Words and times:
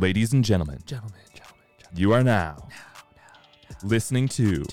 Ladies 0.00 0.32
and 0.32 0.42
gentlemen, 0.42 0.78
Gentlemen, 0.86 1.12
gentlemen, 1.34 1.62
gentlemen. 1.78 2.00
you 2.00 2.12
are 2.14 2.22
now 2.24 2.68
listening 3.84 4.28
to 4.28 4.64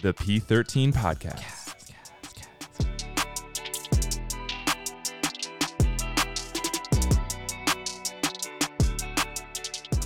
the 0.00 0.14
P13 0.14 0.92
podcast. 0.92 1.51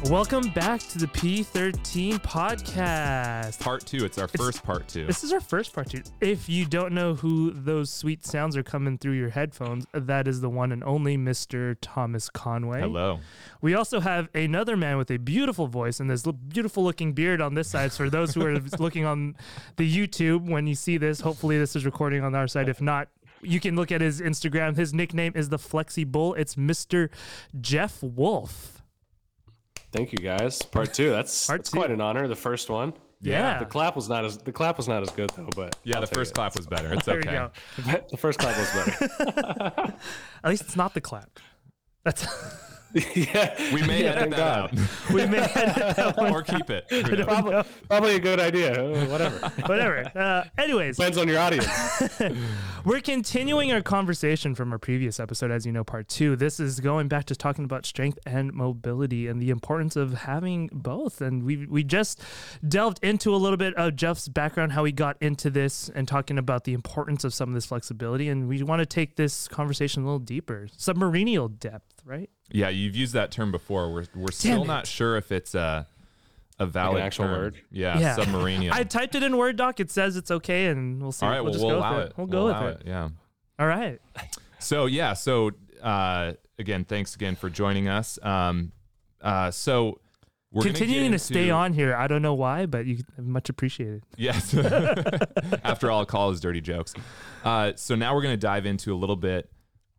Welcome 0.05 0.51
back 0.51 0.81
to 0.91 0.99
the 0.99 1.07
P13 1.07 2.21
podcast. 2.21 3.59
Part 3.59 3.85
two. 3.87 4.05
It's 4.05 4.19
our 4.19 4.29
first 4.29 4.63
part 4.63 4.87
two. 4.87 5.05
This 5.07 5.25
is 5.25 5.33
our 5.33 5.41
first 5.41 5.73
part 5.73 5.91
two. 5.91 6.03
If 6.21 6.49
you 6.49 6.65
don't 6.65 6.93
know 6.93 7.15
who 7.15 7.51
those 7.51 7.91
sweet 7.91 8.25
sounds 8.25 8.57
are 8.57 8.63
coming 8.63 8.99
through 8.99 9.15
your 9.15 9.31
headphones, 9.31 9.85
that 9.93 10.29
is 10.29 10.43
the 10.43 10.51
one 10.51 10.71
and 10.71 10.85
only 10.85 11.17
Mr. 11.17 11.77
Thomas 11.81 12.29
Conway. 12.29 12.83
Hello. 12.83 13.19
We 13.63 13.75
also 13.75 13.99
have 13.99 14.29
another 14.33 14.77
man 14.77 14.97
with 14.97 15.11
a 15.11 15.17
beautiful 15.17 15.67
voice 15.67 15.99
and 15.99 16.09
this 16.09 16.23
beautiful 16.23 16.85
looking 16.85 17.13
beard 17.15 17.41
on 17.41 17.55
this 17.55 17.69
side. 17.69 17.91
So 17.91 18.05
for 18.05 18.11
those 18.11 18.35
who 18.35 18.43
are 18.47 18.59
looking 18.79 19.07
on 19.07 19.35
the 19.77 19.91
YouTube, 19.91 20.49
when 20.49 20.69
you 20.69 20.77
see 20.77 20.99
this, 20.99 21.21
hopefully 21.21 21.59
this 21.59 21.75
is 21.75 21.85
recording 21.85 22.23
on 22.23 22.35
our 22.35 22.47
side. 22.47 22.69
If 22.69 22.81
not, 22.81 23.09
you 23.43 23.59
can 23.59 23.75
look 23.75 23.91
at 23.91 24.03
his 24.03 24.21
Instagram. 24.21 24.77
His 24.77 24.95
nickname 24.95 25.33
is 25.35 25.49
the 25.49 25.59
Flexi 25.59 26.07
Bull. 26.07 26.35
It's 26.35 26.55
Mr. 26.55 27.09
Jeff 27.61 28.03
Wolf. 28.03 28.76
Thank 29.97 30.13
you 30.13 30.19
guys. 30.19 30.61
Part 30.63 30.93
two. 30.95 31.11
That's, 31.11 31.47
Part 31.49 31.61
that's 31.61 31.71
two. 31.71 31.79
quite 31.79 31.91
an 31.91 32.01
honor. 32.01 32.29
The 32.29 32.37
first 32.37 32.69
one. 32.71 32.93
Yeah. 33.23 33.59
The 33.59 33.65
clap 33.65 33.97
was 33.97 34.09
not 34.11 34.25
as 34.27 34.37
the 34.39 34.53
clap 34.53 34.77
was 34.77 34.87
not 34.89 35.03
as 35.03 35.11
good 35.11 35.31
though, 35.31 35.49
but 35.57 35.77
Yeah, 35.85 35.97
I'll 35.97 36.01
the 36.03 36.07
first 36.07 36.33
it. 36.33 36.35
clap 36.35 36.55
was 36.57 36.67
better. 36.67 36.93
It's 36.93 37.09
okay. 37.09 37.49
the 38.11 38.17
first 38.17 38.39
clap 38.39 38.57
was 38.59 38.71
better. 38.85 39.95
At 40.45 40.51
least 40.51 40.63
it's 40.63 40.77
not 40.77 40.93
the 40.93 41.01
clap. 41.01 41.41
That's 42.05 42.27
yeah, 42.95 43.75
We 43.75 43.83
may 43.87 44.05
Yeah, 44.05 44.11
edit 44.13 44.31
that 44.31 44.39
out 44.41 44.73
we 45.13 45.27
may 45.27 45.39
edit 45.39 45.97
that 45.97 46.17
one, 46.19 46.33
or 46.33 46.43
keep 46.43 46.71
it. 46.71 46.87
Probably, 47.25 47.63
probably 47.89 48.15
a 48.17 48.21
good 48.21 48.41
idea. 48.41 48.73
Uh, 48.85 49.07
Whatever. 49.07 49.39
whatever. 49.67 50.11
Uh, 50.15 50.45
anyways, 50.59 50.97
Depends 50.97 51.19
on 51.19 51.29
your 51.29 51.39
audience. 51.39 51.67
we're 52.85 53.01
continuing 53.01 53.73
our 53.73 53.83
conversation 53.83 54.55
from 54.55 54.73
our 54.73 54.79
previous 54.79 55.19
episode, 55.21 55.51
as 55.51 55.67
you 55.67 55.73
know, 55.73 55.85
part 55.85 56.09
two. 56.09 56.37
This 56.37 56.61
is 56.61 56.81
going 56.81 57.09
back 57.09 57.25
to 57.27 57.37
talking 57.37 57.65
about 57.65 57.85
strength 57.87 58.19
and 58.27 58.53
mobility 58.53 59.27
and 59.29 59.41
the 59.41 59.51
importance 59.51 59.97
of 59.97 60.15
having 60.15 60.69
both. 60.73 61.21
And 61.21 61.43
we 61.43 61.67
we 61.67 61.85
just 61.85 62.23
delved 62.67 62.99
into 63.03 63.35
a 63.35 63.37
little 63.37 63.57
bit 63.57 63.75
of 63.75 63.97
Jeff's 63.97 64.29
background, 64.29 64.73
how 64.73 64.85
he 64.85 64.93
got 64.93 65.17
into 65.21 65.51
this, 65.51 65.91
and 65.95 66.07
talking 66.09 66.39
about 66.39 66.65
the 66.65 66.73
importance 66.75 67.25
of 67.25 67.35
some 67.35 67.49
of 67.51 67.55
this 67.55 67.67
flexibility. 67.67 68.29
And 68.29 68.49
we 68.49 68.63
want 68.63 68.81
to 68.81 68.87
take 68.87 69.17
this 69.17 69.49
conversation 69.49 70.03
a 70.03 70.07
little 70.07 70.19
deeper, 70.19 70.69
submarinial 70.77 71.59
depth, 71.59 71.96
right? 72.07 72.31
Yeah, 72.51 72.69
you've 72.71 72.97
used 72.97 73.13
that 73.13 73.31
term 73.31 73.53
before. 73.53 73.93
We're 73.93 74.07
we're 74.15 74.31
still 74.31 74.63
it. 74.63 74.67
not 74.67 74.87
sure 74.87 75.17
if 75.17 75.33
it's 75.33 75.55
a 75.55 75.87
a 76.59 76.67
valid 76.67 77.03
actual 77.03 77.27
term. 77.27 77.35
word? 77.35 77.57
Yeah, 77.71 78.15
submarine. 78.15 78.71
I 78.73 78.85
typed 78.85 79.15
it 79.15 79.23
in 79.23 79.37
Word 79.37 79.57
doc. 79.57 79.81
It 79.81 79.91
says 79.91 80.17
it's 80.17 80.31
okay, 80.31 80.67
and 80.67 81.03
we'll 81.03 81.13
see. 81.13 81.27
All 81.27 81.33
right, 81.33 81.41
we'll 81.41 81.47
well, 81.47 81.53
just 81.53 81.65
we'll 81.65 81.75
go 81.75 81.81
allow 81.81 81.97
with 81.97 82.07
it. 82.07 82.11
it. 82.11 82.19
We'll 82.19 82.27
go 82.27 82.45
with 82.47 82.57
allow 82.57 82.67
it. 82.69 82.83
Yeah. 82.87 83.09
All 83.59 83.67
right. 83.67 84.01
So 84.59 84.87
yeah, 84.87 85.13
so 85.13 85.51
uh, 85.83 86.35
again, 86.59 86.85
thanks 86.85 87.15
again 87.15 87.37
for 87.37 87.51
joining 87.51 87.89
us. 87.89 88.19
Um, 88.23 88.73
uh, 89.21 89.51
so 89.51 90.01
we're 90.53 90.63
Continuing 90.63 91.11
get 91.11 91.19
to 91.19 91.25
stay 91.25 91.51
on 91.51 91.73
here. 91.73 91.95
I 91.95 92.07
don't 92.07 92.23
know 92.23 92.35
why, 92.35 92.67
but 92.67 92.87
you 92.87 92.99
much 93.19 93.51
appreciated. 93.51 94.05
Yes. 94.17 94.55
After 95.65 95.91
all, 95.91 96.07
call 96.07 96.31
his 96.31 96.41
dirty 96.41 96.61
jokes. 96.61 96.95
Uh, 97.45 97.73
so 97.77 97.95
now 97.95 98.15
we're 98.15 98.23
going 98.23 98.33
to 98.33 98.39
dive 98.39 98.65
into 98.65 98.95
a 98.95 98.97
little 98.97 99.17
bit 99.17 99.51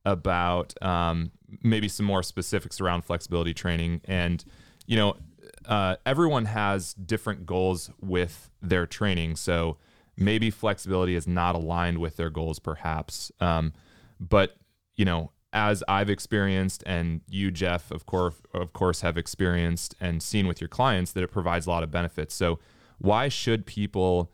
about 0.05 0.73
um, 0.81 1.31
maybe 1.63 1.87
some 1.87 2.05
more 2.05 2.23
specifics 2.23 2.81
around 2.81 3.03
flexibility 3.03 3.53
training. 3.53 4.01
And, 4.05 4.43
you 4.85 4.97
know, 4.97 5.17
uh, 5.65 5.95
everyone 6.05 6.45
has 6.45 6.93
different 6.93 7.45
goals 7.45 7.89
with 8.01 8.49
their 8.61 8.85
training. 8.85 9.35
So 9.35 9.77
maybe 10.17 10.49
flexibility 10.49 11.15
is 11.15 11.27
not 11.27 11.55
aligned 11.55 11.99
with 11.99 12.17
their 12.17 12.29
goals, 12.29 12.59
perhaps. 12.59 13.31
Um, 13.39 13.73
but, 14.19 14.57
you 14.95 15.05
know, 15.05 15.31
as 15.53 15.83
I've 15.87 16.09
experienced, 16.09 16.83
and 16.85 17.21
you, 17.29 17.51
Jeff, 17.51 17.91
of 17.91 18.05
course, 18.05 18.35
of 18.53 18.73
course, 18.73 19.01
have 19.01 19.17
experienced 19.17 19.95
and 19.99 20.21
seen 20.21 20.47
with 20.47 20.59
your 20.59 20.67
clients, 20.67 21.13
that 21.13 21.23
it 21.23 21.31
provides 21.31 21.65
a 21.65 21.69
lot 21.69 21.83
of 21.83 21.91
benefits. 21.91 22.35
So, 22.35 22.59
why 22.99 23.27
should 23.29 23.65
people, 23.65 24.31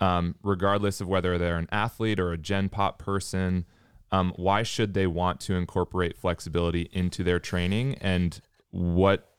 um, 0.00 0.34
regardless 0.42 1.00
of 1.00 1.08
whether 1.08 1.38
they're 1.38 1.58
an 1.58 1.68
athlete 1.70 2.18
or 2.18 2.32
a 2.32 2.38
Gen 2.38 2.68
Pop 2.68 2.98
person, 2.98 3.66
um, 4.12 4.32
why 4.36 4.62
should 4.62 4.94
they 4.94 5.06
want 5.06 5.40
to 5.40 5.54
incorporate 5.54 6.16
flexibility 6.16 6.88
into 6.92 7.24
their 7.24 7.38
training? 7.38 7.96
And 8.00 8.40
what, 8.70 9.32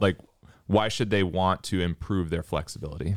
like, 0.00 0.18
why 0.66 0.88
should 0.88 1.10
they 1.10 1.22
want 1.22 1.62
to 1.64 1.80
improve 1.80 2.30
their 2.30 2.42
flexibility? 2.42 3.16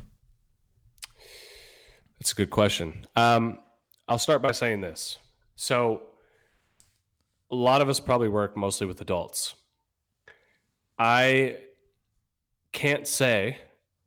That's 2.20 2.32
a 2.32 2.36
good 2.36 2.50
question. 2.50 3.06
Um, 3.16 3.60
I'll 4.08 4.20
start 4.20 4.42
by 4.42 4.52
saying 4.52 4.82
this. 4.82 5.18
So, 5.56 6.04
a 7.52 7.56
lot 7.56 7.82
of 7.82 7.90
us 7.90 8.00
probably 8.00 8.30
work 8.30 8.56
mostly 8.56 8.88
with 8.88 9.02
adults. 9.02 9.56
I 10.98 11.58
can't 12.72 13.06
say 13.06 13.58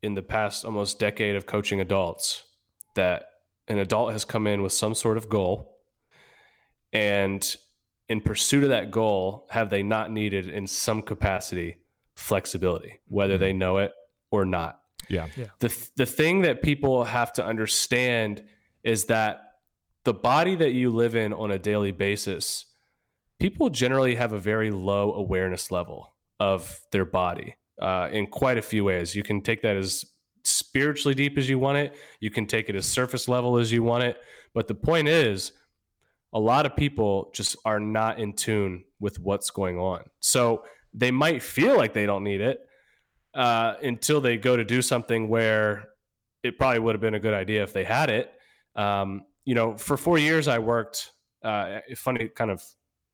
in 0.02 0.14
the 0.14 0.22
past 0.22 0.64
almost 0.64 0.98
decade 0.98 1.36
of 1.36 1.44
coaching 1.44 1.80
adults 1.80 2.44
that 2.94 3.26
an 3.68 3.78
adult 3.78 4.12
has 4.12 4.24
come 4.24 4.46
in 4.46 4.62
with 4.62 4.72
some 4.72 4.94
sort 4.94 5.18
of 5.18 5.28
goal 5.28 5.73
and 6.94 7.56
in 8.08 8.20
pursuit 8.20 8.64
of 8.64 8.70
that 8.70 8.90
goal 8.90 9.46
have 9.50 9.68
they 9.68 9.82
not 9.82 10.10
needed 10.10 10.48
in 10.48 10.66
some 10.66 11.02
capacity 11.02 11.76
flexibility 12.16 13.00
whether 13.08 13.36
they 13.36 13.52
know 13.52 13.78
it 13.78 13.92
or 14.30 14.44
not? 14.44 14.80
Yeah. 15.36 15.46
the 15.58 15.88
the 15.96 16.06
thing 16.06 16.42
that 16.42 16.62
people 16.62 17.04
have 17.04 17.32
to 17.34 17.44
understand 17.44 18.42
is 18.82 19.04
that 19.06 19.42
the 20.04 20.14
body 20.14 20.54
that 20.56 20.72
you 20.72 20.90
live 20.90 21.14
in 21.14 21.34
on 21.34 21.50
a 21.50 21.58
daily 21.58 21.92
basis 21.92 22.66
people 23.38 23.68
generally 23.68 24.14
have 24.14 24.32
a 24.32 24.38
very 24.38 24.70
low 24.70 25.12
awareness 25.12 25.70
level 25.70 26.14
of 26.40 26.80
their 26.92 27.04
body 27.04 27.56
uh, 27.80 28.08
in 28.12 28.26
quite 28.26 28.58
a 28.58 28.62
few 28.62 28.84
ways. 28.84 29.14
You 29.14 29.22
can 29.22 29.40
take 29.40 29.62
that 29.62 29.76
as 29.76 30.04
spiritually 30.44 31.14
deep 31.14 31.38
as 31.38 31.48
you 31.48 31.58
want 31.58 31.78
it. 31.78 31.96
You 32.20 32.30
can 32.30 32.46
take 32.46 32.68
it 32.68 32.76
as 32.76 32.86
surface 32.86 33.28
level 33.28 33.58
as 33.58 33.72
you 33.72 33.82
want 33.82 34.04
it. 34.04 34.18
But 34.52 34.68
the 34.68 34.74
point 34.74 35.08
is 35.08 35.52
a 36.34 36.40
lot 36.40 36.66
of 36.66 36.76
people 36.76 37.30
just 37.32 37.56
are 37.64 37.80
not 37.80 38.18
in 38.18 38.32
tune 38.32 38.84
with 39.00 39.18
what's 39.18 39.50
going 39.50 39.78
on 39.78 40.02
so 40.20 40.64
they 40.92 41.10
might 41.10 41.42
feel 41.42 41.76
like 41.76 41.92
they 41.92 42.06
don't 42.06 42.22
need 42.22 42.40
it 42.40 42.60
uh, 43.34 43.74
until 43.82 44.20
they 44.20 44.36
go 44.36 44.56
to 44.56 44.64
do 44.64 44.80
something 44.80 45.28
where 45.28 45.88
it 46.42 46.56
probably 46.56 46.78
would 46.78 46.94
have 46.94 47.00
been 47.00 47.14
a 47.14 47.20
good 47.20 47.34
idea 47.34 47.62
if 47.62 47.72
they 47.72 47.84
had 47.84 48.10
it. 48.10 48.32
Um, 48.76 49.22
you 49.44 49.54
know, 49.54 49.76
for 49.76 49.96
four 49.96 50.18
years, 50.18 50.46
I 50.46 50.58
worked. 50.58 51.10
Uh, 51.42 51.80
funny, 51.96 52.28
kind 52.28 52.50
of, 52.50 52.62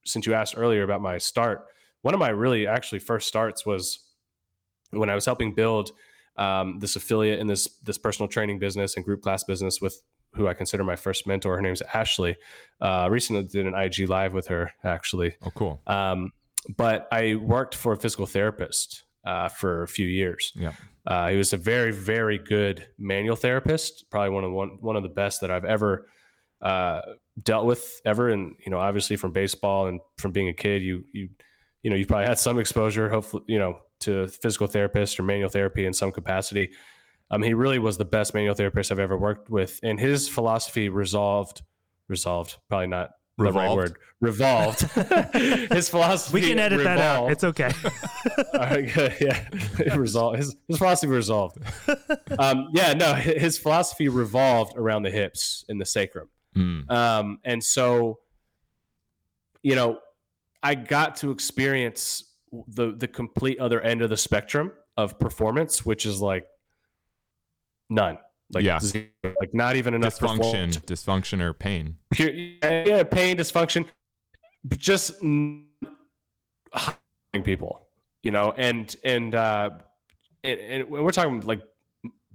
since 0.05 0.27
you 0.27 0.35
asked 0.35 0.55
earlier 0.57 0.83
about 0.83 1.01
my 1.01 1.19
start, 1.19 1.65
one 2.03 2.15
of 2.15 2.21
my 2.21 2.29
really 2.29 2.67
actually 2.67 2.99
first 2.99 3.27
starts 3.27 3.65
was 3.65 4.05
when 4.91 5.11
I 5.11 5.15
was 5.15 5.25
helping 5.25 5.55
build 5.55 5.93
um, 6.37 6.79
this 6.79 6.97
affiliate 6.97 7.41
in 7.41 7.47
this 7.47 7.69
this 7.83 7.99
personal 7.99 8.29
training 8.29 8.59
business 8.59 8.97
and 8.97 9.05
group 9.05 9.23
class 9.23 9.45
business 9.45 9.81
with 9.81 10.01
who 10.35 10.49
I 10.49 10.55
consider 10.55 10.85
my 10.85 10.97
first 10.97 11.27
mentor. 11.27 11.57
Her 11.57 11.63
name's 11.63 11.83
Ashley. 11.95 12.37
Uh, 12.81 13.09
recently 13.11 13.45
did 13.45 13.67
an 13.67 13.75
IG 13.75 14.09
live 14.09 14.33
with 14.33 14.47
her 14.49 14.73
actually. 14.85 15.37
Oh, 15.43 15.51
cool. 15.51 15.83
Um, 15.87 16.33
but 16.77 17.09
I 17.11 17.37
worked 17.37 17.75
for 17.75 17.93
a 17.93 17.97
physical 17.97 18.27
therapist 18.27 19.05
uh, 19.25 19.49
for 19.49 19.83
a 19.83 19.89
few 19.89 20.07
years. 20.07 20.53
Yeah. 20.55 20.73
Uh, 21.07 21.29
he 21.29 21.37
was 21.37 21.53
a 21.53 21.57
very, 21.57 21.93
very 21.93 22.39
good 22.39 22.87
manual 22.99 23.37
therapist. 23.37 24.05
Probably 24.11 24.31
one 24.31 24.45
of 24.45 24.51
the, 24.51 24.55
one 24.55 24.79
one 24.81 24.97
of 24.97 25.03
the 25.03 25.09
best 25.09 25.41
that 25.41 25.51
I've 25.51 25.65
ever 25.65 26.07
uh, 26.63 27.01
dealt 27.43 27.67
with 27.67 28.01
ever. 28.05 28.29
And 28.29 28.55
you 28.65 28.71
know, 28.71 28.79
obviously 28.79 29.17
from 29.17 29.33
baseball 29.33 29.87
and 29.87 30.01
from 30.19 30.33
being 30.33 30.49
a 30.49 30.53
kid, 30.53 30.83
you 30.83 31.05
you 31.13 31.29
you 31.83 31.91
know 31.91 31.97
you 31.97 32.07
probably 32.07 32.27
had 32.27 32.39
some 32.39 32.59
exposure, 32.59 33.09
hopefully, 33.09 33.45
you 33.47 33.59
know, 33.59 33.79
to 34.01 34.29
physical 34.29 34.67
therapist 34.67 35.19
or 35.19 35.23
manual 35.23 35.49
therapy 35.49 35.87
in 35.87 35.93
some 35.93 36.13
capacity. 36.13 36.71
Um, 37.31 37.43
he 37.43 37.55
really 37.55 37.79
was 37.79 37.97
the 37.97 38.05
best 38.05 38.35
manual 38.35 38.55
therapist 38.55 38.91
I've 38.91 38.99
ever 38.99 39.17
worked 39.17 39.51
with, 39.51 39.79
and 39.83 40.01
his 40.01 40.29
philosophy 40.29 40.89
resolved 40.89 41.63
resolved 42.09 42.57
probably 42.69 42.89
not 42.89 43.11
the 43.39 43.53
right 43.53 43.75
word 43.75 43.97
revolved. 44.21 44.81
his 45.73 45.89
philosophy 45.89 46.41
We 46.41 46.49
can 46.49 46.59
edit 46.59 46.85
that 46.85 46.99
out. 46.99 47.31
It's 47.31 47.45
okay. 47.45 47.71
all 48.55 48.61
right, 48.61 48.93
good. 48.93 49.15
Yeah, 49.21 49.49
it 49.79 49.97
resolved. 49.97 50.39
His, 50.39 50.57
his 50.69 50.79
philosophy 50.79 51.11
resolved. 51.11 51.59
Um, 52.39 52.69
yeah, 52.73 52.93
no, 52.93 53.15
his 53.15 53.59
philosophy 53.59 54.09
revolved 54.09 54.77
around 54.77 55.05
the 55.05 55.11
hips 55.11 55.65
and 55.69 55.81
the 55.81 55.87
sacrum. 55.87 56.29
Mm. 56.57 56.91
Um, 56.91 57.39
and 57.45 57.63
so, 57.63 58.19
you 59.63 59.75
know, 59.75 59.99
I 60.63 60.75
got 60.75 61.17
to 61.17 61.31
experience 61.31 62.25
the 62.67 62.93
the 62.97 63.07
complete 63.07 63.59
other 63.61 63.81
end 63.81 64.03
of 64.03 64.11
the 64.11 64.17
spectrum 64.17 64.73
of 64.97 65.19
performance, 65.19 65.87
which 65.87 66.05
is 66.05 66.21
like 66.21 66.47
none. 67.91 68.17
Like 68.53 68.65
Yeah. 68.65 68.79
zero. 68.81 69.07
like 69.41 69.53
not 69.53 69.77
even 69.77 69.93
enough 69.95 70.19
Dysfunction, 70.19 70.37
performance. 70.39 70.79
dysfunction, 70.79 71.41
or 71.41 71.53
pain. 71.53 71.97
Yeah, 72.19 73.03
pain, 73.05 73.37
dysfunction, 73.37 73.87
just 74.77 75.23
n- 75.23 75.67
harming 76.73 77.45
people. 77.45 77.87
you 78.23 78.31
know, 78.31 78.53
and 78.57 78.95
and 79.05 79.35
uh, 79.35 79.71
and, 80.45 80.61
and 80.61 80.91
we're 80.91 81.11
talking 81.11 81.41
like 81.41 81.63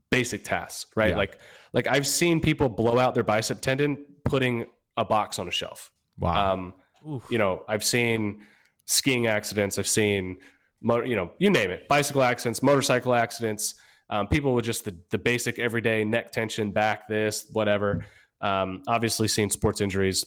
basic 0.10 0.44
tasks, 0.44 0.86
right? 0.96 1.10
Yeah. 1.12 1.18
Like 1.18 1.40
like 1.74 1.88
I've 1.88 2.08
seen 2.08 2.40
people 2.40 2.70
blow 2.70 2.98
out 2.98 3.14
their 3.14 3.24
bicep 3.24 3.62
tendon 3.62 4.06
putting 4.24 4.66
a 4.98 5.06
box 5.06 5.38
on 5.40 5.48
a 5.48 5.52
shelf. 5.52 5.92
Wow. 6.18 6.54
Um, 6.54 6.74
Oof. 7.08 7.24
you 7.30 7.38
know, 7.38 7.64
I've 7.68 7.84
seen 7.84 8.42
skiing 8.88 9.28
accidents. 9.28 9.78
I've 9.78 9.88
seen, 9.88 10.38
motor, 10.82 11.06
you 11.06 11.16
know, 11.16 11.32
you 11.38 11.50
name 11.50 11.70
it, 11.70 11.88
bicycle 11.90 12.24
accidents, 12.24 12.64
motorcycle 12.64 13.14
accidents. 13.14 13.76
Um, 14.10 14.28
people 14.28 14.54
with 14.54 14.66
just 14.66 14.86
the, 14.86 14.96
the 15.10 15.18
basic 15.18 15.58
everyday 15.60 16.04
neck 16.06 16.32
tension, 16.32 16.72
back 16.72 17.08
this, 17.08 17.48
whatever. 17.52 18.06
Um, 18.42 18.84
obviously, 18.88 19.28
seen 19.28 19.50
sports 19.50 19.82
injuries, 19.82 20.26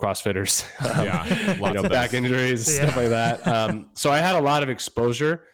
CrossFitters, 0.00 0.64
um, 0.98 1.04
Yeah, 1.04 1.54
you 1.68 1.74
know, 1.74 1.88
back 1.88 2.14
injuries, 2.14 2.66
Yeah. 2.74 2.84
stuff 2.84 2.96
like 2.96 3.08
that. 3.10 3.46
Um, 3.46 3.90
so 3.94 4.10
I 4.10 4.18
had 4.18 4.36
a 4.36 4.40
lot 4.40 4.62
of 4.62 4.70
exposure 4.70 5.44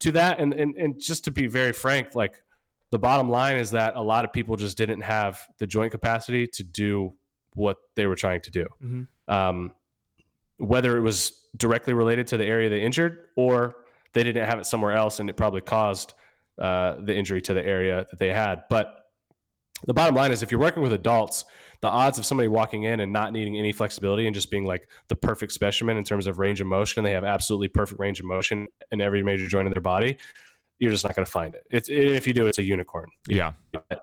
to 0.00 0.12
that, 0.12 0.38
and, 0.38 0.54
and 0.54 0.76
and 0.76 1.00
just 1.00 1.24
to 1.24 1.32
be 1.32 1.48
very 1.48 1.72
frank, 1.72 2.14
like 2.14 2.34
the 2.92 2.98
bottom 3.00 3.28
line 3.28 3.56
is 3.56 3.72
that 3.72 3.96
a 3.96 4.00
lot 4.02 4.24
of 4.24 4.32
people 4.32 4.56
just 4.56 4.78
didn't 4.78 5.00
have 5.00 5.40
the 5.58 5.66
joint 5.66 5.90
capacity 5.90 6.46
to 6.46 6.62
do 6.62 7.12
what 7.54 7.78
they 7.96 8.06
were 8.06 8.14
trying 8.14 8.40
to 8.42 8.50
do 8.52 8.66
Mhm. 8.84 9.08
um, 9.26 9.72
whether 10.58 10.96
it 10.96 11.00
was 11.00 11.32
directly 11.56 11.92
related 11.92 12.26
to 12.28 12.36
the 12.36 12.44
area 12.46 12.68
they 12.70 12.80
injured 12.82 13.26
or 13.36 13.74
they 14.14 14.22
didn't 14.22 14.48
have 14.48 14.58
it 14.60 14.64
somewhere 14.66 14.92
else 14.92 15.18
and 15.20 15.28
it 15.28 15.36
probably 15.36 15.60
caused 15.60 16.14
uh, 16.58 16.96
the 17.00 17.14
injury 17.14 17.40
to 17.42 17.54
the 17.54 17.64
area 17.64 18.06
that 18.10 18.18
they 18.18 18.32
had. 18.32 18.64
But 18.68 19.04
the 19.86 19.94
bottom 19.94 20.14
line 20.14 20.32
is 20.32 20.42
if 20.42 20.50
you're 20.50 20.60
working 20.60 20.82
with 20.82 20.92
adults, 20.92 21.44
the 21.80 21.88
odds 21.88 22.18
of 22.18 22.26
somebody 22.26 22.48
walking 22.48 22.84
in 22.84 23.00
and 23.00 23.12
not 23.12 23.32
needing 23.32 23.56
any 23.56 23.72
flexibility 23.72 24.26
and 24.26 24.34
just 24.34 24.50
being 24.50 24.64
like 24.64 24.88
the 25.08 25.14
perfect 25.14 25.52
specimen 25.52 25.96
in 25.96 26.04
terms 26.04 26.26
of 26.26 26.38
range 26.38 26.60
of 26.60 26.66
motion, 26.66 27.00
and 27.00 27.06
they 27.06 27.12
have 27.12 27.24
absolutely 27.24 27.68
perfect 27.68 28.00
range 28.00 28.18
of 28.18 28.26
motion 28.26 28.66
in 28.90 29.00
every 29.00 29.22
major 29.22 29.46
joint 29.46 29.68
of 29.68 29.74
their 29.74 29.82
body, 29.82 30.18
you're 30.80 30.90
just 30.90 31.04
not 31.04 31.14
going 31.14 31.24
to 31.24 31.30
find 31.30 31.54
it. 31.54 31.64
It's 31.70 31.88
if 31.88 32.26
you 32.26 32.32
do, 32.32 32.46
it's 32.46 32.58
a 32.58 32.62
unicorn. 32.62 33.08
yeah. 33.90 33.98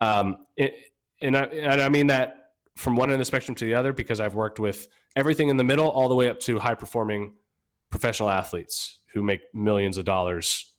Um, 0.00 0.46
it, 0.56 0.74
and, 1.20 1.36
I, 1.36 1.42
and 1.44 1.82
I 1.82 1.88
mean 1.88 2.06
that 2.06 2.52
from 2.76 2.96
one 2.96 3.08
end 3.08 3.14
of 3.14 3.18
the 3.18 3.24
spectrum 3.24 3.54
to 3.56 3.64
the 3.64 3.74
other 3.74 3.92
because 3.92 4.20
I've 4.20 4.34
worked 4.34 4.60
with 4.60 4.86
everything 5.16 5.48
in 5.48 5.56
the 5.56 5.64
middle 5.64 5.88
all 5.88 6.08
the 6.08 6.14
way 6.14 6.30
up 6.30 6.38
to 6.40 6.58
high 6.58 6.76
performing 6.76 7.34
professional 7.90 8.30
athletes 8.30 8.98
who 9.12 9.22
make 9.22 9.40
millions 9.52 9.98
of 9.98 10.04
dollars 10.04 10.72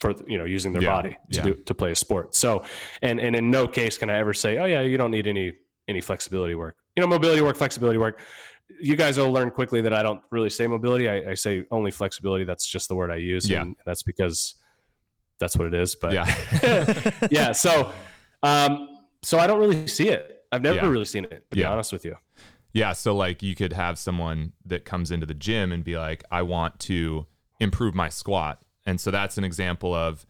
for 0.00 0.14
you 0.26 0.38
know 0.38 0.44
using 0.44 0.72
their 0.72 0.82
Yeah, 0.82 0.90
body 0.90 1.10
to 1.10 1.36
yeah. 1.36 1.42
do 1.42 1.54
to 1.54 1.74
play 1.74 1.90
a 1.92 1.94
sport. 1.94 2.34
So 2.34 2.64
and 3.02 3.20
and 3.20 3.34
in 3.36 3.50
no 3.50 3.66
case 3.68 3.96
can 3.98 4.10
I 4.10 4.18
ever 4.18 4.34
say, 4.34 4.58
oh 4.58 4.64
yeah, 4.66 4.80
you 4.82 4.96
don't 4.96 5.10
need 5.10 5.26
any 5.26 5.52
any 5.88 6.00
flexibility 6.00 6.54
work. 6.54 6.76
You 6.96 7.00
know, 7.02 7.06
mobility 7.06 7.42
work, 7.42 7.56
flexibility 7.56 7.98
work. 7.98 8.20
You 8.80 8.96
guys 8.96 9.18
will 9.18 9.30
learn 9.30 9.50
quickly 9.50 9.80
that 9.82 9.92
I 9.92 10.02
don't 10.02 10.22
really 10.30 10.48
say 10.50 10.66
mobility. 10.66 11.08
I, 11.08 11.30
I 11.30 11.34
say 11.34 11.64
only 11.70 11.90
flexibility. 11.90 12.44
That's 12.44 12.66
just 12.66 12.88
the 12.88 12.94
word 12.94 13.10
I 13.10 13.16
use. 13.16 13.48
Yeah. 13.48 13.62
And 13.62 13.76
that's 13.84 14.02
because 14.02 14.54
that's 15.38 15.56
what 15.56 15.66
it 15.66 15.74
is. 15.74 15.94
But 15.94 16.12
Yeah. 16.12 17.20
yeah. 17.30 17.52
So, 17.52 17.92
um, 18.42 18.88
so 19.22 19.38
I 19.38 19.46
don't 19.46 19.60
really 19.60 19.86
see 19.86 20.08
it. 20.08 20.44
I've 20.50 20.62
never 20.62 20.76
Yeah. 20.76 20.88
really 20.88 21.04
seen 21.04 21.24
it, 21.24 21.44
to 21.50 21.56
be 21.56 21.64
honest 21.64 21.92
with 21.92 22.04
you. 22.04 22.16
Yeah, 22.72 22.92
so 22.92 23.14
like 23.14 23.42
you 23.42 23.54
could 23.54 23.72
have 23.72 23.98
someone 23.98 24.52
that 24.64 24.84
comes 24.84 25.10
into 25.10 25.26
the 25.26 25.34
gym 25.34 25.70
and 25.70 25.84
be 25.84 25.96
like, 25.98 26.24
I 26.30 26.42
want 26.42 26.80
to 26.80 27.26
improve 27.60 27.94
my 27.94 28.08
squat. 28.08 28.63
And 28.86 29.00
so 29.00 29.10
that's 29.10 29.38
an 29.38 29.44
example 29.44 29.94
of 29.94 30.26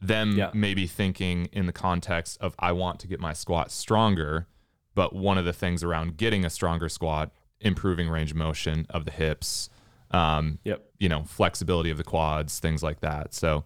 them 0.00 0.36
Yeah. 0.36 0.50
maybe 0.52 0.86
thinking 0.86 1.46
in 1.52 1.66
the 1.66 1.72
context 1.72 2.38
of 2.40 2.54
I 2.58 2.72
want 2.72 3.00
to 3.00 3.06
get 3.08 3.20
my 3.20 3.32
squat 3.32 3.70
stronger, 3.70 4.46
but 4.94 5.14
one 5.14 5.38
of 5.38 5.44
the 5.44 5.52
things 5.52 5.82
around 5.82 6.16
getting 6.16 6.44
a 6.44 6.50
stronger 6.50 6.88
squat, 6.88 7.32
improving 7.60 8.08
range 8.08 8.32
of 8.32 8.36
motion 8.36 8.86
of 8.90 9.04
the 9.06 9.10
hips, 9.10 9.70
um, 10.10 10.58
Yep. 10.64 10.84
you 10.98 11.08
know, 11.08 11.24
flexibility 11.24 11.90
of 11.90 11.96
the 11.96 12.04
quads, 12.04 12.58
things 12.60 12.82
like 12.82 13.00
that. 13.00 13.32
So 13.34 13.64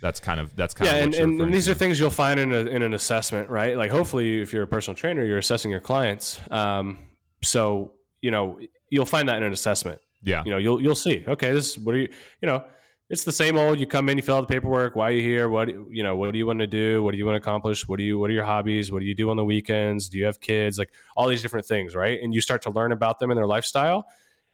that's 0.00 0.20
kind 0.20 0.38
of 0.40 0.54
that's 0.56 0.74
kind 0.74 0.86
Yeah, 0.86 0.92
of 0.94 0.98
yeah, 0.98 1.04
and, 1.04 1.14
and 1.14 1.32
referring 1.34 1.52
these 1.52 1.68
are 1.68 1.74
things 1.74 1.98
you'll 2.00 2.10
find 2.10 2.38
in, 2.40 2.52
a, 2.52 2.58
in 2.66 2.82
an 2.82 2.94
assessment, 2.94 3.48
right? 3.48 3.76
Like, 3.76 3.90
hopefully, 3.90 4.40
if 4.40 4.52
you're 4.52 4.62
a 4.64 4.66
personal 4.66 4.96
trainer, 4.96 5.24
you're 5.24 5.38
assessing 5.38 5.70
your 5.70 5.80
clients. 5.80 6.40
Um, 6.50 6.98
so, 7.42 7.92
you 8.20 8.30
know, 8.30 8.58
you'll 8.90 9.06
find 9.06 9.28
that 9.28 9.38
in 9.38 9.42
an 9.44 9.52
assessment. 9.52 10.00
yeah. 10.22 10.42
You 10.44 10.50
know, 10.52 10.58
you'll 10.58 10.80
you'll 10.82 10.94
see. 10.94 11.24
Okay, 11.26 11.52
this 11.52 11.78
what 11.78 11.94
are 11.94 11.98
you? 11.98 12.08
You 12.42 12.46
know, 12.46 12.64
it's 13.10 13.24
the 13.24 13.32
same 13.32 13.56
old. 13.56 13.80
You 13.80 13.86
come 13.86 14.08
in, 14.08 14.18
you 14.18 14.22
fill 14.22 14.36
out 14.36 14.46
the 14.46 14.54
paperwork. 14.54 14.94
Why 14.94 15.08
are 15.08 15.12
you 15.12 15.22
here? 15.22 15.48
What 15.48 15.68
you 15.68 16.02
know? 16.02 16.14
What 16.16 16.30
do 16.32 16.38
you 16.38 16.46
want 16.46 16.58
to 16.58 16.66
do? 16.66 17.02
What 17.02 17.12
do 17.12 17.18
you 17.18 17.24
want 17.24 17.36
to 17.36 17.38
accomplish? 17.38 17.88
What 17.88 17.96
do 17.98 18.02
you? 18.02 18.18
What 18.18 18.28
are 18.30 18.34
your 18.34 18.44
hobbies? 18.44 18.92
What 18.92 19.00
do 19.00 19.06
you 19.06 19.14
do 19.14 19.30
on 19.30 19.36
the 19.36 19.44
weekends? 19.44 20.08
Do 20.08 20.18
you 20.18 20.26
have 20.26 20.40
kids? 20.40 20.78
Like 20.78 20.90
all 21.16 21.26
these 21.26 21.40
different 21.40 21.66
things, 21.66 21.94
right? 21.94 22.20
And 22.22 22.34
you 22.34 22.40
start 22.40 22.60
to 22.62 22.70
learn 22.70 22.92
about 22.92 23.18
them 23.18 23.30
and 23.30 23.38
their 23.38 23.46
lifestyle. 23.46 24.06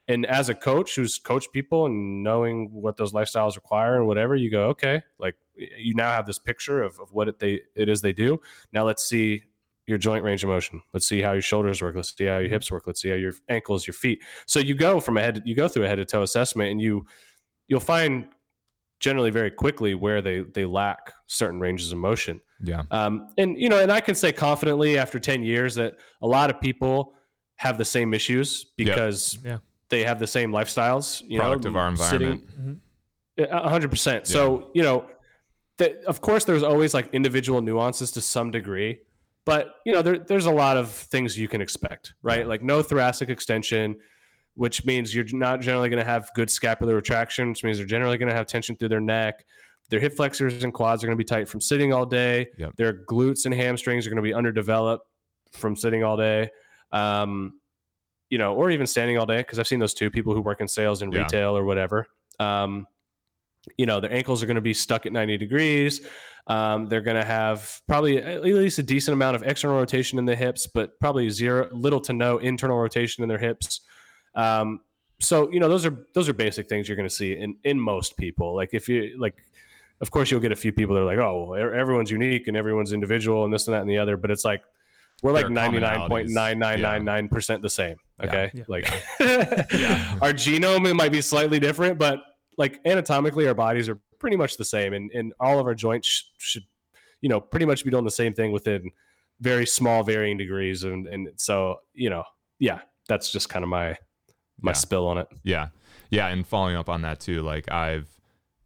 And 0.06 0.26
as 0.26 0.50
a 0.50 0.54
coach 0.54 0.94
who's 0.94 1.18
coached 1.18 1.50
people 1.52 1.86
and 1.86 2.22
knowing 2.22 2.70
what 2.70 2.96
those 2.96 3.12
lifestyles 3.12 3.56
require 3.56 3.96
and 3.96 4.06
whatever, 4.06 4.36
you 4.36 4.50
go, 4.50 4.68
okay, 4.68 5.02
like 5.18 5.34
you 5.56 5.94
now 5.94 6.10
have 6.10 6.26
this 6.26 6.38
picture 6.38 6.82
of, 6.82 7.00
of 7.00 7.12
what 7.12 7.26
it 7.26 7.38
they 7.38 7.60
it 7.74 7.88
is 7.88 8.02
they 8.02 8.12
do. 8.12 8.40
Now 8.72 8.84
let's 8.84 9.04
see 9.04 9.42
your 9.86 9.98
joint 9.98 10.22
range 10.22 10.44
of 10.44 10.50
motion. 10.50 10.80
Let's 10.92 11.08
see 11.08 11.20
how 11.20 11.32
your 11.32 11.42
shoulders 11.42 11.82
work. 11.82 11.96
Let's 11.96 12.16
see 12.16 12.26
how 12.26 12.38
your 12.38 12.50
hips 12.50 12.70
work. 12.70 12.84
Let's 12.86 13.02
see 13.02 13.08
how 13.08 13.16
your 13.16 13.32
ankles, 13.48 13.86
your 13.86 13.94
feet. 13.94 14.22
So 14.46 14.60
you 14.60 14.74
go 14.74 15.00
from 15.00 15.16
a 15.16 15.20
head, 15.20 15.42
you 15.44 15.54
go 15.56 15.66
through 15.68 15.84
a 15.86 15.88
head 15.88 15.96
to 15.96 16.04
toe 16.04 16.22
assessment, 16.22 16.70
and 16.70 16.80
you 16.80 17.04
you'll 17.66 17.80
find 17.80 18.28
generally 19.04 19.30
very 19.30 19.50
quickly 19.50 19.94
where 19.94 20.20
they 20.22 20.40
they 20.56 20.64
lack 20.64 21.12
certain 21.26 21.60
ranges 21.60 21.92
of 21.92 21.98
motion. 21.98 22.40
Yeah. 22.62 22.82
Um, 22.90 23.28
and 23.36 23.50
you 23.60 23.68
know, 23.68 23.78
and 23.78 23.92
I 23.92 24.00
can 24.00 24.14
say 24.14 24.32
confidently 24.32 24.96
after 24.98 25.20
ten 25.20 25.42
years 25.42 25.74
that 25.74 25.92
a 26.22 26.26
lot 26.26 26.48
of 26.50 26.58
people 26.60 27.12
have 27.56 27.76
the 27.76 27.84
same 27.84 28.14
issues 28.14 28.48
because 28.76 29.38
Yeah. 29.44 29.58
they 29.90 30.02
have 30.04 30.18
the 30.18 30.26
same 30.26 30.50
lifestyles. 30.52 31.22
You 31.28 31.38
Product 31.40 31.64
know, 31.64 31.70
of 31.70 31.76
our 31.76 31.96
sitting- 31.96 32.40
environment. 32.40 32.80
a 33.38 33.68
hundred 33.68 33.90
percent. 33.90 34.26
So 34.26 34.70
you 34.74 34.82
know, 34.82 35.06
that 35.78 35.92
of 36.06 36.20
course 36.22 36.44
there's 36.46 36.62
always 36.62 36.94
like 36.94 37.08
individual 37.12 37.60
nuances 37.60 38.10
to 38.12 38.20
some 38.22 38.50
degree, 38.50 39.00
but 39.44 39.74
you 39.84 39.92
know 39.92 40.00
there, 40.02 40.18
there's 40.18 40.46
a 40.46 40.56
lot 40.64 40.76
of 40.78 40.88
things 40.90 41.38
you 41.38 41.48
can 41.48 41.60
expect, 41.60 42.14
right? 42.22 42.40
Yeah. 42.40 42.46
Like 42.52 42.62
no 42.62 42.82
thoracic 42.82 43.28
extension, 43.28 43.96
which 44.54 44.84
means 44.84 45.14
you're 45.14 45.24
not 45.32 45.60
generally 45.60 45.88
going 45.88 46.02
to 46.02 46.08
have 46.08 46.30
good 46.34 46.48
scapular 46.50 46.94
retraction, 46.94 47.50
which 47.50 47.64
means 47.64 47.78
they're 47.78 47.86
generally 47.86 48.18
going 48.18 48.28
to 48.28 48.34
have 48.34 48.46
tension 48.46 48.76
through 48.76 48.88
their 48.88 49.00
neck. 49.00 49.44
Their 49.90 50.00
hip 50.00 50.14
flexors 50.16 50.64
and 50.64 50.72
quads 50.72 51.02
are 51.04 51.06
going 51.06 51.18
to 51.18 51.22
be 51.22 51.26
tight 51.28 51.48
from 51.48 51.60
sitting 51.60 51.92
all 51.92 52.06
day. 52.06 52.48
Yep. 52.58 52.76
Their 52.76 53.04
glutes 53.04 53.44
and 53.44 53.54
hamstrings 53.54 54.06
are 54.06 54.10
going 54.10 54.16
to 54.16 54.22
be 54.22 54.32
underdeveloped 54.34 55.06
from 55.52 55.76
sitting 55.76 56.02
all 56.04 56.16
day. 56.16 56.50
Um, 56.92 57.60
you 58.30 58.38
know, 58.38 58.54
or 58.54 58.70
even 58.70 58.86
standing 58.86 59.18
all 59.18 59.26
day, 59.26 59.38
because 59.38 59.58
I've 59.58 59.66
seen 59.66 59.78
those 59.78 59.94
two 59.94 60.10
People 60.10 60.34
who 60.34 60.40
work 60.40 60.60
in 60.60 60.68
sales 60.68 61.02
and 61.02 61.12
Yeah. 61.12 61.20
retail 61.24 61.56
or 61.56 61.64
whatever. 61.64 62.06
Um, 62.40 62.86
you 63.76 63.86
know, 63.86 64.00
their 64.00 64.12
ankles 64.12 64.42
are 64.42 64.46
going 64.46 64.56
to 64.56 64.60
be 64.62 64.74
stuck 64.74 65.06
at 65.06 65.12
90 65.12 65.36
degrees. 65.36 66.00
Um, 66.46 66.86
they're 66.86 67.00
going 67.00 67.16
to 67.16 67.24
have 67.24 67.80
probably 67.86 68.18
at 68.18 68.42
least 68.42 68.78
a 68.78 68.82
decent 68.82 69.12
amount 69.14 69.36
of 69.36 69.42
external 69.44 69.76
rotation 69.76 70.18
in 70.18 70.24
the 70.24 70.36
hips, 70.36 70.66
but 70.66 70.98
probably 71.00 71.28
zero, 71.30 71.68
little 71.72 72.00
to 72.00 72.12
no 72.12 72.38
internal 72.38 72.78
rotation 72.78 73.22
in 73.22 73.28
their 73.28 73.38
hips. 73.38 73.80
Um, 74.34 74.80
so 75.20 75.50
you 75.50 75.60
know, 75.60 75.68
those 75.68 75.86
are 75.86 76.06
those 76.14 76.28
are 76.28 76.32
basic 76.32 76.68
things 76.68 76.88
you're 76.88 76.96
going 76.96 77.08
to 77.08 77.14
see 77.14 77.32
in 77.32 77.56
in 77.64 77.78
most 77.80 78.16
people. 78.16 78.54
Like 78.54 78.70
if 78.72 78.88
you 78.88 79.16
like, 79.18 79.34
of 80.00 80.10
course, 80.10 80.30
you'll 80.30 80.40
get 80.40 80.52
a 80.52 80.56
few 80.56 80.72
people 80.72 80.94
that 80.96 81.02
are 81.02 81.06
like, 81.06 81.18
oh, 81.18 81.50
well, 81.50 81.60
everyone's 81.74 82.10
unique 82.10 82.48
and 82.48 82.56
everyone's 82.56 82.92
individual 82.92 83.44
and 83.44 83.52
this 83.52 83.66
and 83.68 83.74
that 83.74 83.80
and 83.82 83.90
the 83.90 83.98
other. 83.98 84.16
But 84.16 84.30
it's 84.30 84.44
like 84.44 84.62
we're 85.22 85.32
like 85.32 85.48
ninety 85.48 85.78
nine 85.78 86.08
point 86.08 86.28
nine 86.30 86.58
nine 86.58 86.82
nine 86.82 87.04
nine 87.04 87.28
percent 87.28 87.62
the 87.62 87.70
same. 87.70 87.96
Yeah. 88.20 88.26
Okay, 88.26 88.50
Yeah. 88.54 88.64
like 88.68 88.84
Yeah. 89.20 90.18
our 90.20 90.32
genome 90.32 90.86
it 90.88 90.94
might 90.94 91.12
be 91.12 91.20
slightly 91.20 91.58
different, 91.60 91.98
but 91.98 92.20
like 92.58 92.80
anatomically, 92.84 93.46
our 93.48 93.54
bodies 93.54 93.88
are 93.88 93.98
pretty 94.18 94.36
much 94.36 94.56
the 94.56 94.64
same, 94.64 94.92
and 94.92 95.10
and 95.12 95.32
all 95.40 95.58
of 95.60 95.66
our 95.66 95.74
joints 95.74 96.08
sh- 96.08 96.22
should, 96.38 96.64
you 97.20 97.28
know, 97.28 97.40
pretty 97.40 97.66
much 97.66 97.84
be 97.84 97.90
doing 97.90 98.04
the 98.04 98.10
same 98.10 98.34
thing 98.34 98.52
within 98.52 98.90
very 99.40 99.66
small 99.66 100.02
varying 100.02 100.36
degrees, 100.36 100.82
and 100.84 101.06
and 101.06 101.28
so 101.36 101.76
you 101.94 102.10
know, 102.10 102.24
yeah, 102.58 102.80
that's 103.08 103.30
just 103.32 103.48
kind 103.48 103.62
of 103.62 103.68
my 103.68 103.96
my 104.60 104.70
Yeah. 104.70 104.74
spill 104.76 105.06
on 105.08 105.18
it. 105.18 105.28
Yeah. 105.42 105.68
Yeah. 106.10 106.28
And 106.28 106.46
following 106.46 106.76
up 106.76 106.88
on 106.88 107.02
that 107.02 107.20
too, 107.20 107.42
like 107.42 107.70
I've 107.70 108.08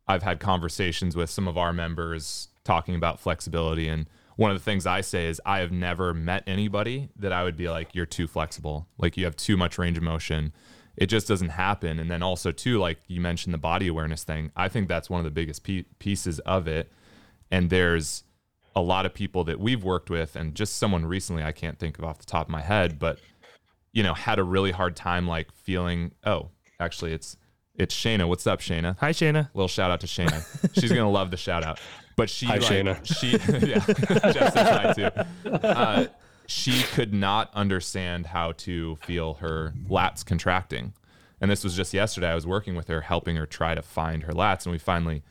I've 0.07 0.23
had 0.23 0.41
conversations 0.41 1.15
with 1.17 1.29
some 1.31 1.47
of 1.47 1.59
our 1.59 1.73
members 1.73 2.49
talking 2.65 2.95
about 2.95 3.21
flexibility 3.21 3.89
and 3.89 4.07
one 4.37 4.51
of 4.53 4.57
the 4.57 4.63
things 4.65 4.87
I 4.87 5.01
say 5.01 5.27
is 5.27 5.41
I 5.45 5.59
have 5.59 5.73
never 5.73 6.15
met 6.15 6.45
anybody 6.47 7.09
that 7.17 7.33
I 7.33 7.43
would 7.43 7.57
be 7.57 7.69
like, 7.69 7.93
you're 7.95 8.07
too 8.07 8.29
flexible. 8.29 8.87
Like 8.97 9.17
you 9.17 9.25
have 9.25 9.35
too 9.35 9.57
much 9.57 9.79
range 9.79 9.97
of 9.97 10.05
motion. 10.05 10.53
It 10.97 11.07
just 11.07 11.27
doesn't 11.27 11.49
happen. 11.51 11.99
And 11.99 12.09
then 12.09 12.23
also 12.23 12.53
too, 12.53 12.79
like 12.79 13.01
you 13.09 13.21
mentioned 13.21 13.53
the 13.53 13.59
body 13.59 13.89
awareness 13.89 14.23
thing. 14.23 14.53
I 14.55 14.69
think 14.69 14.87
that's 14.89 15.11
one 15.11 15.19
of 15.19 15.25
the 15.25 15.33
biggest 15.33 15.65
pe- 15.65 15.85
pieces 15.99 16.39
of 16.41 16.69
it. 16.69 16.93
And 17.51 17.69
there's 17.69 18.23
a 18.77 18.81
lot 18.81 19.07
of 19.07 19.13
people 19.13 19.43
that 19.45 19.59
we've 19.59 19.83
worked 19.83 20.09
with 20.09 20.37
and 20.37 20.55
just 20.55 20.77
someone 20.77 21.05
recently 21.05 21.43
I 21.43 21.51
can't 21.53 21.79
think 21.79 21.99
of 21.99 22.05
off 22.05 22.19
the 22.19 22.27
top 22.27 22.47
of 22.47 22.51
my 22.51 22.63
head, 22.63 22.99
but 23.01 23.19
you 23.93 24.03
know, 24.03 24.15
had 24.15 24.39
a 24.39 24.45
really 24.45 24.71
hard 24.71 24.97
time 24.97 25.27
like 25.27 25.53
feeling, 25.53 26.13
oh, 26.25 26.51
actually 26.81 27.13
it's 27.13 27.37
it's 27.75 27.95
Shayna. 27.95 28.29
What's 28.29 28.47
up, 28.47 28.61
Shayna? 28.61 28.97
Hi, 28.99 29.13
Shayna. 29.13 29.51
Little 29.55 29.69
shout 29.69 29.91
out 29.91 30.01
to 30.01 30.07
Shayna. 30.07 30.45
She's 30.81 30.91
gonna 30.91 31.11
love 31.11 31.31
the 31.31 31.37
shout 31.37 31.65
out. 31.65 31.79
But 32.17 32.29
she 32.29 32.47
Hi, 32.47 32.57
like, 32.57 32.63
Shayna. 32.63 33.05
she 33.05 33.31
yeah, 33.67 34.33
Jeff 34.33 34.53
says 34.53 34.69
hi 34.69 34.93
too. 34.93 35.49
Uh, 35.67 36.07
she 36.49 36.83
could 36.95 37.15
not 37.15 37.51
understand 37.55 38.27
how 38.27 38.53
to 38.53 38.97
feel 38.97 39.35
her 39.35 39.75
lats 39.89 40.25
contracting. 40.27 40.95
And 41.41 41.49
this 41.51 41.63
was 41.63 41.77
just 41.77 41.95
yesterday. 41.95 42.29
I 42.29 42.35
was 42.35 42.47
working 42.47 42.75
with 42.75 42.89
her, 42.89 43.03
helping 43.03 43.37
her 43.37 43.47
try 43.47 43.77
to 43.77 43.83
find 43.83 44.25
her 44.25 44.33
lats, 44.33 44.67
and 44.67 44.73
we 44.73 44.79
finally 44.79 45.23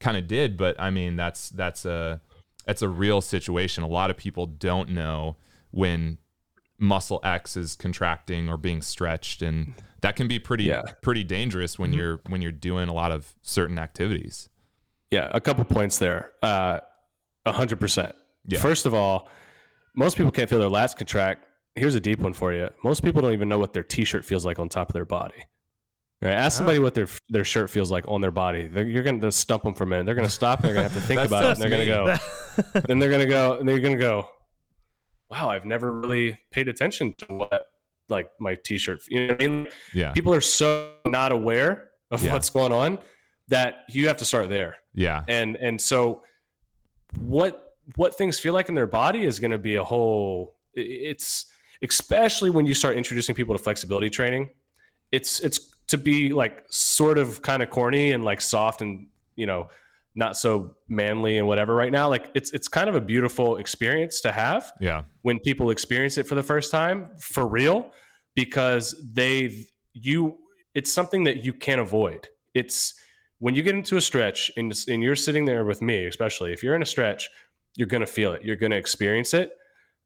kind 0.00 0.18
of 0.18 0.26
did. 0.26 0.58
But 0.58 0.78
I 0.78 0.90
mean, 0.90 1.16
that's 1.16 1.48
that's 1.48 1.86
a 1.86 2.20
that's 2.66 2.82
a 2.82 2.88
real 2.88 3.22
situation. 3.22 3.82
A 3.82 3.88
lot 3.88 4.10
of 4.10 4.18
people 4.18 4.44
don't 4.44 4.90
know 4.90 5.36
when 5.70 6.18
muscle 6.78 7.20
X 7.24 7.56
is 7.56 7.76
contracting 7.76 8.48
or 8.48 8.56
being 8.56 8.82
stretched, 8.82 9.42
and 9.42 9.74
that 10.02 10.16
can 10.16 10.28
be 10.28 10.38
pretty 10.38 10.64
Yeah. 10.64 10.82
pretty 11.02 11.24
dangerous 11.24 11.78
when 11.78 11.92
Mhm. 11.92 11.96
you're 11.96 12.20
when 12.28 12.42
you're 12.42 12.52
doing 12.52 12.88
a 12.88 12.92
lot 12.92 13.12
of 13.12 13.34
certain 13.42 13.78
activities. 13.78 14.48
Yeah, 15.10 15.30
a 15.32 15.40
couple 15.40 15.64
points 15.64 15.98
there. 15.98 16.32
Uh, 16.42 16.80
A 17.46 17.52
hundred 17.52 17.78
percent. 17.78 18.14
Yeah. 18.46 18.58
First 18.58 18.86
of 18.86 18.94
all, 18.94 19.28
most 19.94 20.16
people 20.16 20.32
can't 20.32 20.50
feel 20.50 20.58
their 20.58 20.68
lats 20.68 20.96
contract. 20.96 21.46
Here's 21.76 21.94
a 21.94 22.00
deep 22.00 22.18
one 22.18 22.32
for 22.32 22.52
you. 22.52 22.68
Most 22.82 23.02
people 23.04 23.22
don't 23.22 23.32
even 23.32 23.48
know 23.48 23.58
what 23.58 23.72
their 23.72 23.82
t-shirt 23.84 24.24
feels 24.24 24.44
like 24.44 24.58
on 24.58 24.68
top 24.68 24.88
of 24.88 24.94
their 24.94 25.04
body. 25.04 25.44
Right? 26.22 26.32
Ask 26.32 26.56
somebody 26.56 26.78
what 26.80 26.94
their 26.94 27.06
their 27.28 27.44
shirt 27.44 27.70
feels 27.70 27.90
like 27.90 28.04
on 28.08 28.20
their 28.20 28.30
body. 28.32 28.66
They're, 28.68 28.86
you're 28.86 29.02
going 29.04 29.20
to 29.20 29.30
stump 29.30 29.62
them 29.62 29.74
for 29.74 29.84
a 29.84 29.86
minute. 29.86 30.06
They're 30.06 30.14
going 30.14 30.26
to 30.26 30.32
stop. 30.32 30.60
And 30.60 30.68
they're 30.68 30.74
going 30.74 30.88
to 30.88 30.92
have 30.94 31.02
to 31.02 31.06
think 31.06 31.20
about 31.20 31.44
it. 31.44 31.50
And 31.52 31.62
they're 31.62 31.70
going 31.70 31.86
to 31.86 32.20
go. 32.72 32.80
then 32.86 32.98
they're 32.98 33.10
going 33.10 33.20
to 33.22 33.28
go. 33.28 33.58
And 33.58 33.68
they're 33.68 33.78
going 33.80 33.96
to 33.96 34.00
go. 34.00 34.28
Wow, 35.30 35.50
I've 35.50 35.64
never 35.64 35.92
really 35.92 36.38
paid 36.50 36.68
attention 36.68 37.14
to 37.18 37.26
what 37.26 37.66
like 38.08 38.30
my 38.38 38.54
t-shirt. 38.54 39.00
You 39.08 39.26
know 39.26 39.32
what 39.34 39.42
I 39.42 39.46
mean? 39.48 39.68
Yeah. 39.92 40.12
People 40.12 40.32
are 40.32 40.40
so 40.40 40.92
not 41.06 41.32
aware 41.32 41.88
of 42.12 42.22
Yeah. 42.22 42.32
what's 42.32 42.50
going 42.50 42.72
on 42.72 42.98
that 43.48 43.84
you 43.88 44.06
have 44.08 44.16
to 44.18 44.24
start 44.24 44.48
there 44.48 44.76
Yeah. 44.94 45.22
and 45.28 45.56
and 45.56 45.80
so 45.80 46.22
what 47.18 47.74
what 47.96 48.16
things 48.18 48.38
feel 48.38 48.52
like 48.54 48.68
in 48.68 48.74
their 48.74 48.86
body 48.86 49.24
is 49.24 49.38
going 49.38 49.50
to 49.52 49.58
be 49.58 49.76
a 49.76 49.84
whole 49.84 50.56
it's 50.74 51.46
especially 51.82 52.50
when 52.50 52.66
you 52.66 52.74
start 52.74 52.96
introducing 52.96 53.34
people 53.34 53.56
to 53.56 53.62
flexibility 53.62 54.10
training 54.10 54.50
it's 55.12 55.38
it's 55.40 55.74
to 55.86 55.96
be 55.98 56.30
like 56.32 56.64
sort 56.68 57.16
of 57.18 57.40
kind 57.42 57.62
of 57.62 57.70
corny 57.70 58.12
and 58.12 58.24
like 58.24 58.40
soft 58.40 58.82
and 58.82 59.06
you 59.36 59.46
know 59.46 59.68
not 60.18 60.36
so 60.36 60.74
manly 60.88 61.36
and 61.38 61.46
whatever 61.46 61.74
right 61.74 61.92
now 61.92 62.08
like 62.08 62.30
it's 62.34 62.50
it's 62.52 62.66
kind 62.68 62.88
of 62.88 62.94
a 62.94 63.00
beautiful 63.00 63.58
experience 63.58 64.20
to 64.22 64.32
have 64.32 64.72
Yeah. 64.80 65.02
when 65.22 65.38
people 65.38 65.70
experience 65.70 66.16
it 66.18 66.26
for 66.26 66.34
the 66.34 66.42
first 66.42 66.72
time 66.72 67.10
for 67.20 67.46
real 67.46 67.92
because 68.34 68.94
they 69.12 69.66
you 69.92 70.38
it's 70.74 70.90
something 70.90 71.22
that 71.24 71.44
you 71.44 71.52
can't 71.52 71.80
avoid 71.80 72.28
it's 72.54 72.94
when 73.38 73.54
you 73.54 73.62
get 73.62 73.74
into 73.74 73.98
a 73.98 74.00
stretch 74.00 74.50
and, 74.56 74.72
and 74.88 75.02
you're 75.02 75.14
sitting 75.16 75.44
there 75.44 75.64
with 75.66 75.82
me 75.82 76.06
especially 76.06 76.52
if 76.52 76.62
you're 76.62 76.74
in 76.74 76.82
a 76.82 76.86
stretch 76.86 77.28
you're 77.76 77.86
going 77.86 78.00
to 78.00 78.06
feel 78.06 78.32
it 78.32 78.42
you're 78.42 78.56
going 78.56 78.72
to 78.72 78.78
experience 78.78 79.34
it 79.34 79.50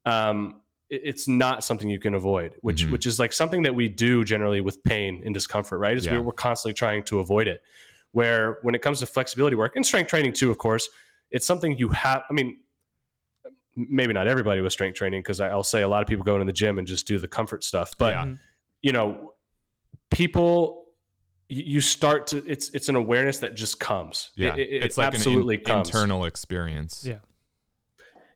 um, 0.07 0.61
it- 0.90 1.02
it's 1.05 1.29
not 1.29 1.62
something 1.62 1.88
you 1.88 2.00
can 2.00 2.14
avoid 2.14 2.57
which 2.62 2.85
Mhm. 2.85 2.90
which 2.90 3.07
is 3.07 3.21
like 3.21 3.33
something 3.33 3.62
that 3.62 3.75
we 3.76 3.88
do 3.88 4.25
generally 4.25 4.61
with 4.61 4.83
pain 4.83 5.23
and 5.25 5.33
discomfort 5.35 5.79
right 5.79 5.97
is 5.97 6.05
Yeah. 6.07 6.14
we're, 6.17 6.23
we're 6.23 6.33
constantly 6.33 6.75
trying 6.75 7.05
to 7.05 7.21
avoid 7.21 7.47
it 7.47 7.62
where 8.12 8.59
when 8.62 8.75
it 8.75 8.83
comes 8.83 8.99
to 9.00 9.07
flexibility 9.07 9.57
work 9.57 9.76
and 9.76 9.85
strength 9.87 10.09
training 10.09 10.33
too 10.33 10.50
of 10.50 10.59
course 10.59 10.88
it's 11.31 11.47
something 11.47 11.76
you 11.79 11.88
have 11.90 12.23
i 12.29 12.33
mean 12.33 12.59
maybe 13.76 14.12
not 14.12 14.26
everybody 14.26 14.61
with 14.61 14.73
strength 14.73 14.97
training 14.97 15.21
because 15.21 15.40
i'll 15.40 15.62
say 15.62 15.83
a 15.83 15.88
lot 15.88 16.02
of 16.02 16.09
people 16.09 16.25
go 16.25 16.35
into 16.35 16.45
the 16.45 16.52
gym 16.52 16.79
and 16.79 16.87
just 16.88 17.07
do 17.07 17.19
the 17.19 17.29
comfort 17.29 17.62
stuff 17.64 17.93
but 17.99 18.14
Yeah. 18.14 18.35
you 18.83 18.93
know 18.93 19.35
people 20.11 20.87
you 21.49 21.81
start 21.81 22.26
to 22.29 22.45
it's 22.47 22.71
it's 22.71 22.88
an 22.88 22.97
awareness 22.97 23.38
that 23.38 23.55
just 23.55 23.81
comes 23.81 24.31
Yeah. 24.37 24.55
it, 24.55 24.61
it- 24.61 24.83
it's 24.85 24.99
it 24.99 25.00
like 25.00 25.14
absolutely 25.14 25.55
an 25.57 25.61
in- 25.61 25.67
comes 25.67 25.88
internal 25.88 26.25
experience. 26.25 27.05
Yeah. 27.07 27.19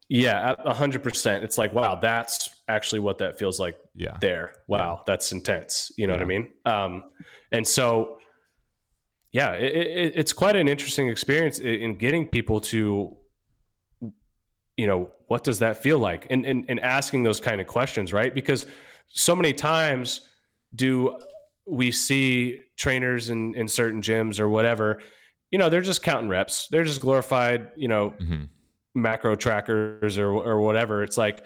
yeah 0.08 0.54
a 0.64 0.74
hundred 0.74 1.02
percent 1.02 1.44
it's 1.44 1.58
like 1.58 1.72
wow 1.72 1.94
that's 1.96 2.50
actually 2.68 3.00
what 3.00 3.18
that 3.18 3.38
feels 3.38 3.58
like 3.60 3.76
Yeah. 3.94 4.16
there 4.20 4.52
wow 4.68 5.02
that's 5.06 5.32
intense 5.32 5.90
you 5.96 6.06
know 6.06 6.12
what 6.12 6.22
i 6.22 6.26
mean 6.26 6.48
um 6.64 7.04
and 7.52 7.66
so 7.66 8.18
yeah 9.34 9.52
it, 9.52 9.74
it, 9.76 10.12
it's 10.16 10.32
quite 10.32 10.56
an 10.56 10.66
interesting 10.68 11.08
experience 11.08 11.58
in 11.58 11.96
getting 11.96 12.26
people 12.26 12.58
to 12.60 13.14
you 14.76 14.86
know 14.86 15.10
what 15.28 15.44
does 15.44 15.58
that 15.58 15.82
feel 15.82 15.98
like 15.98 16.26
and 16.30 16.46
and, 16.46 16.64
and 16.68 16.80
asking 16.80 17.22
those 17.22 17.40
kind 17.40 17.60
of 17.60 17.66
questions 17.66 18.12
right 18.12 18.34
because 18.34 18.64
so 19.08 19.36
many 19.36 19.52
times 19.52 20.22
do 20.74 21.16
we 21.66 21.90
see 21.92 22.60
trainers 22.76 23.30
in 23.30 23.54
in 23.54 23.68
certain 23.68 24.00
gyms 24.00 24.40
or 24.40 24.48
whatever 24.48 25.00
you 25.50 25.58
know 25.58 25.68
they're 25.68 25.80
just 25.92 26.02
counting 26.02 26.28
reps 26.28 26.66
they're 26.70 26.84
just 26.84 27.00
glorified 27.00 27.68
you 27.76 27.88
know 27.88 28.14
Mhm. 28.20 28.48
macro 28.94 29.34
trackers 29.36 30.18
or 30.18 30.30
or 30.32 30.60
whatever. 30.60 31.02
It's 31.02 31.16
like 31.16 31.42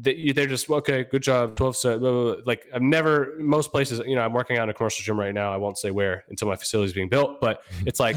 they, 0.00 0.32
they're 0.32 0.46
just 0.46 0.70
okay. 0.70 1.04
Good 1.04 1.22
job, 1.22 1.56
twelve 1.56 1.76
set. 1.76 1.98
Blah, 2.00 2.10
blah, 2.10 2.34
blah. 2.34 2.42
Like 2.46 2.66
I've 2.72 2.82
never 2.82 3.34
most 3.38 3.70
places. 3.72 4.00
You 4.06 4.14
know, 4.14 4.22
I'm 4.22 4.32
working 4.32 4.56
out 4.58 4.64
in 4.64 4.68
a 4.70 4.74
commercial 4.74 5.02
gym 5.04 5.18
right 5.18 5.34
now. 5.34 5.52
I 5.52 5.56
won't 5.56 5.76
say 5.78 5.90
where 5.90 6.24
until 6.28 6.48
my 6.48 6.56
facility 6.56 6.86
is 6.86 6.92
being 6.92 7.08
built, 7.08 7.40
but 7.40 7.62
it's 7.86 7.98
like 8.00 8.16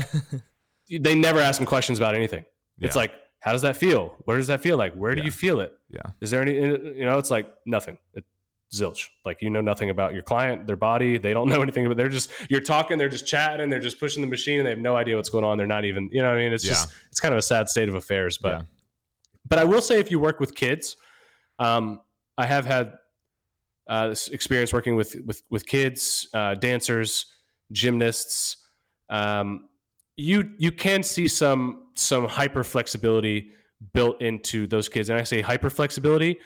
they 0.89 1.15
never 1.15 1.39
ask 1.39 1.57
them 1.57 1.65
questions 1.65 1.97
about 2.00 2.15
anything. 2.15 2.45
It's 2.79 2.95
like, 2.95 3.11
how 3.39 3.51
does 3.51 3.61
that 3.61 3.77
feel? 3.77 4.15
Where 4.25 4.38
does 4.38 4.47
that 4.47 4.61
feel 4.61 4.77
like? 4.77 4.93
Where 4.95 5.13
do 5.15 5.19
Yeah. 5.21 5.25
you 5.25 5.31
feel 5.31 5.59
it? 5.59 5.73
Yeah. 5.89 6.01
Is 6.19 6.31
there 6.31 6.41
any? 6.41 6.53
You 6.55 7.05
know, 7.05 7.17
it's 7.17 7.31
like 7.31 7.51
nothing. 7.65 7.97
It, 8.13 8.23
zilch. 8.73 9.07
Like 9.25 9.41
you 9.41 9.50
know 9.50 9.59
nothing 9.61 9.89
about 9.89 10.13
your 10.13 10.23
client, 10.23 10.65
their 10.65 10.75
body. 10.77 11.17
They 11.17 11.33
don't 11.33 11.50
know 11.53 11.61
anything. 11.61 11.88
But 11.88 11.97
they're 11.97 12.09
just 12.09 12.31
you're 12.50 12.61
talking. 12.61 12.97
They're 12.97 13.09
just 13.09 13.25
chatting. 13.27 13.69
They're 13.69 13.79
just 13.79 14.00
pushing 14.00 14.21
the 14.21 14.27
machine, 14.27 14.59
and 14.59 14.65
they 14.65 14.69
have 14.71 14.79
no 14.79 14.95
idea 14.95 15.15
what's 15.15 15.29
going 15.29 15.43
on. 15.45 15.57
They're 15.57 15.67
not 15.67 15.85
even. 15.85 16.09
You 16.11 16.21
know, 16.21 16.29
what 16.29 16.38
I 16.38 16.43
mean, 16.43 16.53
it's 16.53 16.63
just 16.63 16.89
it's 17.09 17.19
kind 17.19 17.33
of 17.33 17.38
a 17.39 17.41
sad 17.43 17.69
state 17.69 17.89
of 17.89 17.95
affairs. 17.95 18.38
But 18.38 18.51
Yeah. 18.53 18.61
but 19.47 19.59
I 19.59 19.63
will 19.63 19.81
say, 19.81 20.00
if 20.00 20.09
you 20.11 20.19
work 20.19 20.39
with 20.39 20.55
kids, 20.55 20.95
um, 21.61 22.01
I 22.37 22.47
have 22.47 22.65
had 22.65 22.93
uh, 23.87 24.07
this 24.09 24.29
experience 24.29 24.73
working 24.73 24.95
with 24.95 25.15
with 25.25 25.43
with 25.51 25.65
kids, 25.65 26.27
uh, 26.33 26.55
dancers, 26.55 27.27
gymnasts. 27.71 28.57
Um, 29.09 29.69
you 30.17 30.51
you 30.57 30.71
can 30.71 31.03
see 31.03 31.27
some 31.27 31.87
some 31.95 32.27
hyper 32.27 32.63
flexibility 32.63 33.51
built 33.93 34.21
into 34.21 34.65
those 34.65 34.89
kids, 34.89 35.09
and 35.09 35.19
I 35.19 35.23
say 35.23 35.41
hyper 35.41 35.69
flexibility 35.69 36.39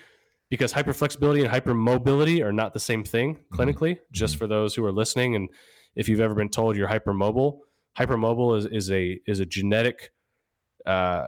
because 0.50 0.74
hyper 0.74 0.94
flexibility 0.94 1.42
and 1.42 1.50
hyper 1.50 1.74
mobility 1.74 2.44
are 2.44 2.54
not 2.54 2.74
the 2.74 2.80
same 2.80 3.04
thing 3.04 3.40
clinically. 3.54 3.98
Just 4.12 4.36
for 4.36 4.48
those 4.48 4.76
who 4.76 4.84
are 4.86 4.92
listening, 4.92 5.36
and 5.36 5.50
if 5.96 6.10
you've 6.10 6.20
ever 6.20 6.36
been 6.36 6.50
told 6.50 6.76
you're 6.76 6.90
hypermobile, 6.90 7.60
hypermobile 7.98 8.58
is 8.58 8.66
is 8.66 8.92
a 8.92 9.18
is 9.28 9.40
a 9.40 9.46
genetic 9.46 10.12
uh, 10.86 11.28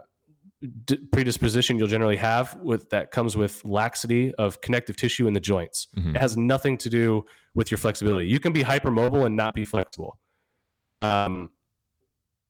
d- 0.85 0.97
predisposition 1.11 1.77
you'll 1.77 1.87
generally 1.87 2.15
have 2.17 2.55
with 2.61 2.89
that 2.89 3.11
comes 3.11 3.37
with 3.37 3.63
laxity 3.63 4.33
of 4.35 4.59
connective 4.61 4.95
tissue 4.97 5.27
in 5.27 5.33
the 5.33 5.39
joints. 5.39 5.87
Mhm. 5.97 6.15
It 6.15 6.19
has 6.19 6.35
nothing 6.37 6.77
to 6.79 6.89
do 6.89 7.25
with 7.53 7.69
your 7.71 7.77
flexibility. 7.77 8.27
You 8.27 8.39
can 8.39 8.53
be 8.53 8.63
hypermobile 8.63 9.25
and 9.25 9.35
not 9.35 9.53
be 9.53 9.65
flexible. 9.65 10.17
Um, 11.01 11.51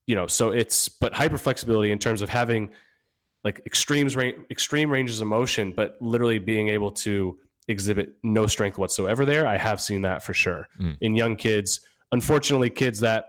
you 0.06 0.16
know, 0.16 0.28
so 0.28 0.52
it's 0.52 0.88
but 0.88 1.14
hyperflexibility 1.14 1.92
in 1.92 2.00
terms 2.00 2.22
of 2.22 2.30
having 2.30 2.70
like 3.44 3.62
extremes 3.66 4.16
range, 4.16 4.38
extreme 4.50 4.90
ranges 4.90 5.20
of 5.22 5.28
motion, 5.28 5.74
but 5.76 5.98
literally 6.02 6.40
being 6.40 6.70
able 6.70 6.92
to 6.92 7.38
exhibit 7.68 8.16
no 8.24 8.48
strength 8.48 8.78
whatsoever. 8.78 9.26
There, 9.26 9.46
I 9.46 9.58
have 9.58 9.82
seen 9.82 10.02
that 10.04 10.24
for 10.24 10.34
sure 10.34 10.68
Mm. 10.80 10.98
in 11.02 11.16
young 11.16 11.36
kids. 11.36 11.82
Unfortunately, 12.14 12.70
kids 12.70 13.02
that 13.02 13.26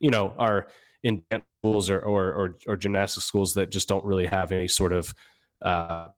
you 0.00 0.10
know 0.10 0.34
are 0.38 0.68
in 1.02 1.22
dance 1.30 1.44
schools 1.60 1.90
or 1.90 2.00
or 2.00 2.32
or, 2.32 2.58
or 2.66 2.76
gymnastics 2.76 3.26
schools 3.26 3.54
that 3.54 3.70
just 3.70 3.88
don't 3.88 4.04
really 4.04 4.26
have 4.26 4.52
any 4.52 4.68
sort 4.68 4.92
of 4.92 5.12
uh, 5.62 6.08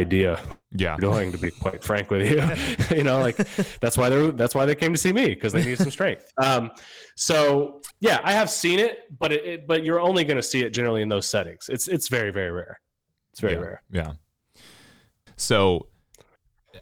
idea 0.00 0.40
Yeah. 0.74 0.96
doing 0.96 1.32
to 1.32 1.38
be 1.38 1.50
quite 1.50 1.84
frank 1.84 2.10
with 2.10 2.30
you 2.30 2.96
you 2.96 3.04
know 3.04 3.20
like 3.20 3.36
that's 3.80 3.98
why 3.98 4.08
they're 4.08 4.32
that's 4.32 4.54
why 4.54 4.64
they 4.64 4.74
came 4.74 4.92
to 4.92 4.98
see 4.98 5.12
me 5.12 5.28
because 5.28 5.52
they 5.52 5.62
need 5.62 5.76
some 5.76 5.90
strength 5.90 6.32
um 6.42 6.70
so 7.14 7.82
yeah 8.00 8.18
i 8.24 8.32
have 8.32 8.48
seen 8.48 8.78
it 8.78 9.00
but 9.18 9.32
it, 9.32 9.44
it 9.44 9.66
but 9.66 9.84
you're 9.84 10.00
only 10.00 10.24
going 10.24 10.38
to 10.38 10.42
see 10.42 10.62
it 10.62 10.70
generally 10.70 11.02
in 11.02 11.10
those 11.10 11.26
settings 11.26 11.68
it's 11.68 11.88
it's 11.88 12.08
very 12.08 12.30
very 12.30 12.50
rare 12.50 12.80
it's 13.32 13.40
very 13.40 13.52
yeah. 13.54 13.58
rare 13.60 13.82
Yeah. 13.90 14.12
So 15.36 15.88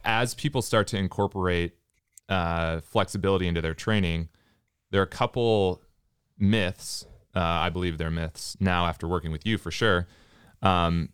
as 0.04 0.34
people 0.34 0.62
start 0.62 0.86
to 0.88 0.96
incorporate 0.96 1.72
uh, 2.28 2.80
flexibility 2.80 3.46
into 3.48 3.60
their 3.60 3.74
training, 3.74 4.28
there 4.90 5.00
are 5.00 5.04
a 5.04 5.08
couple 5.08 5.80
myths. 6.40 7.06
Uh, 7.34 7.40
I 7.40 7.70
believe 7.70 7.98
they're 7.98 8.10
myths 8.10 8.56
now 8.58 8.86
after 8.86 9.06
working 9.06 9.30
with 9.30 9.46
you 9.46 9.56
for 9.56 9.70
sure 9.70 10.08
um, 10.62 11.10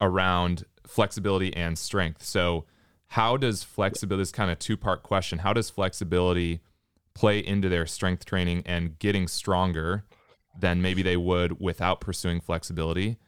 around 0.00 0.64
flexibility 0.86 1.54
and 1.54 1.78
strength. 1.78 2.22
So, 2.24 2.64
how 3.08 3.36
does 3.36 3.62
flexibility, 3.62 4.22
this 4.22 4.32
kind 4.32 4.50
of 4.50 4.58
two 4.58 4.76
part 4.76 5.02
question, 5.02 5.40
how 5.40 5.52
does 5.52 5.70
flexibility 5.70 6.60
play 7.14 7.38
into 7.38 7.68
their 7.68 7.86
strength 7.86 8.24
training 8.24 8.62
and 8.66 8.98
getting 8.98 9.28
stronger 9.28 10.04
than 10.58 10.82
maybe 10.82 11.02
they 11.02 11.16
would 11.16 11.60
without 11.60 12.00
pursuing 12.00 12.40
flexibility? 12.40 13.18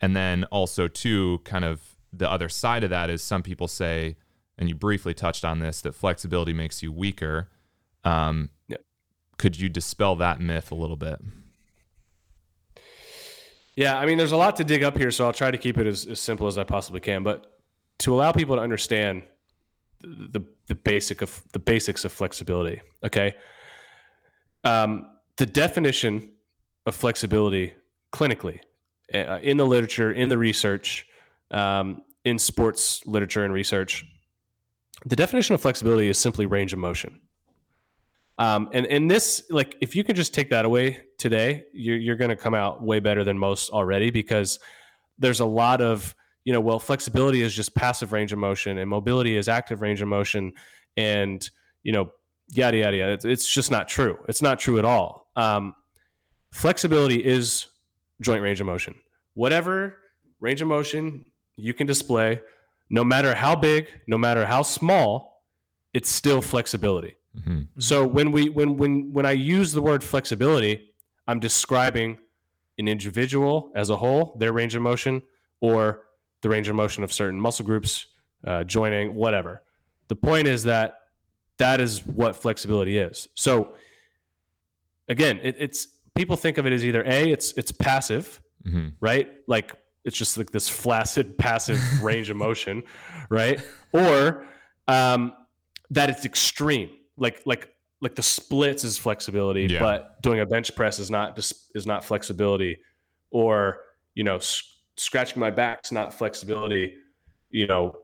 And 0.00 0.14
then 0.16 0.44
also, 0.44 0.88
too, 0.88 1.40
kind 1.44 1.64
of 1.64 1.80
the 2.12 2.30
other 2.30 2.48
side 2.48 2.84
of 2.84 2.90
that 2.90 3.08
is 3.08 3.22
some 3.22 3.42
people 3.42 3.68
say, 3.68 4.16
and 4.58 4.68
you 4.68 4.74
briefly 4.74 5.14
touched 5.14 5.44
on 5.44 5.60
this, 5.60 5.80
that 5.82 5.94
flexibility 5.94 6.52
makes 6.52 6.82
you 6.82 6.92
weaker. 6.92 7.48
Um. 8.04 8.50
Could 9.40 9.58
you 9.58 9.68
dispel 9.68 10.16
that 10.16 10.40
myth 10.40 10.70
a 10.70 10.74
little 10.74 10.96
bit? 10.96 11.20
yeah 13.76 13.96
i 13.96 14.04
mean 14.04 14.18
there's 14.18 14.32
a 14.32 14.36
lot 14.36 14.56
to 14.56 14.64
dig 14.64 14.82
up 14.82 14.98
here 14.98 15.12
so 15.12 15.24
i'll 15.24 15.32
try 15.32 15.48
to 15.48 15.56
keep 15.56 15.78
it 15.78 15.86
as, 15.86 16.04
as 16.04 16.18
simple 16.18 16.48
as 16.48 16.58
i 16.58 16.64
possibly 16.64 16.98
can 16.98 17.22
but 17.22 17.60
to 18.00 18.12
allow 18.12 18.32
people 18.32 18.56
to 18.56 18.60
understand 18.60 19.22
the 20.02 20.42
the 20.66 20.74
basic 20.74 21.20
of 21.22 21.42
the 21.52 21.58
basics 21.58 22.04
of 22.04 22.12
flexibility. 22.12 22.80
Okay. 23.04 23.34
Um, 24.64 25.06
the 25.36 25.46
definition 25.46 26.30
of 26.86 26.94
flexibility 26.94 27.74
clinically 28.12 28.60
uh, 29.12 29.40
in 29.42 29.56
the 29.56 29.66
literature, 29.66 30.12
in 30.12 30.28
the 30.28 30.38
research, 30.38 31.06
um, 31.50 32.02
in 32.24 32.38
sports 32.38 33.02
literature 33.06 33.44
and 33.44 33.52
research, 33.52 34.04
the 35.06 35.16
definition 35.16 35.54
of 35.54 35.60
flexibility 35.60 36.08
is 36.08 36.18
simply 36.18 36.46
range 36.46 36.72
of 36.72 36.78
motion. 36.78 37.20
Um, 38.40 38.70
and 38.72 38.86
and 38.86 39.08
this, 39.10 39.44
like, 39.50 39.76
if 39.80 39.94
you 39.94 40.02
can 40.02 40.16
just 40.16 40.34
take 40.34 40.48
that 40.50 40.64
away 40.64 41.00
today, 41.18 41.64
you're 41.74 41.98
you're 41.98 42.16
going 42.16 42.30
to 42.30 42.36
come 42.36 42.54
out 42.54 42.82
way 42.82 42.98
better 42.98 43.22
than 43.22 43.38
most 43.38 43.70
already 43.70 44.10
because 44.10 44.58
there's 45.18 45.40
a 45.40 45.44
lot 45.44 45.82
of 45.82 46.14
you 46.44 46.52
know, 46.54 46.60
well, 46.60 46.78
flexibility 46.78 47.42
is 47.42 47.54
just 47.54 47.74
passive 47.74 48.12
range 48.12 48.32
of 48.32 48.38
motion, 48.38 48.78
and 48.78 48.88
mobility 48.88 49.36
is 49.36 49.46
active 49.46 49.82
range 49.82 50.00
of 50.00 50.08
motion, 50.08 50.54
and 50.96 51.48
you 51.82 51.92
know, 51.92 52.12
yada 52.48 52.78
yada 52.78 52.96
yada. 52.96 53.12
It's, 53.12 53.24
it's 53.24 53.48
just 53.48 53.70
not 53.70 53.88
true. 53.88 54.18
It's 54.26 54.40
not 54.40 54.58
true 54.58 54.78
at 54.78 54.86
all. 54.86 55.30
Um, 55.36 55.74
flexibility 56.50 57.22
is 57.22 57.66
joint 58.22 58.42
range 58.42 58.60
of 58.60 58.66
motion. 58.66 58.94
Whatever 59.34 59.98
range 60.40 60.62
of 60.62 60.68
motion 60.68 61.26
you 61.56 61.74
can 61.74 61.86
display, 61.86 62.40
no 62.88 63.04
matter 63.04 63.34
how 63.34 63.54
big, 63.54 63.88
no 64.06 64.16
matter 64.16 64.46
how 64.46 64.62
small, 64.62 65.44
it's 65.92 66.10
still 66.10 66.40
flexibility. 66.40 67.16
Mm-hmm. 67.38 67.62
So 67.78 68.06
when 68.06 68.32
we 68.32 68.48
when 68.48 68.76
when 68.76 69.12
when 69.12 69.26
I 69.26 69.32
use 69.32 69.72
the 69.72 69.82
word 69.82 70.02
flexibility, 70.02 70.90
I'm 71.26 71.40
describing 71.40 72.18
an 72.78 72.88
individual 72.88 73.70
as 73.74 73.90
a 73.90 73.96
whole, 73.96 74.36
their 74.38 74.52
range 74.52 74.74
of 74.74 74.82
motion, 74.82 75.22
or 75.60 76.02
the 76.42 76.48
range 76.48 76.68
of 76.68 76.74
motion 76.74 77.04
of 77.04 77.12
certain 77.12 77.40
muscle 77.40 77.64
groups, 77.64 78.06
uh, 78.46 78.64
joining, 78.64 79.14
whatever. 79.14 79.62
The 80.08 80.16
point 80.16 80.48
is 80.48 80.64
that 80.64 80.94
that 81.58 81.80
is 81.80 82.04
what 82.06 82.34
flexibility 82.34 82.98
is. 82.98 83.28
So 83.34 83.74
again, 85.08 85.38
it, 85.42 85.56
it's 85.58 85.88
people 86.14 86.36
think 86.36 86.58
of 86.58 86.66
it 86.66 86.72
as 86.72 86.84
either 86.84 87.04
a 87.04 87.30
it's 87.30 87.52
it's 87.52 87.70
passive, 87.70 88.40
mm-hmm. 88.66 88.88
right? 89.00 89.30
Like 89.46 89.74
it's 90.04 90.16
just 90.16 90.38
like 90.38 90.50
this 90.50 90.68
flaccid 90.68 91.36
passive 91.38 91.78
range 92.02 92.30
of 92.30 92.36
motion, 92.36 92.82
right? 93.28 93.60
Or 93.92 94.46
um, 94.88 95.34
that 95.90 96.08
it's 96.10 96.24
extreme, 96.24 96.90
like 97.20 97.42
like 97.46 97.72
like 98.00 98.16
the 98.16 98.22
splits 98.22 98.82
is 98.82 98.98
flexibility, 98.98 99.66
yeah. 99.66 99.78
but 99.78 100.20
doing 100.22 100.40
a 100.40 100.46
bench 100.46 100.74
press 100.74 100.98
is 100.98 101.10
not 101.10 101.38
is 101.38 101.86
not 101.86 102.04
flexibility, 102.04 102.78
or 103.30 103.82
you 104.14 104.24
know 104.24 104.40
scratching 104.96 105.38
my 105.38 105.50
back's 105.50 105.92
not 105.92 106.12
flexibility, 106.12 106.94
you 107.50 107.66
know, 107.66 107.96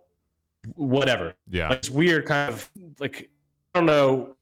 whatever. 0.75 1.35
Yeah. 1.49 1.70
Like, 1.70 1.78
it's 1.78 1.90
weird 1.90 2.26
kind 2.26 2.52
of 2.52 2.70
like 3.00 3.28
I 3.75 3.80
don't 3.80 3.87
know. 3.87 4.37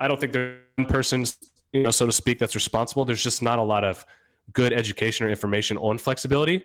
I 0.00 0.08
don't 0.08 0.20
think 0.20 0.32
there's 0.32 0.58
one 0.76 0.86
person's, 0.86 1.38
you 1.72 1.82
know, 1.82 1.90
so 1.90 2.04
to 2.04 2.12
speak, 2.12 2.38
that's 2.38 2.54
responsible. 2.54 3.04
There's 3.04 3.22
just 3.22 3.42
not 3.42 3.58
a 3.58 3.62
lot 3.62 3.84
of 3.84 4.04
good 4.52 4.72
education 4.72 5.26
or 5.26 5.30
information 5.30 5.78
on 5.78 5.96
flexibility. 5.96 6.64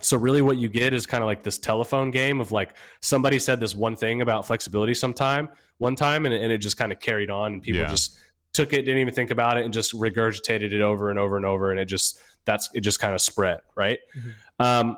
So 0.00 0.16
really 0.16 0.42
what 0.42 0.56
you 0.58 0.68
get 0.68 0.94
is 0.94 1.06
kind 1.06 1.22
of 1.22 1.26
like 1.26 1.42
this 1.42 1.58
telephone 1.58 2.10
game 2.10 2.40
of 2.40 2.52
like 2.52 2.74
somebody 3.00 3.38
said 3.38 3.60
this 3.60 3.74
one 3.74 3.96
thing 3.96 4.22
about 4.22 4.46
flexibility 4.46 4.94
sometime, 4.94 5.48
one 5.78 5.96
time, 5.96 6.26
and, 6.26 6.34
and 6.34 6.52
it 6.52 6.58
just 6.58 6.76
kind 6.76 6.92
of 6.92 7.00
carried 7.00 7.30
on 7.30 7.54
and 7.54 7.62
people 7.62 7.80
yeah. 7.80 7.88
just 7.88 8.18
took 8.52 8.72
it, 8.72 8.82
didn't 8.82 9.00
even 9.00 9.14
think 9.14 9.30
about 9.30 9.56
it 9.58 9.64
and 9.64 9.74
just 9.74 9.92
regurgitated 9.92 10.72
it 10.72 10.80
over 10.80 11.10
and 11.10 11.18
over 11.18 11.36
and 11.36 11.46
over. 11.46 11.70
And 11.70 11.80
it 11.80 11.86
just 11.86 12.20
that's 12.44 12.70
it 12.74 12.80
just 12.80 13.00
kind 13.00 13.14
of 13.14 13.20
spread, 13.20 13.60
right? 13.76 13.98
Mm-hmm. 14.16 14.62
Um, 14.64 14.96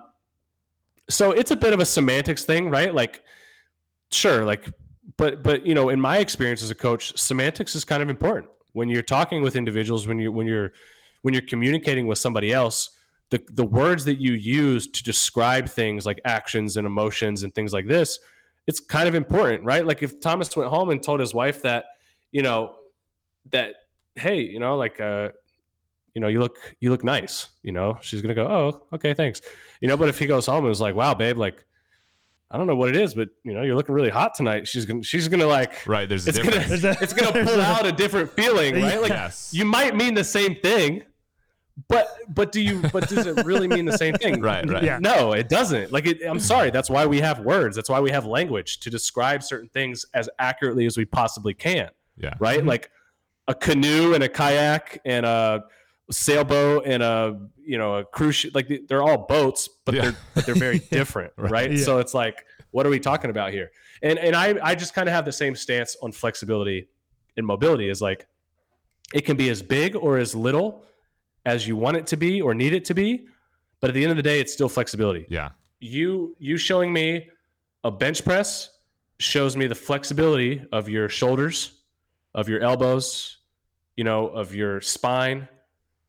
so 1.08 1.32
it's 1.32 1.50
a 1.50 1.56
bit 1.56 1.72
of 1.72 1.80
a 1.80 1.84
semantics 1.84 2.44
thing, 2.44 2.70
right? 2.70 2.94
Like, 2.94 3.24
sure, 4.12 4.44
like, 4.44 4.70
but 5.16 5.42
but 5.42 5.66
you 5.66 5.74
know, 5.74 5.88
in 5.88 6.00
my 6.00 6.18
experience 6.18 6.62
as 6.62 6.70
a 6.70 6.74
coach, 6.74 7.18
semantics 7.18 7.74
is 7.74 7.84
kind 7.84 8.02
of 8.02 8.08
important 8.08 8.50
when 8.72 8.88
you're 8.88 9.02
talking 9.02 9.42
with 9.42 9.56
individuals, 9.56 10.06
when 10.06 10.18
you 10.18 10.30
when 10.30 10.46
you're 10.46 10.72
when 11.22 11.34
you're 11.34 11.42
communicating 11.42 12.06
with 12.06 12.18
somebody 12.18 12.52
else. 12.52 12.90
The, 13.30 13.42
the 13.52 13.64
words 13.64 14.04
that 14.06 14.20
you 14.20 14.32
use 14.32 14.88
to 14.88 15.02
describe 15.04 15.68
things 15.68 16.04
like 16.04 16.20
actions 16.24 16.76
and 16.76 16.86
emotions 16.86 17.44
and 17.44 17.54
things 17.54 17.72
like 17.72 17.86
this, 17.86 18.18
it's 18.66 18.80
kind 18.80 19.08
of 19.08 19.14
important, 19.14 19.64
right? 19.64 19.86
Like 19.86 20.02
if 20.02 20.20
Thomas 20.20 20.54
went 20.56 20.68
home 20.68 20.90
and 20.90 21.02
told 21.02 21.20
his 21.20 21.32
wife 21.32 21.62
that, 21.62 21.84
you 22.32 22.42
know, 22.42 22.74
that 23.52 23.74
hey, 24.16 24.40
you 24.40 24.58
know, 24.58 24.76
like 24.76 25.00
uh, 25.00 25.30
you 26.14 26.20
know, 26.20 26.28
you 26.28 26.40
look 26.40 26.58
you 26.80 26.90
look 26.90 27.04
nice. 27.04 27.48
You 27.62 27.72
know, 27.72 27.98
she's 28.00 28.22
gonna 28.22 28.34
go, 28.34 28.46
oh, 28.46 28.86
okay, 28.94 29.14
thanks. 29.14 29.40
You 29.80 29.88
know, 29.88 29.96
but 29.96 30.08
if 30.08 30.18
he 30.18 30.26
goes 30.26 30.46
home 30.46 30.58
and 30.58 30.68
was 30.68 30.80
like, 30.80 30.94
wow, 30.94 31.14
babe, 31.14 31.38
like, 31.38 31.64
I 32.50 32.58
don't 32.58 32.66
know 32.66 32.76
what 32.76 32.88
it 32.88 32.96
is, 32.96 33.14
but 33.14 33.28
you 33.44 33.54
know, 33.54 33.62
you're 33.62 33.76
looking 33.76 33.94
really 33.94 34.10
hot 34.10 34.34
tonight. 34.34 34.66
She's 34.66 34.84
gonna 34.84 35.02
she's 35.02 35.28
gonna 35.28 35.46
like 35.46 35.86
right. 35.86 36.08
There's 36.08 36.26
it's 36.26 36.38
gonna 36.38 36.64
it's 37.00 37.12
gonna 37.12 37.32
pull 37.44 37.60
out 37.60 37.86
a 37.86 37.92
different 37.92 38.30
feeling, 38.30 38.80
right? 38.80 39.00
Like 39.00 39.10
yes. 39.10 39.50
you 39.54 39.64
might 39.64 39.94
mean 39.94 40.14
the 40.14 40.24
same 40.24 40.56
thing, 40.56 41.02
but 41.88 42.08
but 42.28 42.52
do 42.52 42.60
you 42.60 42.82
but 42.92 43.08
does 43.08 43.26
it 43.26 43.44
really 43.44 43.68
mean 43.68 43.84
the 43.84 43.96
same 43.96 44.14
thing? 44.14 44.40
right, 44.42 44.68
right. 44.68 44.82
Yeah. 44.82 44.98
No, 45.00 45.32
it 45.32 45.48
doesn't. 45.48 45.92
Like 45.92 46.06
it, 46.06 46.22
I'm 46.26 46.40
sorry. 46.40 46.70
That's 46.70 46.90
why 46.90 47.06
we 47.06 47.20
have 47.20 47.40
words. 47.40 47.76
That's 47.76 47.88
why 47.88 48.00
we 48.00 48.10
have 48.10 48.26
language 48.26 48.80
to 48.80 48.90
describe 48.90 49.42
certain 49.42 49.68
things 49.68 50.04
as 50.14 50.28
accurately 50.38 50.86
as 50.86 50.96
we 50.96 51.04
possibly 51.04 51.54
can. 51.54 51.90
Yeah. 52.16 52.34
Right. 52.38 52.58
Mm-hmm. 52.58 52.68
Like 52.68 52.90
a 53.48 53.54
canoe 53.54 54.14
and 54.14 54.22
a 54.22 54.28
kayak 54.28 55.00
and 55.04 55.24
a 55.24 55.64
sailboat 56.10 56.84
and 56.86 57.02
a 57.02 57.40
you 57.64 57.78
know 57.78 57.96
a 57.96 58.04
cruise 58.04 58.34
ship 58.34 58.54
like 58.54 58.68
they're 58.88 59.02
all 59.02 59.26
boats 59.26 59.68
but 59.84 59.94
yeah. 59.94 60.02
they're 60.02 60.16
but 60.34 60.46
they're 60.46 60.54
very 60.56 60.78
different 60.90 61.32
right, 61.36 61.50
right? 61.50 61.72
Yeah. 61.72 61.84
so 61.84 61.98
it's 61.98 62.14
like 62.14 62.44
what 62.72 62.84
are 62.84 62.90
we 62.90 62.98
talking 62.98 63.30
about 63.30 63.52
here 63.52 63.70
and 64.02 64.18
and 64.18 64.34
i 64.34 64.56
i 64.62 64.74
just 64.74 64.92
kind 64.92 65.08
of 65.08 65.14
have 65.14 65.24
the 65.24 65.32
same 65.32 65.54
stance 65.54 65.96
on 66.02 66.10
flexibility 66.10 66.88
and 67.36 67.46
mobility 67.46 67.88
is 67.88 68.02
like 68.02 68.26
it 69.14 69.20
can 69.22 69.36
be 69.36 69.50
as 69.50 69.62
big 69.62 69.94
or 69.94 70.18
as 70.18 70.34
little 70.34 70.84
as 71.46 71.66
you 71.66 71.76
want 71.76 71.96
it 71.96 72.06
to 72.06 72.16
be 72.16 72.40
or 72.40 72.54
need 72.54 72.72
it 72.72 72.84
to 72.84 72.94
be 72.94 73.26
but 73.80 73.88
at 73.88 73.94
the 73.94 74.02
end 74.02 74.10
of 74.10 74.16
the 74.16 74.22
day 74.22 74.40
it's 74.40 74.52
still 74.52 74.68
flexibility 74.68 75.26
yeah 75.28 75.50
you 75.80 76.36
you 76.38 76.56
showing 76.56 76.92
me 76.92 77.28
a 77.84 77.90
bench 77.90 78.24
press 78.24 78.70
shows 79.18 79.56
me 79.56 79.66
the 79.66 79.74
flexibility 79.74 80.62
of 80.72 80.88
your 80.88 81.08
shoulders 81.08 81.72
of 82.34 82.48
your 82.48 82.60
elbows 82.60 83.38
you 83.96 84.04
know 84.04 84.28
of 84.28 84.54
your 84.54 84.80
spine 84.80 85.48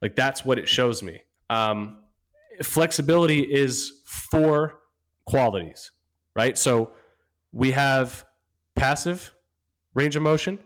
like 0.01 0.15
that's 0.15 0.43
what 0.43 0.57
it 0.57 0.67
shows 0.67 1.03
me. 1.03 1.21
Um, 1.49 1.97
flexibility 2.63 3.41
is 3.41 4.01
four 4.05 4.79
qualities, 5.25 5.91
right? 6.35 6.57
So 6.57 6.91
we 7.51 7.71
have 7.71 8.25
passive 8.75 9.31
range 9.93 10.15
of 10.15 10.23
motion, 10.23 10.59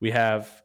we 0.00 0.10
have 0.12 0.62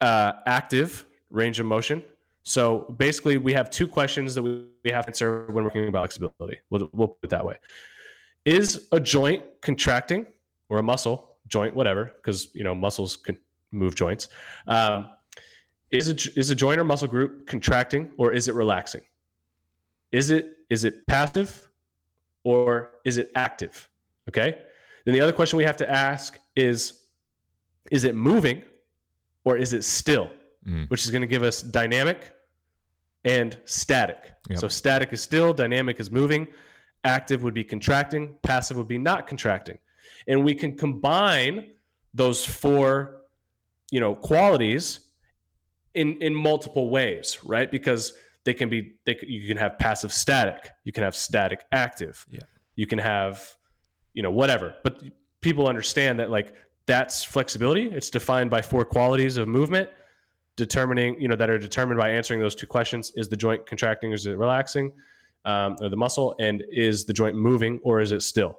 uh, 0.00 0.32
active 0.46 1.04
range 1.30 1.60
of 1.60 1.66
motion. 1.66 2.02
So 2.44 2.94
basically, 2.98 3.38
we 3.38 3.52
have 3.52 3.70
two 3.70 3.86
questions 3.86 4.34
that 4.34 4.42
we, 4.42 4.66
have 4.86 5.04
to 5.06 5.10
answer 5.10 5.46
when 5.52 5.64
we're 5.64 5.70
talking 5.70 5.88
about 5.88 6.00
flexibility. 6.00 6.58
We'll, 6.70 6.90
we'll 6.92 7.08
put 7.08 7.24
it 7.24 7.30
that 7.30 7.44
way. 7.44 7.56
Is 8.44 8.88
a 8.90 8.98
joint 8.98 9.44
contracting 9.60 10.26
or 10.68 10.78
a 10.78 10.82
muscle, 10.82 11.36
joint, 11.46 11.74
whatever, 11.76 12.12
because 12.16 12.48
you 12.54 12.64
know 12.64 12.74
muscles 12.74 13.16
can 13.16 13.38
move 13.70 13.94
joints. 13.94 14.28
Um, 14.66 15.10
is 15.92 16.08
a, 16.08 16.38
is 16.38 16.50
a 16.50 16.54
joint 16.54 16.80
or 16.80 16.84
muscle 16.84 17.06
group 17.06 17.46
contracting 17.46 18.10
or 18.16 18.32
is 18.32 18.48
it 18.48 18.54
relaxing? 18.54 19.02
Is 20.10 20.30
it 20.30 20.56
is 20.70 20.84
it 20.84 21.06
passive 21.06 21.68
or 22.44 22.92
is 23.04 23.18
it 23.18 23.30
active? 23.34 23.88
Okay. 24.28 24.58
Then 25.04 25.14
the 25.14 25.20
other 25.20 25.32
question 25.32 25.56
we 25.56 25.64
have 25.64 25.76
to 25.76 25.90
ask 25.90 26.38
is 26.56 27.04
is 27.90 28.04
it 28.04 28.14
moving 28.14 28.62
or 29.44 29.56
is 29.56 29.72
it 29.72 29.84
still? 29.84 30.30
Mm. 30.66 30.88
Which 30.90 31.04
is 31.04 31.10
going 31.10 31.22
to 31.22 31.28
give 31.28 31.42
us 31.42 31.60
dynamic 31.60 32.32
and 33.24 33.58
static. 33.64 34.32
Yep. 34.48 34.58
So 34.60 34.68
static 34.68 35.12
is 35.12 35.20
still, 35.20 35.52
dynamic 35.52 35.98
is 36.00 36.10
moving, 36.10 36.46
active 37.04 37.42
would 37.42 37.54
be 37.54 37.64
contracting, 37.64 38.36
passive 38.42 38.76
would 38.76 38.88
be 38.88 38.98
not 38.98 39.26
contracting. 39.26 39.78
And 40.26 40.44
we 40.44 40.54
can 40.54 40.76
combine 40.76 41.70
those 42.14 42.44
four, 42.44 43.22
you 43.90 44.00
know, 44.00 44.14
qualities 44.14 45.00
in 45.94 46.20
in 46.22 46.34
multiple 46.34 46.90
ways, 46.90 47.38
right? 47.44 47.70
Because 47.70 48.14
they 48.44 48.54
can 48.54 48.68
be 48.68 48.94
they 49.04 49.18
you 49.22 49.46
can 49.46 49.56
have 49.56 49.78
passive 49.78 50.12
static, 50.12 50.70
you 50.84 50.92
can 50.92 51.02
have 51.02 51.16
static 51.16 51.64
active, 51.72 52.24
yeah. 52.30 52.40
you 52.76 52.86
can 52.86 52.98
have 52.98 53.48
you 54.14 54.22
know 54.22 54.30
whatever. 54.30 54.74
But 54.84 55.02
people 55.40 55.68
understand 55.68 56.18
that 56.20 56.30
like 56.30 56.54
that's 56.86 57.24
flexibility. 57.24 57.86
It's 57.86 58.10
defined 58.10 58.50
by 58.50 58.62
four 58.62 58.84
qualities 58.84 59.36
of 59.36 59.48
movement, 59.48 59.88
determining 60.56 61.20
you 61.20 61.28
know 61.28 61.36
that 61.36 61.50
are 61.50 61.58
determined 61.58 61.98
by 61.98 62.10
answering 62.10 62.40
those 62.40 62.54
two 62.54 62.66
questions: 62.66 63.12
is 63.16 63.28
the 63.28 63.36
joint 63.36 63.66
contracting 63.66 64.12
or 64.12 64.14
is 64.14 64.26
it 64.26 64.36
relaxing, 64.36 64.92
um, 65.44 65.76
or 65.80 65.88
the 65.88 65.96
muscle, 65.96 66.34
and 66.38 66.64
is 66.70 67.04
the 67.04 67.12
joint 67.12 67.36
moving 67.36 67.80
or 67.82 68.00
is 68.00 68.12
it 68.12 68.22
still? 68.22 68.58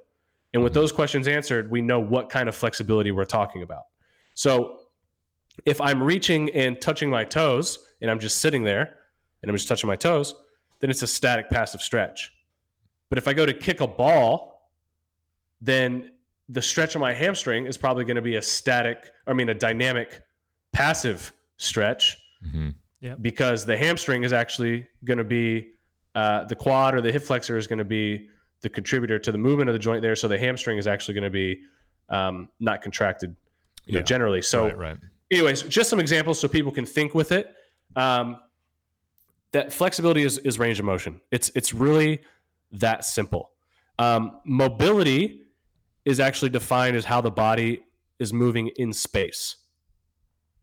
And 0.52 0.62
with 0.62 0.72
mm-hmm. 0.72 0.80
those 0.80 0.92
questions 0.92 1.28
answered, 1.28 1.70
we 1.70 1.82
know 1.82 1.98
what 2.00 2.30
kind 2.30 2.48
of 2.48 2.54
flexibility 2.54 3.10
we're 3.10 3.24
talking 3.24 3.62
about. 3.62 3.82
So 4.34 4.78
if 5.66 5.80
I'm 5.80 6.02
reaching 6.02 6.50
and 6.50 6.80
touching 6.80 7.10
my 7.10 7.24
toes 7.24 7.78
and 8.00 8.10
I'm 8.10 8.20
just 8.20 8.38
sitting 8.38 8.64
there 8.64 8.96
and 9.42 9.50
I'm 9.50 9.56
just 9.56 9.68
touching 9.68 9.88
my 9.88 9.96
toes, 9.96 10.34
then 10.80 10.90
it's 10.90 11.02
a 11.02 11.06
static 11.06 11.50
passive 11.50 11.80
stretch. 11.80 12.32
But 13.08 13.18
if 13.18 13.28
I 13.28 13.32
go 13.32 13.46
to 13.46 13.52
kick 13.52 13.80
a 13.80 13.86
ball, 13.86 14.70
then 15.60 16.12
the 16.48 16.62
stretch 16.62 16.94
of 16.94 17.00
my 17.00 17.12
hamstring 17.12 17.66
is 17.66 17.76
probably 17.76 18.04
going 18.04 18.16
to 18.16 18.22
be 18.22 18.36
a 18.36 18.42
static, 18.42 19.10
I 19.26 19.32
mean, 19.32 19.48
a 19.48 19.54
dynamic 19.54 20.20
passive 20.72 21.32
stretch 21.56 22.16
hmm 22.50 22.70
because 23.20 23.66
the 23.66 23.76
hamstring 23.76 24.24
is 24.24 24.32
actually 24.32 24.86
going 25.04 25.18
to 25.18 25.24
be 25.24 25.72
uh, 26.14 26.44
the 26.44 26.54
quad 26.56 26.94
or 26.94 27.02
the 27.02 27.12
hip 27.12 27.22
flexor 27.22 27.58
is 27.58 27.66
going 27.66 27.78
to 27.78 27.84
be 27.84 28.28
the 28.62 28.68
contributor 28.70 29.18
to 29.18 29.30
the 29.30 29.36
movement 29.36 29.68
of 29.68 29.74
the 29.74 29.78
joint 29.78 30.00
there. 30.00 30.16
So 30.16 30.26
the 30.26 30.38
hamstring 30.38 30.78
is 30.78 30.86
actually 30.86 31.12
going 31.12 31.24
to 31.24 31.30
be 31.30 31.60
um, 32.08 32.48
not 32.60 32.80
contracted, 32.80 33.36
you 33.84 33.92
know, 33.92 33.98
Yeah. 33.98 34.04
generally. 34.04 34.40
So, 34.40 34.64
right, 34.68 34.78
right. 34.78 34.96
anyways, 35.30 35.64
just 35.64 35.90
some 35.90 36.00
examples 36.00 36.40
so 36.40 36.48
people 36.48 36.72
can 36.72 36.86
think 36.86 37.14
with 37.14 37.30
it. 37.30 37.54
Um, 37.94 38.38
that 39.52 39.70
flexibility 39.70 40.22
is, 40.22 40.38
is 40.38 40.58
range 40.58 40.78
of 40.78 40.86
motion. 40.86 41.20
It's 41.30 41.50
it's 41.54 41.74
really 41.74 42.20
that 42.72 43.04
simple. 43.04 43.50
Um, 43.98 44.40
mobility 44.46 45.42
is 46.06 46.20
actually 46.20 46.48
defined 46.48 46.96
as 46.96 47.04
how 47.04 47.20
the 47.20 47.30
body 47.30 47.82
is 48.18 48.32
moving 48.32 48.68
in 48.76 48.92
space. 48.94 49.56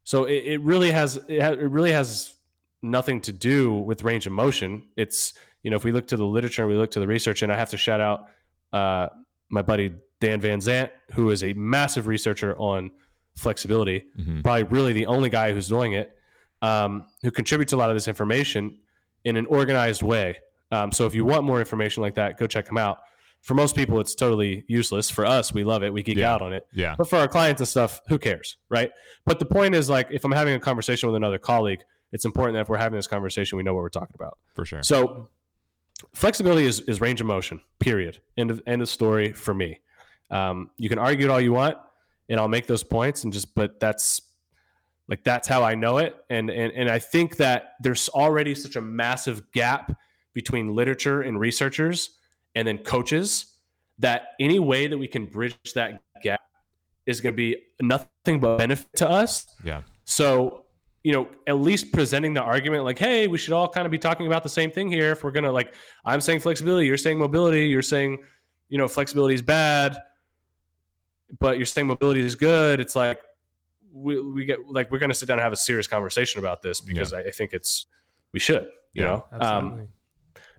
So 0.04 0.26
it, 0.26 0.44
it 0.46 0.62
really 0.62 0.92
has 0.92 1.18
it, 1.28 1.42
ha- 1.42 1.52
it 1.52 1.70
really 1.70 1.92
has 1.92 2.34
nothing 2.82 3.22
to 3.22 3.32
do 3.32 3.74
with 3.74 4.04
range 4.04 4.26
of 4.26 4.34
motion. 4.34 4.88
It's 4.98 5.34
you 5.64 5.70
know 5.72 5.78
if 5.78 5.84
we 5.84 5.92
look 5.92 6.08
to 6.08 6.18
the 6.18 6.26
literature 6.26 6.64
and 6.64 6.72
we 6.72 6.78
look 6.78 6.92
to 6.92 7.00
the 7.00 7.08
research, 7.08 7.42
and 7.42 7.52
I 7.52 7.58
have 7.58 7.70
to 7.72 7.78
shout 7.78 8.02
out 8.02 8.28
uh, 8.74 9.10
my 9.50 9.62
buddy 9.62 9.94
Dan 10.20 10.42
Van 10.42 10.60
Zant, 10.60 10.90
who 11.14 11.30
is 11.30 11.44
a 11.44 11.54
massive 11.54 12.08
researcher 12.08 12.56
on 12.58 12.92
flexibility 13.38 14.04
hmm 14.18 14.42
probably 14.42 14.64
really 14.64 14.94
the 14.94 15.06
only 15.06 15.30
guy 15.30 15.54
who's 15.54 15.68
doing 15.68 15.94
it, 15.94 16.16
um, 16.62 17.06
who 17.22 17.32
contributes 17.32 17.74
a 17.74 17.78
lot 17.78 17.90
of 17.90 17.96
this 17.96 18.08
information 18.08 18.78
in 19.24 19.38
an 19.38 19.46
organized 19.46 20.02
way. 20.02 20.38
Um, 20.72 20.92
so 20.92 21.06
if 21.06 21.14
you 21.14 21.26
want 21.26 21.44
more 21.44 21.60
information 21.60 22.02
like 22.02 22.16
that, 22.16 22.38
go 22.38 22.48
check 22.48 22.68
him 22.68 22.78
out. 22.78 23.00
For 23.42 23.56
most 23.56 23.76
people, 23.76 24.00
it's 24.00 24.14
totally 24.14 24.64
useless. 24.68 25.10
For 25.10 25.26
us, 25.26 25.52
we 25.54 25.64
love 25.64 25.82
it. 25.84 25.92
We 25.92 26.04
geek 26.04 26.18
Yeah. 26.18 26.34
out 26.34 26.42
on 26.42 26.54
it. 26.54 26.68
Yeah. 26.74 26.96
But 26.98 27.10
for 27.10 27.18
our 27.18 27.28
clients 27.28 27.60
and 27.60 27.68
stuff, 27.68 28.02
who 28.08 28.20
cares, 28.20 28.58
right? 28.70 28.92
But 29.26 29.40
the 29.40 29.46
point 29.46 29.74
is, 29.74 29.90
like, 29.90 30.08
if 30.12 30.24
I'm 30.24 30.32
having 30.32 30.54
a 30.54 30.60
conversation 30.60 31.10
with 31.10 31.16
another 31.16 31.40
colleague, 31.40 31.82
it's 32.12 32.24
important 32.26 32.56
that 32.56 32.62
if 32.62 32.70
we're 32.70 32.78
having 32.78 32.98
this 32.98 33.08
conversation, 33.08 33.58
we 33.58 33.64
know 33.64 33.74
what 33.74 33.82
we're 33.82 33.90
talking 33.90 34.16
about. 34.16 34.38
For 34.54 34.64
sure. 34.66 34.84
So 34.84 35.30
flexibility 36.14 36.66
is, 36.68 36.82
is 36.82 37.02
range 37.02 37.20
of 37.22 37.28
motion, 37.28 37.62
period. 37.80 38.20
End 38.38 38.52
of, 38.52 38.62
end 38.68 38.82
of 38.82 38.90
story 38.90 39.34
for 39.34 39.54
me. 39.54 39.80
Um, 40.30 40.70
you 40.78 40.88
can 40.90 41.00
argue 41.00 41.26
it 41.28 41.32
all 41.32 41.42
you 41.42 41.54
want, 41.54 41.78
and 42.30 42.40
I'll 42.40 42.48
make 42.48 42.68
those 42.68 42.84
points 42.84 43.24
and 43.24 43.34
just, 43.34 43.56
but 43.56 43.80
that's 43.80 44.22
like, 45.08 45.24
that's 45.24 45.48
how 45.48 45.64
I 45.64 45.76
know 45.76 45.98
it. 45.98 46.16
And, 46.30 46.50
and, 46.50 46.72
and 46.74 46.90
I 46.90 47.00
think 47.00 47.38
that 47.38 47.74
there's 47.82 48.08
already 48.10 48.56
such 48.56 48.76
a 48.76 48.82
massive 48.82 49.52
gap 49.52 49.98
between 50.34 50.74
literature 50.76 51.22
and 51.22 51.40
researchers 51.40 52.12
and 52.56 52.68
then 52.68 52.78
coaches 52.80 53.58
that 54.00 54.30
any 54.40 54.60
way 54.60 54.88
that 54.88 54.98
we 54.98 55.08
can 55.08 55.26
bridge 55.26 55.56
that 55.76 56.02
gap 56.24 56.42
is 57.06 57.22
going 57.22 57.34
to 57.34 57.38
be 57.38 57.58
nothing 57.82 58.40
but 58.40 58.58
benefit 58.58 58.88
to 58.96 59.10
us 59.10 59.46
Yeah. 59.64 59.82
so, 60.06 60.66
you 61.04 61.12
know, 61.14 61.28
at 61.48 61.58
least 61.60 61.92
presenting 61.92 62.34
the 62.34 62.42
argument 62.42 62.84
like, 62.84 63.00
hey, 63.00 63.28
we 63.28 63.38
should 63.38 63.54
all 63.54 63.68
kind 63.68 63.86
of 63.86 63.92
be 63.92 63.98
talking 63.98 64.28
about 64.28 64.44
the 64.44 64.50
same 64.50 64.70
thing 64.70 64.92
here. 64.92 65.12
If 65.12 65.24
we're 65.24 65.32
going 65.32 65.46
to, 65.46 65.52
like, 65.52 65.74
I'm 66.06 66.22
saying 66.22 66.42
flexibility, 66.42 66.86
you're 66.86 66.96
saying 66.98 67.18
mobility, 67.18 67.68
you're 67.68 67.82
saying, 67.82 68.20
you 68.70 68.78
know, 68.78 68.88
flexibility 68.88 69.34
is 69.34 69.42
bad, 69.42 69.98
but 71.40 71.58
you're 71.58 71.66
saying 71.66 71.88
mobility 71.88 72.22
is 72.22 72.36
good. 72.36 72.80
It's 72.80 72.96
like, 72.96 73.20
we, 73.92 74.22
we 74.22 74.46
get, 74.46 74.60
like, 74.70 74.92
we're 74.92 75.00
going 75.00 75.10
to 75.10 75.16
sit 75.16 75.26
down 75.28 75.40
and 75.40 75.44
have 75.44 75.54
a 75.54 75.58
serious 75.58 75.88
conversation 75.88 76.40
about 76.40 76.62
this 76.62 76.80
because 76.82 77.14
I, 77.14 77.22
I 77.22 77.32
think 77.32 77.54
it's, 77.54 77.88
we 78.32 78.40
should, 78.40 78.68
you 78.94 79.04
Yeah, 79.04 79.08
know, 79.08 79.26
Absolutely. 79.34 79.82
um, 79.82 79.88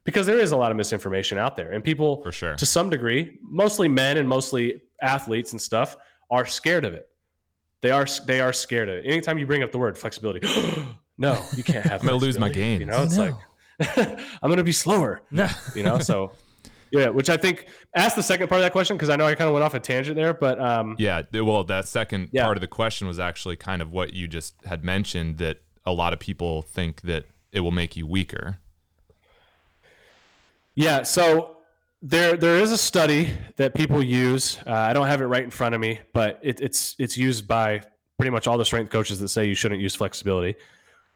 because 0.04 0.26
there 0.26 0.38
is 0.38 0.52
a 0.52 0.56
lot 0.56 0.70
of 0.70 0.76
misinformation 0.76 1.38
out 1.38 1.56
there 1.56 1.72
and 1.72 1.82
people, 1.84 2.22
For 2.22 2.32
sure. 2.32 2.54
to 2.56 2.66
some 2.66 2.90
degree, 2.90 3.38
mostly 3.42 3.88
men 3.88 4.16
and 4.16 4.28
mostly 4.28 4.82
athletes 5.00 5.52
and 5.52 5.60
stuff 5.60 5.96
are 6.30 6.46
scared 6.46 6.84
of 6.84 6.94
it. 6.94 7.08
They 7.82 7.90
are 7.90 8.06
they 8.26 8.40
are 8.40 8.52
scared 8.52 8.88
of 8.88 8.96
it. 8.96 9.06
Anytime 9.06 9.38
you 9.38 9.46
bring 9.46 9.62
up 9.62 9.72
the 9.72 9.78
word 9.78 9.98
flexibility, 9.98 10.46
no, 11.18 11.42
you 11.56 11.62
can't 11.64 11.84
have. 11.84 12.00
I'm 12.02 12.06
gonna 12.06 12.18
lose 12.18 12.38
my 12.38 12.46
flexibility. 12.48 12.60
gains. 12.60 12.80
You 12.80 12.86
know, 12.86 13.02
it's 13.02 13.16
No. 13.16 13.24
like 13.98 14.20
I'm 14.42 14.50
gonna 14.50 14.62
be 14.64 14.72
slower. 14.72 15.22
no. 15.30 15.48
You 15.74 15.82
know, 15.82 15.98
so 15.98 16.32
yeah. 16.92 17.08
Which 17.08 17.28
I 17.30 17.36
think 17.36 17.66
ask 17.96 18.14
the 18.16 18.22
second 18.22 18.48
part 18.48 18.60
of 18.60 18.64
that 18.64 18.72
question 18.72 18.96
because 18.96 19.08
I 19.10 19.16
know 19.16 19.26
I 19.26 19.34
kind 19.34 19.48
of 19.48 19.54
went 19.54 19.64
off 19.64 19.74
a 19.74 19.80
tangent 19.80 20.14
there, 20.16 20.32
but 20.34 20.60
um, 20.60 20.94
Yeah. 20.98 21.22
Well, 21.32 21.64
that 21.64 21.88
second 21.88 22.28
Yeah. 22.32 22.44
part 22.44 22.56
of 22.56 22.60
the 22.60 22.66
question 22.68 23.08
was 23.08 23.18
actually 23.18 23.56
kind 23.56 23.82
of 23.82 23.90
what 23.90 24.12
you 24.12 24.28
just 24.28 24.54
had 24.64 24.84
mentioned 24.84 25.38
that 25.38 25.58
a 25.84 25.92
lot 25.92 26.12
of 26.12 26.20
people 26.20 26.62
think 26.62 27.00
that 27.02 27.24
it 27.50 27.60
will 27.60 27.70
make 27.72 27.96
you 27.96 28.06
weaker. 28.06 28.58
Yeah, 30.74 31.02
so 31.02 31.58
there 32.00 32.36
there 32.36 32.56
is 32.56 32.72
a 32.72 32.78
study 32.78 33.30
that 33.56 33.74
people 33.74 34.02
use. 34.02 34.58
Uh, 34.66 34.72
I 34.72 34.92
don't 34.92 35.06
have 35.06 35.20
it 35.20 35.26
right 35.26 35.44
in 35.44 35.50
front 35.50 35.74
of 35.74 35.80
me, 35.80 36.00
but 36.12 36.40
it, 36.42 36.60
it's 36.60 36.96
it's 36.98 37.16
used 37.16 37.46
by 37.46 37.82
pretty 38.18 38.30
much 38.30 38.46
all 38.46 38.58
the 38.58 38.64
strength 38.64 38.90
coaches 38.90 39.18
that 39.20 39.28
say 39.28 39.46
you 39.46 39.54
shouldn't 39.54 39.80
use 39.80 39.94
flexibility, 39.94 40.54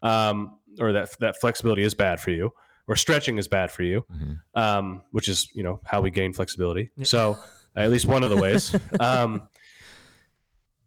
um, 0.03 0.59
or 0.79 0.93
that 0.93 1.19
that 1.21 1.41
flexibility 1.41 1.83
is 1.83 1.95
bad 1.95 2.21
for 2.21 2.31
you, 2.31 2.53
or 2.87 2.97
stretching 2.97 3.39
is 3.39 3.49
bad 3.49 3.71
for 3.71 3.83
you, 3.83 4.05
Mhm. 4.13 4.39
um, 4.55 5.03
which 5.11 5.29
is 5.29 5.49
you 5.55 5.63
know 5.63 5.81
how 5.85 6.01
we 6.01 6.11
gain 6.11 6.33
flexibility. 6.33 6.91
So 7.03 7.39
at 7.75 7.91
least 7.91 8.07
one 8.07 8.23
of 8.23 8.31
the 8.31 8.37
ways. 8.37 8.75
um, 9.01 9.49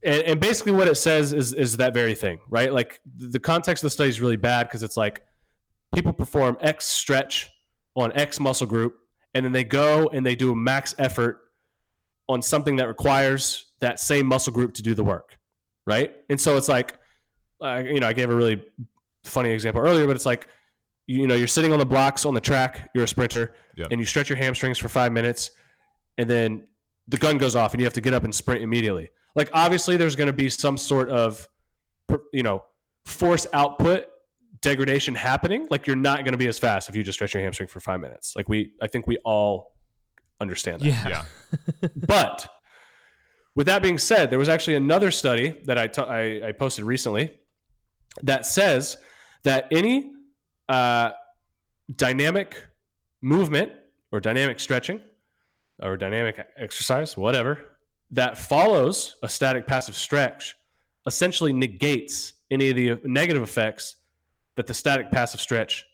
and, 0.02 0.22
and 0.24 0.40
basically, 0.40 0.72
what 0.72 0.88
it 0.88 0.96
says 0.96 1.34
is 1.34 1.54
is 1.54 1.78
that 1.78 1.94
very 1.94 2.16
thing, 2.16 2.40
right? 2.50 2.72
Like 2.72 3.02
the 3.18 3.40
context 3.40 3.84
of 3.84 3.88
the 3.88 3.92
study 3.92 4.10
is 4.10 4.22
really 4.22 4.38
bad 4.38 4.68
because 4.68 4.84
it's 4.84 4.96
like 4.96 5.24
people 5.94 6.14
perform 6.14 6.56
X 6.62 6.86
stretch 6.86 7.50
on 8.00 8.12
X 8.16 8.40
muscle 8.40 8.68
group, 8.68 8.98
and 9.34 9.46
then 9.46 9.52
they 9.52 9.64
go 9.64 10.10
and 10.10 10.26
they 10.26 10.36
do 10.36 10.52
a 10.52 10.56
max 10.56 10.96
effort 10.98 11.42
on 12.28 12.42
something 12.42 12.76
that 12.78 12.88
requires 12.88 13.66
that 13.80 14.00
same 14.00 14.26
muscle 14.26 14.54
group 14.54 14.74
to 14.76 14.84
do 14.84 14.94
the 14.94 15.04
work, 15.04 15.38
right? 15.88 16.16
And 16.30 16.40
so 16.40 16.58
it's 16.58 16.70
like, 16.70 16.98
uh, 17.62 17.84
you 17.86 18.00
know, 18.00 18.08
I 18.08 18.14
gave 18.14 18.30
a 18.30 18.36
really 18.36 18.64
funny 19.24 19.50
example 19.52 19.82
earlier, 19.82 20.06
but 20.08 20.16
it's 20.16 20.26
like, 20.26 20.48
you 21.08 21.26
know, 21.26 21.36
you're 21.36 21.48
sitting 21.48 21.74
on 21.74 21.80
the 21.80 21.86
blocks 21.86 22.26
on 22.26 22.34
the 22.34 22.42
track, 22.42 22.90
you're 22.94 23.04
a 23.04 23.08
sprinter, 23.08 23.56
and 23.90 24.00
you 24.00 24.06
stretch 24.06 24.30
your 24.30 24.38
hamstrings 24.38 24.78
for 24.78 24.90
five 24.90 25.12
minutes, 25.12 25.52
and 26.18 26.30
then 26.30 26.68
the 27.08 27.18
gun 27.18 27.38
goes 27.40 27.56
off, 27.56 27.74
and 27.74 27.82
you 27.82 27.86
have 27.86 27.94
to 27.94 28.02
get 28.02 28.14
up 28.14 28.24
and 28.24 28.34
sprint 28.34 28.62
immediately. 28.62 29.10
Like, 29.36 29.50
obviously, 29.54 29.98
there's 29.98 30.16
going 30.16 30.28
to 30.28 30.34
be 30.34 30.50
some 30.50 30.78
sort 30.78 31.10
of, 31.10 31.48
you 32.32 32.44
know, 32.44 32.64
force 33.06 33.48
output 33.54 34.06
degradation 34.62 35.16
happening, 35.16 35.68
like 35.70 35.88
you're 35.88 35.96
not 35.96 36.20
going 36.20 36.34
to 36.34 36.38
be 36.38 36.48
as 36.48 36.60
fast 36.60 36.90
if 36.90 36.96
you 36.96 37.04
just 37.04 37.18
stretch 37.18 37.34
your 37.34 37.44
hamstring 37.44 37.68
for 37.68 37.80
five 37.80 38.00
minutes. 38.00 38.36
Like 38.36 38.50
we, 38.50 38.74
I 38.82 38.88
think 38.88 39.08
we 39.08 39.18
all 39.20 39.74
understand 40.40 40.82
that. 40.82 40.88
Yeah. 40.88 41.08
Yeah. 41.08 41.88
But 41.96 42.48
with 43.56 43.68
that 43.68 43.82
being 43.82 43.98
said, 43.98 44.30
there 44.30 44.40
was 44.40 44.50
actually 44.50 44.76
another 44.76 45.12
study 45.12 45.56
that 45.66 45.78
I 45.78 45.88
t- 45.88 46.02
I, 46.02 46.50
I 46.50 46.52
posted 46.52 46.86
recently 46.86 47.32
that 48.24 48.46
says 48.46 48.98
that 49.44 49.68
any 49.72 50.12
uh, 50.68 51.12
dynamic 51.96 52.64
movement 53.22 53.72
or 54.12 54.20
dynamic 54.20 54.60
stretching 54.60 55.02
or 55.82 55.98
dynamic 55.98 56.46
exercise, 56.58 57.18
whatever, 57.18 57.78
that 58.12 58.38
follows 58.38 59.16
a 59.24 59.30
static 59.30 59.68
passive 59.68 59.96
stretch 59.96 60.56
essentially 61.06 61.54
negates 61.54 62.34
any 62.52 62.70
of 62.70 62.76
the 62.76 63.00
negative 63.04 63.44
effects 63.44 63.96
that 64.60 64.68
the 64.68 64.74
static 64.74 65.10
passive 65.10 65.40
stretch 65.40 65.86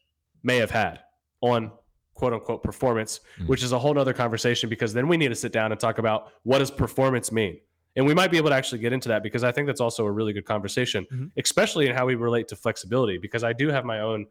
may 0.41 0.57
have 0.57 0.71
had 0.71 0.99
on 1.41 1.71
quote 2.15 2.33
unquote 2.33 2.63
performance, 2.63 3.19
Mhm. 3.37 3.45
which 3.47 3.61
is 3.61 3.71
a 3.73 3.77
whole 3.77 3.93
nother 3.93 4.11
conversation 4.11 4.69
because 4.71 4.91
then 4.91 5.07
we 5.07 5.17
need 5.17 5.27
to 5.27 5.35
sit 5.35 5.51
down 5.51 5.71
and 5.71 5.79
talk 5.79 5.99
about 5.99 6.31
what 6.41 6.57
does 6.57 6.71
performance 6.71 7.31
mean? 7.31 7.59
And 7.95 8.07
we 8.07 8.15
might 8.15 8.31
be 8.31 8.37
able 8.37 8.49
to 8.49 8.55
actually 8.55 8.79
get 8.79 8.91
into 8.91 9.07
that 9.09 9.21
because 9.21 9.43
I 9.43 9.51
think 9.51 9.67
that's 9.67 9.81
also 9.81 10.03
a 10.07 10.11
really 10.11 10.33
good 10.33 10.45
conversation, 10.45 11.05
Mhm. 11.13 11.29
especially 11.37 11.85
in 11.87 11.95
how 11.95 12.07
we 12.07 12.15
relate 12.15 12.47
to 12.47 12.55
flexibility, 12.55 13.19
because 13.19 13.43
I 13.43 13.53
do 13.53 13.67
have 13.69 13.85
my 13.85 13.99
own 13.99 14.25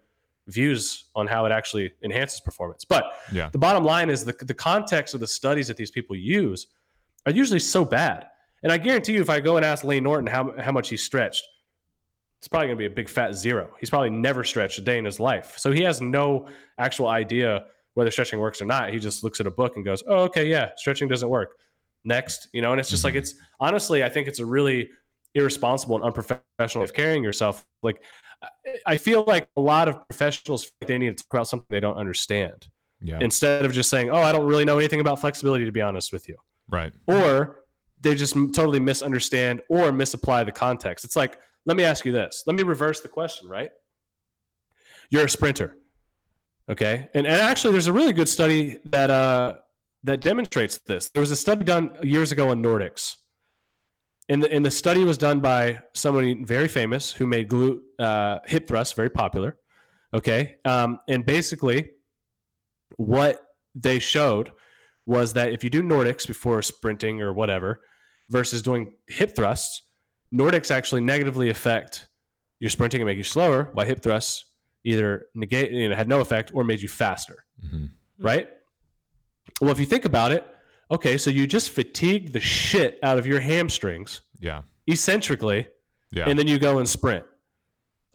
views 0.48 1.04
on 1.14 1.28
how 1.28 1.46
it 1.46 1.52
actually 1.52 1.92
enhances 2.02 2.40
performance. 2.40 2.84
But 2.84 3.04
Yeah. 3.32 3.50
the 3.50 3.58
bottom 3.58 3.84
line 3.84 4.10
is 4.10 4.24
the, 4.24 4.32
the 4.32 4.52
context 4.52 5.14
of 5.14 5.20
the 5.20 5.28
studies 5.28 5.68
that 5.68 5.76
these 5.76 5.92
people 5.92 6.16
use 6.16 6.66
are 7.24 7.32
usually 7.32 7.60
so 7.60 7.84
bad. 7.84 8.26
And 8.64 8.72
I 8.72 8.78
guarantee 8.78 9.12
you, 9.12 9.20
if 9.20 9.30
I 9.30 9.38
go 9.38 9.56
and 9.58 9.64
ask 9.64 9.84
Layne 9.84 10.02
Norton 10.02 10.26
how, 10.26 10.54
how 10.58 10.72
much 10.72 10.88
he 10.88 10.96
stretched, 10.96 11.44
it's 12.44 12.48
probably 12.50 12.66
going 12.66 12.76
to 12.76 12.82
be 12.82 12.84
a 12.84 12.90
big 12.94 13.08
fat 13.08 13.34
zero. 13.34 13.70
He's 13.80 13.88
probably 13.88 14.10
never 14.10 14.44
stretched 14.44 14.76
a 14.76 14.82
day 14.82 14.98
in 14.98 15.04
his 15.06 15.18
life. 15.18 15.54
So 15.56 15.72
he 15.72 15.80
has 15.84 16.02
no 16.02 16.46
actual 16.76 17.08
idea 17.08 17.64
whether 17.94 18.10
stretching 18.10 18.38
works 18.38 18.60
or 18.60 18.66
not. 18.66 18.92
He 18.92 18.98
just 18.98 19.24
looks 19.24 19.40
at 19.40 19.46
a 19.46 19.50
book 19.50 19.76
and 19.76 19.84
goes, 19.84 20.02
oh, 20.06 20.24
okay, 20.24 20.46
yeah, 20.46 20.72
stretching 20.76 21.08
doesn't 21.08 21.30
work. 21.30 21.56
Next, 22.04 22.48
you 22.52 22.60
know, 22.60 22.72
and 22.72 22.78
it's 22.78 22.90
just 22.90 23.02
like, 23.02 23.14
Mhm. 23.14 23.18
it's 23.20 23.34
honestly, 23.60 24.04
I 24.04 24.10
think 24.10 24.28
it's 24.28 24.40
a 24.40 24.44
really 24.44 24.90
irresponsible 25.34 25.96
and 25.96 26.04
unprofessional 26.04 26.82
way 26.82 26.84
of 26.84 26.92
carrying 26.92 27.24
yourself. 27.24 27.64
Like, 27.82 28.02
I- 28.42 28.48
I 28.88 28.96
feel 28.98 29.24
like 29.26 29.48
a 29.56 29.60
lot 29.62 29.88
of 29.88 30.06
professionals, 30.06 30.70
they 30.82 30.98
need 30.98 31.16
to 31.16 31.24
talk 31.24 31.32
about 31.32 31.48
something 31.48 31.66
they 31.70 31.80
don't 31.80 31.96
understand 31.96 32.68
Yeah. 33.00 33.20
instead 33.22 33.64
of 33.64 33.72
just 33.72 33.88
saying, 33.88 34.10
oh, 34.10 34.18
I 34.18 34.32
don't 34.32 34.44
really 34.44 34.66
know 34.66 34.76
anything 34.78 35.00
about 35.00 35.18
flexibility, 35.18 35.64
to 35.64 35.72
be 35.72 35.80
honest 35.80 36.12
with 36.12 36.28
you 36.28 36.36
right. 36.68 36.92
or 37.06 37.64
they 38.02 38.14
just 38.14 38.34
totally 38.52 38.80
misunderstand 38.80 39.62
or 39.70 39.90
misapply 39.92 40.44
the 40.44 40.52
context. 40.52 41.06
It's 41.06 41.16
like, 41.16 41.38
let 41.66 41.76
me 41.76 41.84
ask 41.84 42.04
you 42.04 42.12
this. 42.12 42.44
Let 42.46 42.56
me 42.56 42.62
reverse 42.62 43.00
the 43.00 43.08
question, 43.08 43.48
right? 43.48 43.70
You're 45.10 45.24
a 45.24 45.30
sprinter. 45.30 45.76
Okay. 46.68 47.08
And, 47.14 47.26
and 47.26 47.40
actually, 47.40 47.72
there's 47.72 47.86
a 47.86 47.92
really 47.92 48.12
good 48.12 48.28
study 48.28 48.78
that 48.86 49.10
uh, 49.10 49.54
that 50.04 50.20
demonstrates 50.20 50.78
this. 50.86 51.10
There 51.10 51.20
was 51.20 51.30
a 51.30 51.36
study 51.36 51.64
done 51.64 51.96
years 52.02 52.32
ago 52.32 52.50
on 52.50 52.62
Nordics. 52.62 53.16
And 54.30 54.42
the, 54.42 54.50
and 54.50 54.64
the 54.64 54.70
study 54.70 55.04
was 55.04 55.18
done 55.18 55.40
by 55.40 55.80
somebody 55.94 56.42
very 56.44 56.68
famous 56.68 57.12
who 57.12 57.26
made 57.26 57.48
glute 57.48 57.80
uh, 57.98 58.38
hip 58.46 58.66
thrusts 58.66 58.94
very 58.94 59.10
popular. 59.10 59.58
Okay. 60.14 60.56
Um, 60.64 61.00
and 61.08 61.26
basically, 61.26 61.90
what 62.96 63.42
they 63.74 63.98
showed 63.98 64.52
was 65.04 65.34
that 65.34 65.52
if 65.52 65.62
you 65.62 65.68
do 65.68 65.82
Nordics 65.82 66.26
before 66.26 66.62
sprinting 66.62 67.20
or 67.20 67.34
whatever 67.34 67.82
versus 68.30 68.62
doing 68.62 68.94
hip 69.08 69.36
thrusts, 69.36 69.82
Nordics 70.34 70.70
actually 70.70 71.00
negatively 71.02 71.50
affect 71.50 72.08
your 72.60 72.70
sprinting 72.70 73.00
and 73.00 73.06
make 73.06 73.18
you 73.18 73.24
slower, 73.24 73.70
while 73.72 73.86
hip 73.86 74.02
thrusts 74.02 74.46
either 74.84 75.26
negate, 75.34 75.70
you 75.70 75.88
know, 75.88 75.94
had 75.96 76.08
no 76.08 76.20
effect 76.20 76.50
or 76.54 76.64
made 76.64 76.80
you 76.82 76.88
faster, 76.88 77.44
Mhm. 77.64 77.90
right? 78.18 78.48
Well, 79.60 79.70
if 79.70 79.78
you 79.78 79.86
think 79.86 80.04
about 80.04 80.32
it, 80.32 80.46
okay, 80.90 81.16
so 81.18 81.30
you 81.30 81.46
just 81.46 81.70
fatigue 81.70 82.32
the 82.32 82.40
shit 82.40 82.98
out 83.02 83.18
of 83.18 83.26
your 83.26 83.40
hamstrings 83.40 84.20
Yeah. 84.40 84.62
eccentrically, 84.88 85.68
Yeah. 86.10 86.28
and 86.28 86.38
then 86.38 86.46
you 86.46 86.58
go 86.58 86.78
and 86.78 86.88
sprint. 86.88 87.24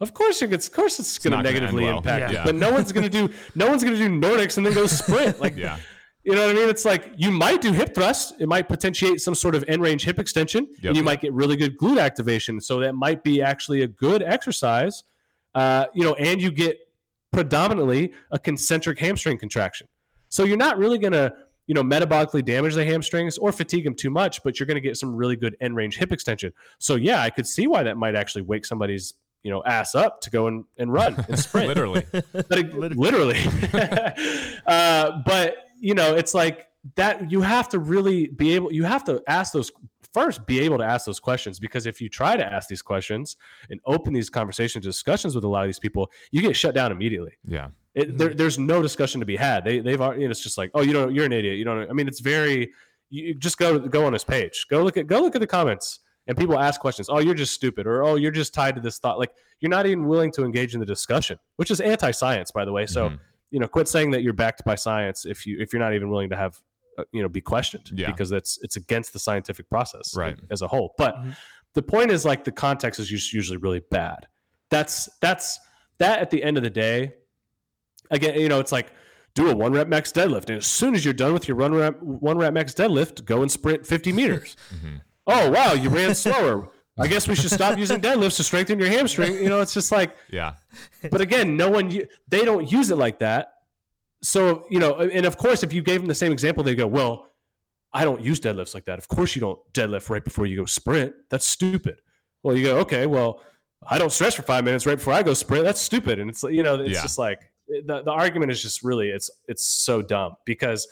Of 0.00 0.14
course, 0.14 0.40
it 0.42 0.48
gets, 0.50 0.66
of 0.68 0.72
course, 0.72 0.98
it's 0.98 1.18
going 1.18 1.36
to 1.36 1.42
negatively 1.42 1.84
well. 1.84 1.98
impact 1.98 2.32
Yeah. 2.32 2.42
it. 2.42 2.46
But 2.46 2.54
no 2.54 2.70
one's 2.72 2.92
going 2.92 3.08
to 3.10 3.10
do, 3.28 3.34
no 3.54 3.68
one's 3.68 3.82
going 3.84 3.96
to 3.96 4.00
do 4.00 4.08
Nordics 4.08 4.56
and 4.56 4.64
then 4.64 4.72
go 4.72 4.86
sprint. 5.02 5.40
Like, 5.40 5.56
yeah. 5.56 5.78
You 6.24 6.34
know 6.34 6.46
what 6.46 6.50
I 6.50 6.58
mean? 6.58 6.68
It's 6.68 6.84
like 6.84 7.12
you 7.16 7.30
might 7.30 7.60
do 7.60 7.72
hip 7.72 7.94
thrust. 7.94 8.34
It 8.38 8.48
might 8.48 8.68
potentiate 8.68 9.20
some 9.20 9.34
sort 9.34 9.54
of 9.54 9.64
end 9.68 9.80
range 9.82 10.04
hip 10.04 10.18
extension. 10.18 10.68
Yep. 10.82 10.84
And 10.84 10.96
you 10.96 11.02
might 11.02 11.20
get 11.20 11.32
really 11.32 11.56
good 11.56 11.78
glute 11.78 12.00
activation. 12.00 12.60
So 12.60 12.80
that 12.80 12.94
might 12.94 13.22
be 13.24 13.40
actually 13.40 13.82
a 13.82 13.88
good 13.88 14.22
exercise. 14.22 15.04
Uh, 15.54 15.86
you 15.94 16.04
know, 16.04 16.14
and 16.14 16.40
you 16.40 16.50
get 16.50 16.78
predominantly 17.32 18.12
a 18.30 18.38
concentric 18.38 18.98
hamstring 18.98 19.38
contraction. 19.38 19.88
So 20.28 20.44
you're 20.44 20.56
not 20.56 20.78
really 20.78 20.98
going 20.98 21.12
to, 21.12 21.32
you 21.66 21.74
know, 21.74 21.82
metabolically 21.82 22.44
damage 22.44 22.74
the 22.74 22.84
hamstrings 22.84 23.38
or 23.38 23.50
fatigue 23.50 23.84
them 23.84 23.94
too 23.94 24.10
much, 24.10 24.42
but 24.42 24.60
you're 24.60 24.66
going 24.66 24.76
to 24.76 24.80
get 24.80 24.96
some 24.96 25.14
really 25.14 25.36
good 25.36 25.56
end 25.60 25.74
range 25.74 25.96
hip 25.96 26.12
extension. 26.12 26.52
So 26.78 26.96
yeah, 26.96 27.22
I 27.22 27.30
could 27.30 27.46
see 27.46 27.66
why 27.66 27.82
that 27.84 27.96
might 27.96 28.14
actually 28.14 28.42
wake 28.42 28.66
somebody's, 28.66 29.14
you 29.42 29.50
know, 29.50 29.62
ass 29.64 29.94
up 29.94 30.20
to 30.22 30.30
go 30.30 30.48
and, 30.48 30.64
and 30.76 30.92
run 30.92 31.24
and 31.28 31.38
sprint 31.38 31.68
Literally. 31.68 32.04
but 32.12 32.58
it, 32.58 32.74
literally, 32.74 33.38
uh, 34.66 35.22
but 35.24 35.56
you 35.80 35.94
know 35.94 36.14
it's 36.14 36.34
like 36.34 36.66
that 36.96 37.30
you 37.30 37.40
have 37.40 37.68
to 37.68 37.78
really 37.78 38.28
be 38.28 38.54
able 38.54 38.72
you 38.72 38.84
have 38.84 39.04
to 39.04 39.22
ask 39.26 39.52
those 39.52 39.70
first 40.14 40.44
be 40.46 40.60
able 40.60 40.78
to 40.78 40.84
ask 40.84 41.06
those 41.06 41.20
questions 41.20 41.60
because 41.60 41.86
if 41.86 42.00
you 42.00 42.08
try 42.08 42.36
to 42.36 42.44
ask 42.44 42.68
these 42.68 42.82
questions 42.82 43.36
and 43.70 43.80
open 43.86 44.12
these 44.12 44.28
conversations 44.30 44.84
discussions 44.84 45.34
with 45.34 45.44
a 45.44 45.48
lot 45.48 45.62
of 45.62 45.68
these 45.68 45.78
people 45.78 46.10
you 46.32 46.40
get 46.42 46.56
shut 46.56 46.74
down 46.74 46.90
immediately. 46.90 47.32
Yeah. 47.46 47.68
it, 47.94 48.16
there, 48.18 48.34
there's 48.34 48.58
no 48.58 48.82
discussion 48.82 49.20
to 49.20 49.26
be 49.26 49.36
had. 49.36 49.64
They, 49.64 49.80
they've 49.80 50.00
already 50.00 50.24
it's 50.24 50.40
just 50.42 50.58
like 50.58 50.70
oh 50.74 50.80
you 50.82 50.92
don't 50.92 51.14
you're 51.14 51.26
an 51.26 51.32
idiot. 51.32 51.56
You 51.58 51.64
don't 51.64 51.88
i 51.90 51.92
mean 51.92 52.08
it's 52.08 52.20
very 52.20 52.70
you 53.10 53.34
just 53.34 53.58
go 53.58 53.78
go 53.78 54.04
on 54.06 54.12
his 54.12 54.24
page. 54.24 54.66
Go 54.70 54.82
look 54.82 54.96
at 54.96 55.06
go 55.06 55.20
look 55.20 55.34
at 55.34 55.40
the 55.40 55.46
comments 55.46 56.00
and 56.26 56.36
people 56.36 56.58
ask 56.58 56.80
questions. 56.80 57.08
Oh 57.10 57.18
you're 57.18 57.34
just 57.34 57.52
stupid 57.54 57.86
or 57.86 58.02
oh 58.04 58.16
you're 58.16 58.30
just 58.32 58.52
tied 58.54 58.74
to 58.76 58.80
this 58.80 58.98
thought. 58.98 59.18
Like 59.18 59.32
you're 59.60 59.70
not 59.70 59.86
even 59.86 60.06
willing 60.06 60.32
to 60.32 60.44
engage 60.44 60.74
in 60.74 60.80
the 60.80 60.86
discussion 60.86 61.38
which 61.56 61.70
is 61.70 61.80
anti-science 61.80 62.50
by 62.50 62.64
the 62.64 62.72
way. 62.72 62.86
So 62.86 63.10
Mhm. 63.10 63.18
You 63.50 63.58
know 63.60 63.66
quit 63.68 63.88
saying 63.88 64.10
that 64.12 64.22
you're 64.22 64.32
backed 64.32 64.64
by 64.64 64.74
science 64.74 65.24
if 65.26 65.46
you 65.46 65.58
if 65.60 65.72
you're 65.72 65.80
not 65.82 65.94
even 65.94 66.08
willing 66.10 66.30
to 66.30 66.36
have 66.36 66.60
uh, 66.98 67.04
you 67.12 67.22
know 67.22 67.28
be 67.28 67.40
questioned 67.40 67.90
Yeah. 67.92 68.06
because 68.10 68.30
that's 68.30 68.58
it's 68.62 68.76
against 68.76 69.12
the 69.12 69.18
scientific 69.18 69.68
process 69.68 70.14
Right. 70.16 70.38
as 70.50 70.62
a 70.62 70.68
whole 70.68 70.94
but 70.98 71.14
Mhm. 71.16 71.36
the 71.74 71.82
point 71.82 72.10
is 72.10 72.24
like 72.24 72.44
the 72.44 72.52
context 72.52 73.00
is 73.00 73.12
us- 73.12 73.32
usually 73.32 73.56
really 73.58 73.80
bad 73.90 74.26
that's 74.70 75.08
that's 75.20 75.58
that 75.98 76.20
at 76.20 76.30
the 76.30 76.42
end 76.42 76.56
of 76.56 76.62
the 76.62 76.70
day 76.70 77.14
again 78.10 78.38
you 78.38 78.48
know 78.48 78.60
it's 78.60 78.72
like 78.72 78.92
do 79.34 79.48
a 79.50 79.54
one 79.54 79.72
rep 79.72 79.88
max 79.88 80.12
deadlift 80.12 80.48
and 80.48 80.58
as 80.58 80.66
soon 80.66 80.94
as 80.94 81.04
you're 81.04 81.14
done 81.14 81.32
with 81.32 81.46
your 81.48 81.56
one 81.56 81.72
rep 81.74 82.00
one 82.02 82.38
rep 82.38 82.52
max 82.52 82.72
deadlift 82.74 83.24
go 83.24 83.42
and 83.42 83.50
sprint 83.50 83.86
50 83.86 84.12
meters 84.12 84.56
Mhm. 84.74 85.00
oh 85.26 85.50
wow 85.50 85.72
you 85.72 85.88
ran 85.90 86.14
slower 86.14 86.68
i 87.00 87.06
guess 87.06 87.26
we 87.28 87.34
should 87.34 87.50
stop 87.50 87.78
using 87.78 88.00
deadlifts 88.00 88.36
to 88.36 88.42
strengthen 88.44 88.78
your 88.78 88.88
hamstring 88.88 89.34
you 89.34 89.48
know 89.48 89.60
it's 89.60 89.74
just 89.74 89.90
like 89.92 90.16
Yeah. 90.30 90.54
but 91.10 91.20
again, 91.20 91.56
no 91.56 91.68
one 91.70 91.86
they 92.28 92.44
don't 92.44 92.70
use 92.70 92.90
it 92.90 92.96
like 92.96 93.18
that. 93.20 93.54
So 94.22 94.66
you 94.70 94.78
know, 94.78 94.96
and 94.96 95.24
of 95.26 95.36
course, 95.38 95.62
if 95.62 95.72
you 95.72 95.82
gave 95.82 96.00
them 96.00 96.08
the 96.08 96.14
same 96.14 96.30
example, 96.32 96.62
they 96.62 96.74
go, 96.74 96.86
"Well, 96.86 97.30
I 97.92 98.04
don't 98.04 98.20
use 98.20 98.38
deadlifts 98.38 98.74
like 98.74 98.84
that." 98.84 98.98
Of 98.98 99.08
course, 99.08 99.34
you 99.34 99.40
don't 99.40 99.58
deadlift 99.72 100.10
right 100.10 100.22
before 100.22 100.44
you 100.46 100.56
go 100.58 100.66
sprint. 100.66 101.14
That's 101.30 101.46
stupid. 101.46 102.02
Well, 102.42 102.54
you 102.56 102.64
go, 102.66 102.78
okay, 102.80 103.06
well, 103.06 103.42
I 103.88 103.96
don't 103.98 104.12
stretch 104.12 104.36
for 104.36 104.42
five 104.42 104.62
minutes 104.64 104.84
right 104.86 104.96
before 104.98 105.14
I 105.14 105.22
go 105.22 105.32
sprint. 105.34 105.64
That's 105.64 105.80
stupid. 105.80 106.18
And 106.18 106.28
it's 106.30 106.42
you 106.42 106.62
know, 106.62 106.74
it's 106.80 106.92
Yeah. 106.96 107.02
just 107.02 107.18
like 107.18 107.40
the 107.68 108.02
the 108.04 108.10
argument 108.12 108.52
is 108.52 108.60
just 108.62 108.82
really 108.82 109.08
it's 109.08 109.30
it's 109.48 109.64
so 109.64 110.02
dumb 110.02 110.34
because 110.44 110.86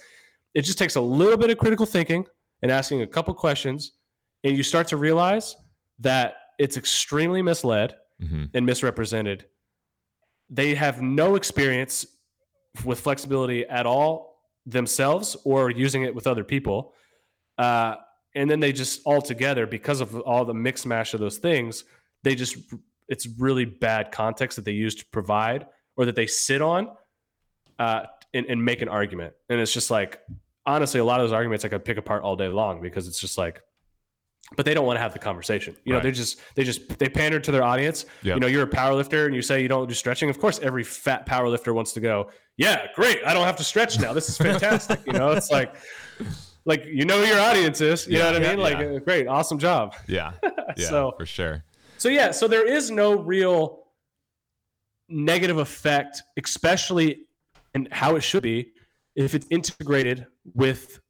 it 0.54 0.62
just 0.62 0.78
takes 0.78 0.96
a 0.96 1.00
little 1.00 1.36
bit 1.36 1.50
of 1.50 1.58
critical 1.58 1.84
thinking 1.84 2.24
and 2.62 2.70
asking 2.72 3.02
a 3.02 3.06
couple 3.06 3.34
questions, 3.34 3.92
and 4.42 4.56
you 4.56 4.62
start 4.62 4.88
to 4.88 4.96
realize 4.96 5.54
that 6.00 6.36
it's 6.58 6.76
extremely 6.76 7.42
misled 7.42 7.96
hmm 8.20 8.44
and 8.54 8.66
misrepresented. 8.66 9.46
They 10.50 10.74
have 10.74 11.00
no 11.00 11.36
experience 11.36 12.06
with 12.84 13.00
flexibility 13.00 13.66
at 13.66 13.86
all 13.86 14.42
themselves 14.66 15.36
or 15.44 15.70
using 15.70 16.02
it 16.02 16.14
with 16.14 16.26
other 16.26 16.44
people. 16.44 16.94
Uh, 17.56 17.96
and 18.34 18.50
then 18.50 18.60
they 18.60 18.72
just 18.72 19.00
all 19.04 19.22
together, 19.22 19.66
because 19.66 20.00
of 20.00 20.16
all 20.20 20.44
the 20.44 20.54
mix 20.54 20.84
mash 20.86 21.14
of 21.14 21.20
those 21.20 21.38
things, 21.38 21.84
they 22.22 22.34
just, 22.34 22.56
it's 23.08 23.26
really 23.38 23.64
bad 23.64 24.12
context 24.12 24.56
that 24.56 24.64
they 24.64 24.72
use 24.72 24.94
to 24.96 25.06
provide 25.06 25.66
or 25.96 26.04
that 26.04 26.14
they 26.16 26.26
sit 26.26 26.62
on 26.62 26.88
uh, 27.78 28.02
and, 28.34 28.46
and 28.46 28.64
make 28.64 28.82
an 28.82 28.88
argument. 28.88 29.32
And 29.48 29.60
it's 29.60 29.72
just 29.72 29.90
like, 29.90 30.20
honestly, 30.66 31.00
a 31.00 31.04
lot 31.04 31.20
of 31.20 31.24
those 31.24 31.32
arguments 31.32 31.64
I 31.64 31.68
could 31.68 31.84
pick 31.84 31.98
apart 31.98 32.22
all 32.22 32.36
day 32.36 32.48
long 32.48 32.82
because 32.82 33.08
it's 33.08 33.20
just 33.20 33.38
like, 33.38 33.62
but 34.56 34.64
they 34.64 34.74
don't 34.74 34.86
want 34.86 34.96
to 34.96 35.00
have 35.02 35.12
the 35.12 35.18
conversation. 35.18 35.76
You 35.84 35.92
know, 35.92 35.98
Right. 35.98 36.04
they 36.04 36.12
just 36.12 36.40
they 36.54 36.64
just 36.64 36.98
they 36.98 37.08
pander 37.08 37.38
to 37.40 37.50
their 37.50 37.62
audience. 37.62 38.06
Yep. 38.22 38.34
You 38.36 38.40
know, 38.40 38.46
you're 38.46 38.62
a 38.62 38.66
power 38.66 38.94
lifter 38.94 39.26
and 39.26 39.34
you 39.34 39.42
say 39.42 39.60
you 39.62 39.68
don't 39.68 39.88
do 39.88 39.94
stretching. 39.94 40.30
Of 40.30 40.38
course, 40.40 40.58
every 40.62 40.84
fat 40.84 41.26
power 41.26 41.48
lifter 41.48 41.74
wants 41.74 41.92
to 41.92 42.00
go, 42.00 42.30
yeah, 42.56 42.86
great. 42.94 43.18
I 43.26 43.34
don't 43.34 43.44
have 43.46 43.56
to 43.56 43.64
stretch 43.64 43.98
now. 44.00 44.12
This 44.12 44.28
is 44.28 44.36
fantastic. 44.48 45.00
you 45.06 45.12
know, 45.12 45.30
it's 45.32 45.50
like 45.50 45.74
like 46.64 46.84
you 46.86 47.04
know 47.04 47.18
who 47.18 47.26
your 47.26 47.40
audience 47.40 47.80
is. 47.80 48.06
You 48.06 48.14
know 48.18 48.30
Yeah, 48.30 48.32
what 48.32 48.44
I 48.44 48.48
mean? 48.50 48.58
Like 48.60 48.78
yeah. 48.78 48.98
great, 48.98 49.26
awesome 49.26 49.58
job. 49.58 49.94
Yeah. 50.06 50.32
Yeah. 50.76 50.88
So- 50.88 51.14
for 51.18 51.26
sure. 51.26 51.64
So 51.96 52.08
yeah, 52.08 52.30
so 52.30 52.46
there 52.46 52.66
is 52.66 52.90
no 52.90 53.14
real 53.18 53.84
negative 55.08 55.58
effect, 55.58 56.22
especially 56.42 57.20
and 57.74 57.88
how 57.92 58.16
it 58.16 58.20
should 58.22 58.42
be 58.42 58.72
if 59.16 59.34
it's 59.34 59.46
integrated 59.50 60.26
with 60.54 61.00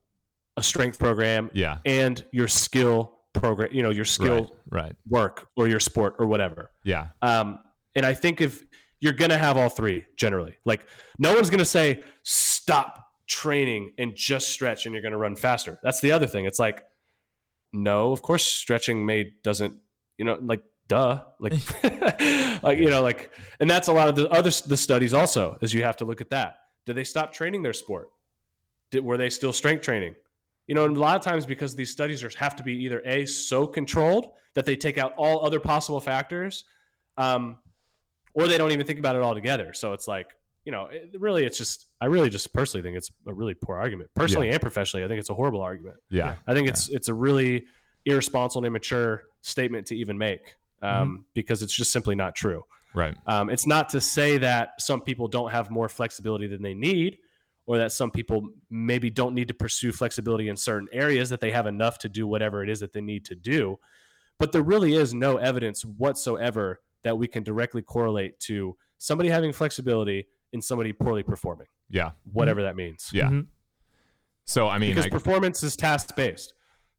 a 0.57 0.63
strength 0.63 0.99
program 0.99 1.51
Yeah. 1.53 1.79
and 1.85 2.25
your 2.33 2.49
skill 2.49 3.18
program, 3.41 3.71
you 3.73 3.83
know, 3.83 3.91
your 3.91 4.05
skill 4.05 4.57
Right. 4.71 4.83
Right. 4.85 4.97
work 5.09 5.49
or 5.57 5.69
your 5.69 5.81
sport 5.81 6.17
or 6.19 6.27
whatever. 6.27 6.71
Yeah. 6.85 7.09
Um, 7.23 7.61
and 7.95 8.05
I 8.07 8.15
think 8.15 8.41
if 8.41 8.65
you're 9.01 9.13
going 9.13 9.31
to 9.31 9.39
have 9.39 9.57
all 9.57 9.69
three 9.69 10.05
generally, 10.17 10.57
like 10.65 10.87
no 11.19 11.35
one's 11.35 11.51
going 11.51 11.59
to 11.59 11.65
say, 11.65 12.03
stop 12.23 13.07
training 13.27 13.93
and 13.99 14.15
just 14.15 14.49
stretch 14.51 14.87
and 14.87 14.93
you're 14.95 15.03
going 15.03 15.13
to 15.13 15.19
run 15.19 15.37
faster. 15.37 15.79
That's 15.83 16.01
the 16.01 16.13
other 16.13 16.27
thing. 16.27 16.45
It's 16.47 16.59
like, 16.59 16.85
no, 17.73 18.13
of 18.13 18.23
course, 18.23 18.45
stretching 18.47 19.05
may 19.05 19.33
doesn't, 19.43 19.75
you 20.17 20.25
know, 20.25 20.39
like, 20.41 20.63
duh, 20.89 21.23
like, 21.39 21.53
like, 22.63 22.79
you 22.79 22.91
know, 22.91 23.03
like, 23.03 23.31
and 23.61 23.69
that's 23.69 23.89
a 23.89 23.93
lot 23.93 24.09
of 24.09 24.17
the 24.17 24.29
other 24.31 24.51
the 24.67 24.77
studies 24.77 25.13
also 25.13 25.59
is 25.61 25.75
you 25.75 25.83
have 25.83 25.97
to 25.99 26.05
look 26.05 26.21
at 26.21 26.31
that. 26.31 26.57
Did 26.87 26.97
they 26.97 27.05
stop 27.05 27.33
training 27.33 27.63
their 27.63 27.75
sport? 27.75 28.09
Did, 28.91 29.05
were 29.05 29.19
they 29.19 29.29
still 29.29 29.53
strength 29.53 29.83
training? 29.83 30.15
You 30.69 30.77
know, 30.77 30.85
and 30.85 30.97
a 30.97 31.01
lot 31.01 31.17
of 31.17 31.23
times 31.23 31.47
because 31.47 31.75
these 31.75 31.91
studies 31.91 32.23
are, 32.23 32.31
have 32.39 32.55
to 32.57 32.63
be 32.63 32.85
either 32.85 33.03
a 33.05 33.27
so 33.27 33.67
controlled 33.67 34.31
that 34.55 34.67
they 34.67 34.77
take 34.77 34.99
out 34.99 35.15
all 35.17 35.45
other 35.45 35.59
possible 35.59 36.01
factors, 36.01 36.65
um, 37.17 37.59
or 38.35 38.47
they 38.47 38.59
don't 38.59 38.71
even 38.71 38.87
think 38.87 39.01
about 39.01 39.17
it 39.17 39.23
altogether. 39.23 39.73
So 39.73 39.95
it's 39.95 40.07
like, 40.07 40.29
you 40.65 40.73
know, 40.73 40.87
it, 40.93 41.15
really, 41.19 41.45
it's 41.45 41.59
just 41.59 41.87
I 42.01 42.07
really 42.07 42.31
just 42.31 42.53
personally 42.53 42.83
think 42.83 42.97
it's 42.97 43.11
a 43.27 43.35
really 43.35 43.55
poor 43.55 43.77
argument. 43.77 44.11
Personally 44.15 44.51
and 44.51 44.61
professionally, 44.61 45.05
I 45.05 45.09
think 45.09 45.19
it's 45.19 45.31
a 45.31 45.35
horrible 45.35 45.63
argument. 45.63 45.97
Yeah. 46.11 46.37
I 46.47 46.55
think 46.55 46.69
it's 46.69 46.89
it's 46.91 47.09
a 47.09 47.15
really 47.15 47.65
irresponsible 48.05 48.61
and 48.61 48.67
immature 48.67 49.25
statement 49.41 49.87
to 49.89 49.97
even 49.97 50.19
make 50.19 50.55
um, 50.83 51.25
because 51.35 51.63
it's 51.63 51.75
just 51.75 51.93
simply 51.93 52.15
not 52.15 52.35
true. 52.35 52.65
Right. 52.95 53.17
Um, 53.27 53.51
it's 53.51 53.67
not 53.67 53.91
to 53.91 54.01
say 54.01 54.39
that 54.39 54.81
some 54.81 55.01
people 55.01 55.29
don't 55.29 55.51
have 55.51 55.71
more 55.71 55.89
flexibility 55.89 56.47
than 56.47 56.63
they 56.63 56.75
need, 56.75 57.19
or 57.69 57.77
that 57.77 57.93
some 57.93 58.11
people 58.11 58.49
maybe 58.71 59.11
don't 59.11 59.35
need 59.35 59.47
to 59.47 59.53
pursue 59.53 59.93
flexibility 59.93 60.49
in 60.49 60.57
certain 60.57 60.89
areas, 60.91 61.29
that 61.29 61.39
they 61.39 61.51
have 61.51 61.67
enough 61.67 61.99
to 61.99 62.09
do 62.09 62.27
whatever 62.27 62.63
it 62.63 62.71
is 62.71 62.81
that 62.81 62.95
they 62.95 63.01
need 63.03 63.27
to 63.27 63.35
do. 63.35 63.79
But 64.39 64.53
there 64.53 64.63
really 64.63 64.95
is 64.95 65.13
no 65.13 65.37
evidence 65.37 65.85
whatsoever 65.85 66.81
that 67.05 67.19
we 67.19 67.29
can 67.29 67.43
directly 67.43 67.83
correlate 67.83 68.41
to 68.41 68.75
somebody 68.97 69.29
having 69.29 69.53
flexibility 69.53 70.27
and 70.55 70.65
somebody 70.65 70.95
poorly 70.95 71.23
performing, 71.23 71.67
Yeah. 71.91 72.13
whatever 72.33 72.63
that 72.63 72.75
means. 72.75 73.11
Yeah. 73.13 73.29
Mhm. 73.29 73.49
So 74.47 74.67
I 74.67 74.79
mean, 74.79 74.93
Because 74.93 75.05
I, 75.05 75.11
performance 75.11 75.63
is 75.63 75.77
task 75.77 76.17
based 76.17 76.55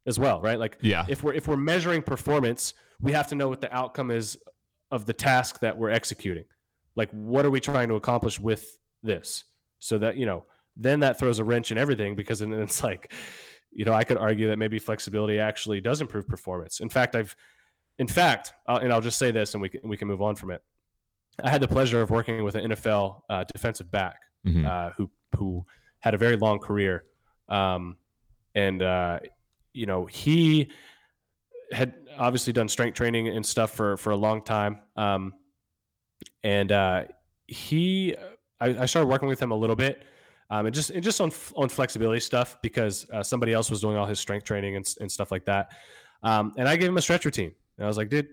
as 0.06 0.20
well, 0.20 0.40
right? 0.40 0.58
Like 0.58 0.78
yeah. 0.82 1.04
if 1.08 1.24
we're 1.24 1.34
if 1.34 1.48
we're 1.48 1.56
measuring 1.56 2.00
performance, 2.00 2.74
we 3.00 3.10
have 3.10 3.26
to 3.26 3.34
know 3.34 3.48
what 3.48 3.60
the 3.60 3.74
outcome 3.74 4.12
is 4.12 4.38
of 4.92 5.04
the 5.04 5.12
task 5.12 5.58
that 5.60 5.76
we're 5.76 5.90
executing. 5.90 6.44
Like 6.94 7.10
what 7.10 7.44
are 7.44 7.50
we 7.50 7.58
trying 7.58 7.88
to 7.88 7.96
accomplish 7.96 8.38
with 8.38 8.78
this? 9.02 9.44
So 9.80 9.98
that, 9.98 10.16
you 10.16 10.26
know, 10.26 10.44
then 10.76 11.00
that 11.00 11.18
throws 11.18 11.38
a 11.38 11.44
wrench 11.44 11.70
in 11.72 11.78
everything 11.78 12.14
because 12.14 12.38
then 12.40 12.52
it's 12.52 12.82
like, 12.82 13.12
you 13.72 13.84
know, 13.84 13.92
I 13.92 14.04
could 14.04 14.16
argue 14.16 14.48
that 14.48 14.58
maybe 14.58 14.78
flexibility 14.78 15.38
actually 15.38 15.80
does 15.80 16.00
improve 16.00 16.26
performance. 16.26 16.80
In 16.80 16.88
fact, 16.88 17.14
I've, 17.14 17.34
in 17.98 18.06
fact, 18.08 18.52
uh, 18.66 18.78
and 18.82 18.92
I'll 18.92 19.00
just 19.00 19.18
say 19.18 19.30
this, 19.30 19.54
and 19.54 19.60
we 19.62 19.68
can, 19.68 19.80
we 19.88 19.96
can 19.96 20.08
move 20.08 20.22
on 20.22 20.34
from 20.36 20.50
it. 20.50 20.62
I 21.42 21.50
had 21.50 21.60
the 21.60 21.68
pleasure 21.68 22.00
of 22.02 22.10
working 22.10 22.42
with 22.44 22.54
an 22.54 22.70
NFL 22.72 23.22
uh, 23.30 23.44
defensive 23.44 23.90
back 23.90 24.16
Mhm. 24.46 24.66
uh, 24.66 24.90
who 24.96 25.10
who 25.36 25.64
had 26.00 26.14
a 26.14 26.18
very 26.18 26.36
long 26.36 26.58
career, 26.58 27.04
um, 27.48 27.96
and 28.54 28.82
uh, 28.82 29.20
you 29.74 29.84
know 29.86 30.06
he 30.06 30.70
had 31.72 31.94
obviously 32.18 32.52
done 32.52 32.68
strength 32.68 32.96
training 32.96 33.28
and 33.28 33.44
stuff 33.44 33.70
for 33.72 33.96
for 33.98 34.10
a 34.10 34.16
long 34.16 34.42
time, 34.42 34.80
um, 34.96 35.34
and 36.42 36.72
uh, 36.72 37.04
he 37.46 38.16
I, 38.60 38.68
I 38.82 38.86
started 38.86 39.08
working 39.08 39.28
with 39.28 39.40
him 39.40 39.50
a 39.50 39.56
little 39.56 39.76
bit. 39.76 40.02
Um, 40.50 40.66
and 40.66 40.74
just 40.74 40.90
and 40.90 41.02
just 41.02 41.20
on 41.20 41.30
on 41.54 41.68
flexibility 41.68 42.20
stuff 42.20 42.58
because 42.60 43.08
uh, 43.12 43.22
somebody 43.22 43.52
else 43.52 43.70
was 43.70 43.80
doing 43.80 43.96
all 43.96 44.06
his 44.06 44.18
strength 44.18 44.44
training 44.44 44.76
and, 44.76 44.94
and 45.00 45.10
stuff 45.10 45.30
like 45.30 45.44
that. 45.44 45.72
Um, 46.22 46.52
and 46.56 46.68
I 46.68 46.76
gave 46.76 46.88
him 46.88 46.96
a 46.96 47.02
stretch 47.02 47.24
routine. 47.24 47.52
And 47.78 47.84
I 47.84 47.88
was 47.88 47.96
like, 47.96 48.08
dude, 48.08 48.28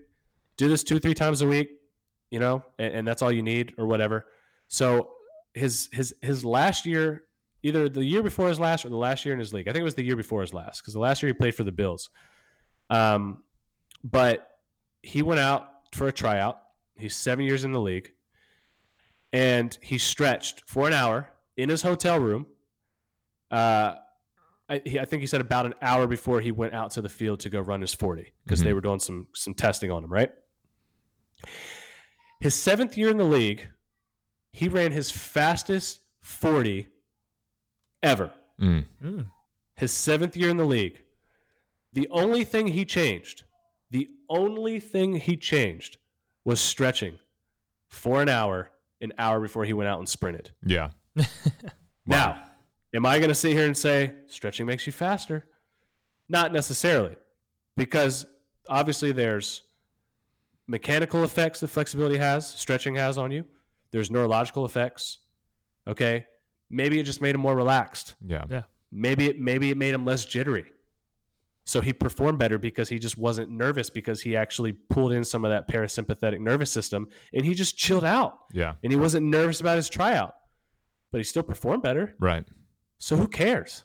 do 0.56 0.68
this 0.68 0.82
two 0.82 0.98
three 0.98 1.14
times 1.14 1.42
a 1.42 1.46
week, 1.46 1.70
you 2.30 2.40
know, 2.40 2.64
and, 2.78 2.94
and 2.94 3.08
that's 3.08 3.22
all 3.22 3.30
you 3.30 3.42
need 3.42 3.72
or 3.78 3.86
whatever. 3.86 4.26
So 4.66 5.12
his 5.54 5.88
his 5.92 6.14
his 6.20 6.44
last 6.44 6.84
year, 6.84 7.24
either 7.62 7.88
the 7.88 8.04
year 8.04 8.22
before 8.22 8.48
his 8.48 8.58
last 8.58 8.84
or 8.84 8.88
the 8.88 8.96
last 8.96 9.24
year 9.24 9.32
in 9.32 9.40
his 9.40 9.52
league. 9.54 9.68
I 9.68 9.72
think 9.72 9.82
it 9.82 9.84
was 9.84 9.94
the 9.94 10.04
year 10.04 10.16
before 10.16 10.40
his 10.40 10.52
last 10.52 10.82
because 10.82 10.94
the 10.94 11.00
last 11.00 11.22
year 11.22 11.28
he 11.28 11.34
played 11.34 11.54
for 11.54 11.64
the 11.64 11.72
Bills. 11.72 12.10
Um, 12.90 13.44
but 14.02 14.48
he 15.02 15.22
went 15.22 15.40
out 15.40 15.70
for 15.92 16.08
a 16.08 16.12
tryout. 16.12 16.60
He's 16.96 17.16
seven 17.16 17.44
years 17.44 17.64
in 17.64 17.70
the 17.70 17.80
league, 17.80 18.10
and 19.32 19.76
he 19.80 19.98
stretched 19.98 20.62
for 20.66 20.88
an 20.88 20.92
hour 20.92 21.30
in 21.58 21.68
his 21.68 21.82
hotel 21.82 22.18
room. 22.18 22.46
Uh, 23.50 23.94
I, 24.70 24.80
he, 24.84 24.98
I 25.00 25.04
think 25.04 25.20
he 25.20 25.26
said 25.26 25.40
about 25.42 25.66
an 25.66 25.74
hour 25.82 26.06
before 26.06 26.40
he 26.40 26.52
went 26.52 26.72
out 26.74 26.90
to 26.92 27.02
the 27.02 27.08
field 27.08 27.40
to 27.40 27.50
go 27.50 27.60
run 27.60 27.80
his 27.82 27.92
forty 27.92 28.32
because 28.44 28.62
they 28.62 28.70
Mhm. 28.70 28.74
were 28.74 28.80
doing 28.80 29.00
some 29.00 29.26
some 29.34 29.52
testing 29.54 29.90
on 29.90 30.04
him. 30.04 30.10
Right. 30.12 30.30
His 32.40 32.54
seventh 32.54 32.96
year 32.96 33.10
in 33.10 33.16
the 33.18 33.24
league, 33.24 33.66
he 34.52 34.68
ran 34.68 34.92
his 34.92 35.10
fastest 35.10 36.00
40 36.22 36.86
ever. 38.02 38.32
Mm. 38.60 38.84
Mm. 39.02 39.26
His 39.76 39.92
seventh 39.92 40.36
year 40.36 40.50
in 40.50 40.56
the 40.56 40.64
league. 40.64 41.02
The 41.94 42.08
only 42.10 42.44
thing 42.44 42.68
he 42.68 42.84
changed, 42.84 43.44
the 43.90 44.08
only 44.28 44.78
thing 44.78 45.16
he 45.16 45.36
changed 45.36 45.96
was 46.44 46.60
stretching 46.60 47.18
for 47.88 48.20
an 48.22 48.28
hour, 48.28 48.70
an 49.00 49.12
hour 49.18 49.40
before 49.40 49.64
he 49.64 49.72
went 49.72 49.88
out 49.88 49.98
and 49.98 50.08
sprinted. 50.08 50.50
Yeah. 50.64 50.90
Now, 52.06 52.42
am 52.94 53.04
I 53.06 53.18
going 53.18 53.28
to 53.28 53.34
sit 53.34 53.52
here 53.52 53.66
and 53.66 53.76
say 53.76 54.12
stretching 54.28 54.66
makes 54.66 54.86
you 54.86 54.92
faster? 54.92 55.46
Not 56.28 56.52
necessarily, 56.52 57.16
because 57.76 58.26
obviously 58.68 59.12
there's 59.12 59.62
mechanical 60.66 61.24
effects 61.24 61.60
that 61.60 61.68
flexibility 61.68 62.18
has, 62.18 62.46
stretching 62.48 62.94
has 62.96 63.16
on 63.18 63.30
you. 63.30 63.44
There's 63.90 64.10
neurological 64.10 64.64
effects. 64.64 65.18
Okay, 65.86 66.26
maybe 66.70 66.98
it 67.00 67.04
just 67.04 67.22
made 67.22 67.34
him 67.34 67.40
more 67.40 67.56
relaxed. 67.56 68.14
Yeah. 68.26 68.44
Yeah. 68.50 68.62
Maybe 68.92 69.26
it 69.28 69.38
maybe 69.40 69.70
it 69.70 69.76
made 69.78 69.94
him 69.94 70.04
less 70.04 70.24
jittery. 70.26 70.66
So 71.64 71.82
he 71.82 71.92
performed 71.92 72.38
better 72.38 72.56
because 72.58 72.88
he 72.88 72.98
just 72.98 73.18
wasn't 73.18 73.50
nervous 73.50 73.90
because 73.90 74.22
he 74.22 74.34
actually 74.36 74.72
pulled 74.72 75.12
in 75.12 75.22
some 75.24 75.44
of 75.44 75.50
that 75.50 75.68
parasympathetic 75.68 76.40
nervous 76.40 76.70
system 76.70 77.08
and 77.34 77.44
he 77.44 77.52
just 77.52 77.76
chilled 77.76 78.04
out 78.04 78.38
Yeah. 78.54 78.72
and 78.82 78.90
he 78.90 78.96
wasn't 78.98 79.26
nervous 79.26 79.60
about 79.60 79.76
his 79.76 79.90
tryout. 79.90 80.34
But 81.10 81.18
he 81.18 81.24
still 81.24 81.42
performed 81.42 81.82
better. 81.82 82.14
Right. 82.18 82.44
So 82.98 83.16
who 83.16 83.28
cares? 83.28 83.84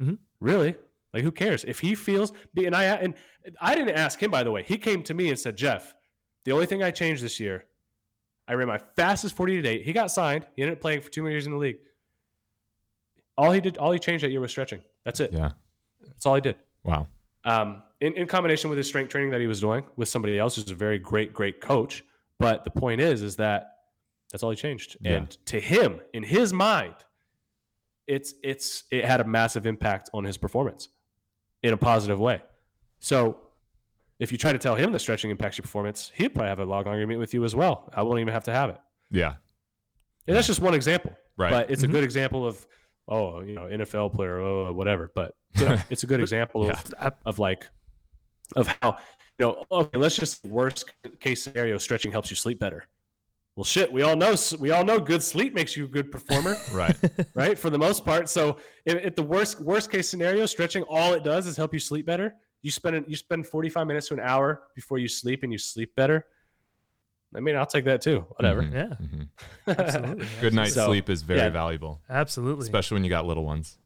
Mhm. 0.00 0.18
Really? 0.40 0.74
Like 1.12 1.22
who 1.22 1.30
cares 1.30 1.64
if 1.64 1.78
he 1.78 1.94
feels? 1.94 2.32
And 2.56 2.74
I 2.74 2.84
and 2.84 3.14
I 3.60 3.74
didn't 3.74 3.94
ask 3.96 4.20
him 4.20 4.30
by 4.30 4.42
the 4.42 4.50
way. 4.50 4.62
He 4.64 4.76
came 4.76 5.02
to 5.04 5.14
me 5.14 5.28
and 5.28 5.38
said, 5.38 5.56
"Jeff, 5.56 5.94
the 6.44 6.52
only 6.52 6.66
thing 6.66 6.82
I 6.82 6.90
changed 6.90 7.22
this 7.22 7.38
year, 7.38 7.66
I 8.48 8.54
ran 8.54 8.66
my 8.66 8.78
fastest 8.96 9.36
forty 9.36 9.54
to 9.56 9.62
date. 9.62 9.82
He 9.84 9.92
got 9.92 10.10
signed. 10.10 10.46
He 10.56 10.62
ended 10.62 10.78
up 10.78 10.82
playing 10.82 11.02
for 11.02 11.10
two 11.10 11.22
more 11.22 11.30
years 11.30 11.46
in 11.46 11.52
the 11.52 11.58
league. 11.58 11.78
All 13.36 13.52
he 13.52 13.60
did, 13.60 13.78
all 13.78 13.92
he 13.92 13.98
changed 13.98 14.24
that 14.24 14.30
year 14.30 14.40
was 14.40 14.50
stretching. 14.50 14.80
That's 15.04 15.20
it. 15.20 15.32
Yeah. 15.32 15.52
That's 16.00 16.26
all 16.26 16.34
he 16.34 16.40
did. 16.40 16.56
Wow. 16.84 17.08
Um, 17.44 17.82
in, 18.00 18.14
in 18.14 18.26
combination 18.26 18.70
with 18.70 18.78
his 18.78 18.86
strength 18.86 19.10
training 19.10 19.30
that 19.30 19.40
he 19.40 19.46
was 19.46 19.60
doing 19.60 19.84
with 19.96 20.08
somebody 20.08 20.38
else 20.38 20.56
who's 20.56 20.70
a 20.70 20.74
very 20.74 20.98
great, 20.98 21.32
great 21.32 21.60
coach. 21.60 22.04
But 22.38 22.64
the 22.64 22.70
point 22.70 23.00
is, 23.00 23.22
is 23.22 23.36
that 23.36 23.73
that's 24.32 24.42
all 24.42 24.50
he 24.50 24.56
changed. 24.56 24.96
Yeah. 25.00 25.12
And 25.12 25.30
to 25.46 25.60
him, 25.60 26.00
in 26.12 26.22
his 26.22 26.52
mind, 26.52 26.94
it's 28.06 28.34
it's 28.42 28.84
it 28.90 29.04
had 29.04 29.20
a 29.20 29.24
massive 29.24 29.66
impact 29.66 30.10
on 30.12 30.24
his 30.24 30.36
performance 30.36 30.88
in 31.62 31.72
a 31.72 31.76
positive 31.76 32.18
way. 32.20 32.42
So 32.98 33.38
if 34.18 34.30
you 34.32 34.38
try 34.38 34.52
to 34.52 34.58
tell 34.58 34.74
him 34.74 34.92
that 34.92 34.98
stretching 35.00 35.30
impacts 35.30 35.58
your 35.58 35.62
performance, 35.62 36.10
he'd 36.14 36.28
probably 36.34 36.48
have 36.48 36.58
a 36.60 36.64
log 36.64 36.86
argument 36.86 37.18
with 37.20 37.32
you 37.34 37.44
as 37.44 37.54
well. 37.54 37.90
I 37.94 38.02
won't 38.02 38.20
even 38.20 38.32
have 38.32 38.44
to 38.44 38.52
have 38.52 38.70
it. 38.70 38.78
Yeah. 39.10 39.34
And 40.26 40.36
that's 40.36 40.46
just 40.46 40.60
one 40.60 40.74
example. 40.74 41.12
Right. 41.36 41.50
But 41.50 41.70
it's 41.70 41.82
Mhm. 41.82 41.88
a 41.88 41.92
good 41.92 42.04
example 42.04 42.46
of, 42.46 42.64
oh, 43.08 43.40
you 43.40 43.54
know, 43.54 43.62
NFL 43.66 44.10
player, 44.14 44.38
oh, 44.40 44.72
whatever. 44.72 45.10
But 45.14 45.34
you 45.58 45.66
know, 45.66 45.78
it's 45.90 46.02
a 46.02 46.06
good 46.06 46.20
example 46.20 46.70
of 46.70 46.94
of 47.24 47.38
like 47.38 47.66
of 48.56 48.66
how 48.82 48.98
you 49.38 49.46
know 49.46 49.64
okay 49.70 49.98
let's 49.98 50.16
just 50.16 50.44
worst 50.44 50.84
case 51.18 51.42
scenario 51.42 51.78
stretching 51.78 52.12
helps 52.12 52.30
you 52.30 52.36
sleep 52.36 52.58
better 52.60 52.86
well 53.56 53.64
shit 53.64 53.92
we 53.92 54.02
all 54.02 54.16
know 54.16 54.34
we 54.58 54.70
all 54.70 54.84
know 54.84 54.98
good 54.98 55.22
sleep 55.22 55.54
makes 55.54 55.76
you 55.76 55.84
a 55.84 55.88
good 55.88 56.10
performer 56.10 56.56
right. 56.72 56.96
right 57.34 57.58
for 57.58 57.70
the 57.70 57.78
most 57.78 58.04
part 58.04 58.28
so 58.28 58.56
if, 58.84 58.96
if 59.04 59.14
the 59.16 59.22
worst 59.22 59.60
worst 59.60 59.90
case 59.90 60.08
scenario 60.08 60.46
stretching 60.46 60.82
all 60.84 61.12
it 61.14 61.22
does 61.24 61.46
is 61.46 61.56
help 61.56 61.72
you 61.72 61.78
sleep 61.80 62.04
better 62.06 62.34
you 62.62 62.70
spend 62.70 63.04
you 63.06 63.16
spend 63.16 63.46
45 63.46 63.86
minutes 63.86 64.08
to 64.08 64.14
an 64.14 64.20
hour 64.20 64.62
before 64.74 64.98
you 64.98 65.08
sleep 65.08 65.42
and 65.42 65.52
you 65.52 65.58
sleep 65.58 65.94
better 65.94 66.26
i 67.36 67.40
mean 67.40 67.54
i'll 67.56 67.66
take 67.66 67.84
that 67.84 68.00
too 68.00 68.20
whatever 68.36 68.62
Mhm. 68.62 68.72
Yeah. 68.72 68.96
Mhm. 69.06 69.28
Absolutely. 69.78 70.26
Good 70.40 70.54
night's 70.54 70.74
So, 70.74 70.86
sleep 70.86 71.08
is 71.08 71.22
very 71.22 71.40
yeah. 71.40 71.48
valuable, 71.50 72.00
Absolutely. 72.10 72.64
especially 72.64 72.96
when 72.96 73.04
you 73.04 73.10
got 73.10 73.24
little 73.26 73.44
ones. 73.44 73.78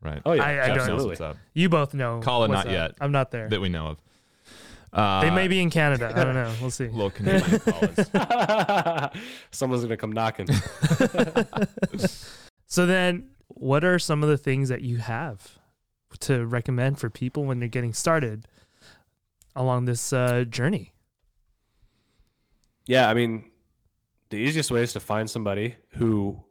Right. 0.00 0.20
oh 0.26 0.32
yeah 0.32 0.42
I- 0.42 0.50
I 0.50 0.54
don't- 0.54 0.66
Jeff 0.66 0.68
knows 0.76 0.80
absolutely 0.88 1.06
what's 1.10 1.20
up 1.20 1.36
You 1.54 1.68
both 1.68 1.94
know. 1.94 2.20
Call 2.20 2.44
it 2.44 2.48
not 2.48 2.66
up. 2.66 2.72
yet. 2.72 2.92
I'm 3.00 3.12
not 3.12 3.30
there. 3.30 3.48
that 3.48 3.60
we 3.60 3.68
know 3.68 3.86
of. 3.88 3.98
Uh, 4.92 5.22
they 5.22 5.30
may 5.30 5.48
be 5.48 5.60
in 5.60 5.70
Canada. 5.70 6.12
I 6.14 6.24
don't 6.24 6.34
know. 6.34 6.52
We'll 6.60 6.70
see. 6.70 6.88
little 6.88 7.10
Canadian 7.10 7.60
callers. 7.60 8.10
someone's 9.50 9.82
gonna 9.82 9.96
come 9.96 10.12
knocking 10.12 10.48
So 12.66 12.86
then, 12.86 13.30
what 13.48 13.84
are 13.84 13.98
some 13.98 14.22
of 14.22 14.28
the 14.28 14.36
things 14.38 14.68
that 14.68 14.82
you 14.82 14.98
have 14.98 15.58
to 16.20 16.44
recommend 16.46 16.98
for 16.98 17.08
people 17.10 17.44
when 17.44 17.58
they're 17.58 17.68
getting 17.68 17.94
started 17.94 18.46
along 19.56 19.86
this 19.86 20.12
uh, 20.12 20.44
journey? 20.48 20.92
Yeah, 22.86 23.08
I 23.08 23.14
mean, 23.14 23.44
the 24.30 24.36
easiest 24.36 24.70
way 24.70 24.82
is 24.82 24.92
to 24.94 25.00
find 25.00 25.30
somebody 25.30 25.76
who 25.90 26.42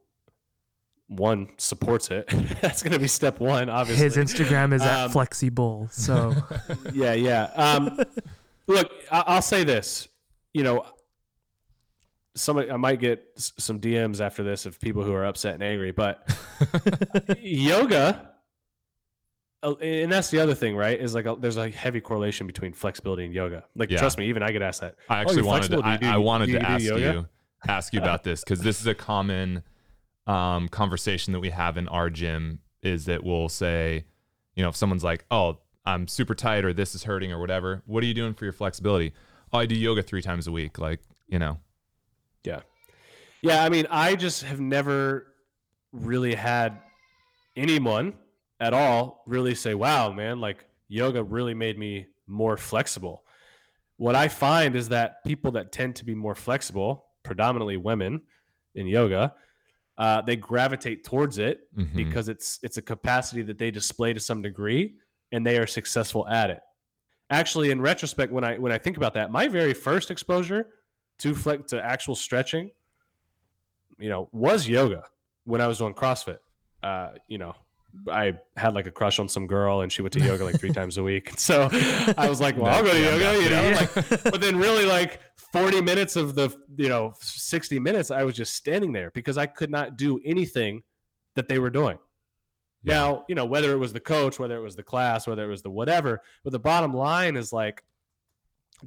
one 1.12 1.50
supports 1.58 2.10
it. 2.10 2.28
That's 2.62 2.82
going 2.82 2.94
to 2.94 3.00
be 3.00 3.08
step 3.08 3.40
one, 3.40 3.70
obviously. 3.70 4.04
His 4.06 4.18
Instagram 4.18 4.74
is 4.74 4.82
at 4.82 5.06
Um, 5.06 5.12
Flexible. 5.12 5.90
So 5.92 6.34
yeah, 6.94 7.14
yeah. 7.14 7.44
Um, 7.56 8.00
look, 8.68 8.92
I- 9.12 9.24
I'll 9.28 9.42
say 9.42 9.64
this. 9.64 10.08
You 10.54 10.64
know, 10.64 10.86
somebody 12.36 12.72
I 12.72 12.78
might 12.78 13.00
get 13.00 13.24
s- 13.38 13.52
some 13.58 13.80
DMs 13.80 14.22
after 14.22 14.42
this 14.44 14.66
of 14.66 14.80
people 14.80 15.04
who 15.04 15.14
are 15.14 15.26
upset 15.26 15.54
and 15.56 15.64
angry, 15.64 15.92
but 15.92 16.26
yoga, 17.40 18.30
and 19.64 20.12
that's 20.12 20.30
the 20.30 20.40
other 20.40 20.56
thing, 20.56 20.76
right? 20.76 21.00
Is 21.00 21.14
like 21.14 21.26
a, 21.26 21.36
there's 21.40 21.58
a 21.58 21.70
heavy 21.70 22.02
correlation 22.02 22.48
between 22.48 22.74
flexibility 22.74 23.26
and 23.26 23.34
yoga. 23.34 23.64
Like, 23.76 23.92
Yeah. 23.92 24.00
trust 24.00 24.18
me, 24.18 24.28
even 24.28 24.44
I 24.44 24.52
get 24.52 24.62
asked 24.62 24.82
that. 24.82 24.96
I 25.10 25.20
actually 25.22 25.38
you're 25.38 25.46
wanted 25.46 25.72
to. 25.72 25.82
I, 25.86 25.98
do- 25.98 26.08
I 26.08 26.18
wanted 26.18 26.48
do 26.48 26.54
to 26.54 26.60
do 26.60 26.66
ask 26.66 26.84
yoga? 26.84 27.02
you 27.14 27.28
ask 27.68 27.94
you 27.94 28.00
about 28.02 28.24
this 28.24 28.44
because 28.44 28.62
this 28.62 28.80
is 28.82 28.88
a 28.88 28.96
common 28.96 29.62
um, 30.28 30.68
conversation 30.68 31.34
that 31.34 31.40
we 31.40 31.50
have 31.50 31.78
in 31.78 31.88
our 31.88 32.10
gym. 32.10 32.60
Is 32.84 33.06
that 33.06 33.24
we'll 33.24 33.50
say, 33.50 34.06
you 34.56 34.64
know, 34.64 34.70
if 34.70 34.76
someone's 34.76 35.04
like, 35.04 35.26
"Oh, 35.30 35.60
I'm 35.86 36.08
super 36.08 36.34
tight," 36.34 36.66
or 36.66 36.74
"This 36.74 36.96
is 36.96 37.04
hurting," 37.04 37.32
or 37.32 37.40
whatever. 37.40 37.84
What 37.86 38.04
are 38.04 38.08
you 38.08 38.14
doing 38.14 38.34
for 38.34 38.46
your 38.46 38.54
flexibility? 38.54 39.14
Oh, 39.54 39.60
I 39.60 39.66
do 39.66 39.76
yoga 39.76 40.02
three 40.02 40.22
times 40.22 40.48
a 40.48 40.52
week. 40.52 40.80
Like, 40.80 41.02
you 41.28 41.40
know, 41.40 41.60
Yeah. 42.44 42.62
Yeah. 43.42 43.64
I 43.64 43.70
mean, 43.70 43.86
I 43.90 44.16
just 44.16 44.44
have 44.44 44.60
never 44.60 45.28
really 45.92 46.36
had 46.36 46.80
anyone 47.56 48.14
at 48.60 48.74
all 48.74 49.24
really 49.26 49.56
say, 49.56 49.74
wow, 49.74 50.12
man, 50.12 50.40
like 50.40 50.66
yoga 50.88 51.24
really 51.24 51.54
made 51.54 51.78
me 51.78 52.08
more 52.28 52.58
flexible. 52.58 53.24
What 53.98 54.16
I 54.16 54.28
find 54.28 54.76
is 54.76 54.90
that 54.90 55.24
people 55.26 55.52
that 55.52 55.72
tend 55.72 55.96
to 55.98 56.06
be 56.06 56.16
more 56.16 56.36
flexible, 56.36 57.06
predominantly 57.24 57.78
women 57.78 58.22
in 58.74 58.88
yoga, 58.88 59.34
uh, 60.04 60.20
they 60.28 60.36
gravitate 60.36 61.00
towards 61.04 61.38
it 61.38 61.56
Mhm. 61.78 61.94
because 62.02 62.28
it's 62.34 62.60
it's 62.66 62.78
a 62.78 62.82
capacity 62.94 63.44
that 63.44 63.58
they 63.62 63.70
display 63.72 64.12
to 64.14 64.20
some 64.20 64.42
degree 64.42 64.96
and 65.32 65.46
they 65.46 65.58
are 65.62 65.68
successful 65.68 66.24
at 66.28 66.50
it. 66.50 66.62
Actually, 67.30 67.70
in 67.72 67.80
retrospect, 67.80 68.30
when 68.34 68.44
I 68.44 68.58
when 68.58 68.72
I 68.72 68.80
think 68.86 68.98
about 68.98 69.14
that, 69.14 69.32
my 69.32 69.48
very 69.48 69.74
first 69.88 70.10
exposure 70.10 70.64
to 71.20 71.36
flex 71.36 71.70
to 71.72 71.78
actual 71.96 72.16
stretching, 72.16 72.72
you 74.00 74.10
know, 74.10 74.28
was 74.32 74.68
yoga 74.68 75.04
when 75.46 75.62
I 75.62 75.68
was 75.68 75.78
doing 75.78 75.94
CrossFit. 75.94 76.40
uh, 76.84 77.12
you 77.28 77.38
know, 77.38 77.54
I 78.10 78.34
had 78.58 78.74
like 78.74 78.88
a 78.88 78.92
crush 78.92 79.20
on 79.20 79.28
some 79.28 79.48
girl 79.48 79.82
and 79.82 79.92
she 79.92 80.02
went 80.02 80.14
to 80.14 80.20
yoga 80.24 80.44
like 80.46 80.60
three 80.60 80.72
times 80.72 80.98
a 80.98 81.04
week. 81.04 81.34
So 81.38 81.70
I 82.18 82.28
was 82.30 82.40
like, 82.40 82.58
well, 82.58 82.68
I'll 82.68 82.84
go 82.84 82.92
to 82.92 83.00
yoga, 83.00 83.44
you 83.44 83.50
know, 83.50 83.72
like, 83.72 84.24
but 84.24 84.42
then 84.42 84.58
really 84.58 84.86
like 84.86 85.20
40 85.52 85.82
minutes 85.82 86.16
of 86.16 86.36
the, 86.36 86.56
you 86.78 86.90
know, 86.90 87.14
60 87.20 87.80
minutes, 87.80 88.12
I 88.12 88.24
was 88.24 88.36
just 88.36 88.56
standing 88.56 88.92
there 88.92 89.12
because 89.12 89.38
I 89.38 89.46
could 89.46 89.70
not 89.70 89.98
do 89.98 90.20
anything 90.24 90.84
that 91.36 91.48
they 91.48 91.60
were 91.60 91.70
doing. 91.70 91.98
Yeah. 92.84 92.94
Now, 92.96 93.26
you 93.28 93.36
know, 93.36 93.46
whether 93.46 93.72
it 93.72 93.78
was 93.78 93.94
the 93.94 94.00
coach, 94.00 94.40
whether 94.40 94.56
it 94.56 94.62
was 94.62 94.76
the 94.76 94.84
class, 94.84 95.28
whether 95.28 95.44
it 95.44 95.50
was 95.50 95.62
the 95.62 95.70
whatever, 95.70 96.22
but 96.44 96.52
the 96.52 96.60
bottom 96.60 96.94
line 96.94 97.36
is 97.36 97.54
like, 97.54 97.84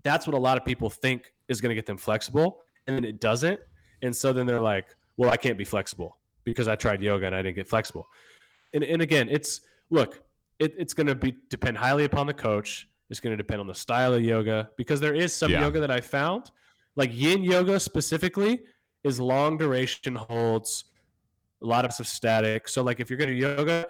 that's 0.03 0.27
what 0.27 0.35
a 0.35 0.39
lot 0.39 0.57
of 0.57 0.65
people 0.65 0.91
think 0.91 1.33
is 1.49 1.61
going 1.61 1.71
to 1.71 1.75
get 1.77 1.87
them 1.87 1.97
flexible. 1.97 2.63
And 2.87 2.97
then 2.97 3.05
it 3.05 3.21
doesn't. 3.21 3.61
And 4.03 4.15
so 4.15 4.33
then 4.33 4.47
they're 4.47 4.61
like, 4.61 4.87
well, 5.17 5.31
I 5.31 5.37
can't 5.37 5.57
be 5.57 5.65
flexible 5.65 6.19
because 6.45 6.69
I 6.69 6.77
tried 6.77 7.03
yoga 7.03 7.27
and 7.27 7.35
I 7.35 7.43
didn't 7.43 7.57
get 7.57 7.69
flexible. 7.69 8.09
And, 8.75 8.85
and 8.85 9.01
again, 9.01 9.29
it's 9.31 9.61
look, 9.91 10.20
it, 10.59 10.75
it's 10.77 10.93
going 10.93 11.07
to 11.07 11.14
be 11.14 11.35
depend 11.49 11.79
highly 11.79 12.05
upon 12.05 12.27
the 12.27 12.35
coach. 12.35 12.89
It's 13.11 13.20
going 13.20 13.33
to 13.33 13.37
depend 13.37 13.61
on 13.61 13.66
the 13.66 13.75
style 13.75 14.12
of 14.14 14.22
yoga 14.22 14.70
because 14.77 15.01
there 15.01 15.14
is 15.14 15.33
some 15.33 15.51
Yeah. 15.51 15.61
yoga 15.62 15.81
that 15.81 15.91
I 15.91 16.01
found, 16.01 16.51
like 16.97 17.11
yin 17.12 17.43
yoga 17.45 17.79
specifically, 17.79 18.62
is 19.05 19.20
long 19.20 19.57
duration 19.59 20.14
holds, 20.16 20.85
a 21.62 21.66
lot 21.66 21.85
of 21.85 21.93
static. 21.93 22.68
So 22.68 22.83
like 22.83 23.01
if 23.01 23.11
you're 23.11 23.18
going 23.18 23.31
to 23.31 23.37
yoga, 23.37 23.87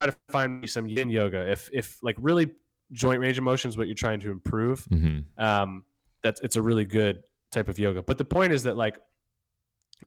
try 0.00 0.10
to 0.10 0.16
find 0.30 0.60
me 0.60 0.66
some 0.66 0.86
yin 0.86 1.08
yoga. 1.10 1.50
If 1.50 1.70
if 1.72 1.98
like 2.02 2.16
really 2.18 2.50
joint 2.92 3.20
range 3.20 3.38
of 3.38 3.44
motion 3.44 3.68
is 3.68 3.76
what 3.78 3.86
you're 3.86 3.94
trying 3.94 4.20
to 4.20 4.30
improve, 4.30 4.84
hmm 4.90 5.20
um, 5.38 5.84
that's 6.22 6.40
it's 6.40 6.56
a 6.56 6.62
really 6.62 6.84
good 6.84 7.22
type 7.52 7.68
of 7.68 7.78
yoga. 7.78 8.02
But 8.02 8.18
the 8.18 8.24
point 8.24 8.52
is 8.52 8.62
that 8.64 8.76
like 8.76 8.96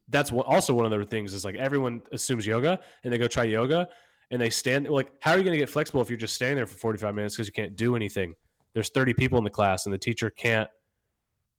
that's 0.09 0.31
what 0.31 0.45
also 0.45 0.73
one 0.73 0.85
of 0.91 0.99
the 0.99 1.05
things 1.05 1.33
is 1.33 1.43
like 1.45 1.55
everyone 1.55 2.01
assumes 2.11 2.45
yoga 2.45 2.79
and 3.03 3.11
they 3.13 3.17
go 3.17 3.27
try 3.27 3.43
yoga 3.43 3.87
and 4.31 4.41
they 4.41 4.49
stand 4.49 4.87
like 4.89 5.11
how 5.19 5.31
are 5.31 5.37
you 5.37 5.43
going 5.43 5.53
to 5.53 5.59
get 5.59 5.69
flexible 5.69 6.01
if 6.01 6.09
you're 6.09 6.17
just 6.17 6.33
standing 6.33 6.55
there 6.55 6.65
for 6.65 6.77
45 6.77 7.13
minutes 7.13 7.35
because 7.35 7.47
you 7.47 7.53
can't 7.53 7.75
do 7.75 7.95
anything? 7.95 8.33
There's 8.73 8.89
30 8.89 9.13
people 9.13 9.37
in 9.37 9.43
the 9.43 9.49
class 9.49 9.85
and 9.85 9.93
the 9.93 9.97
teacher 9.99 10.29
can't 10.29 10.69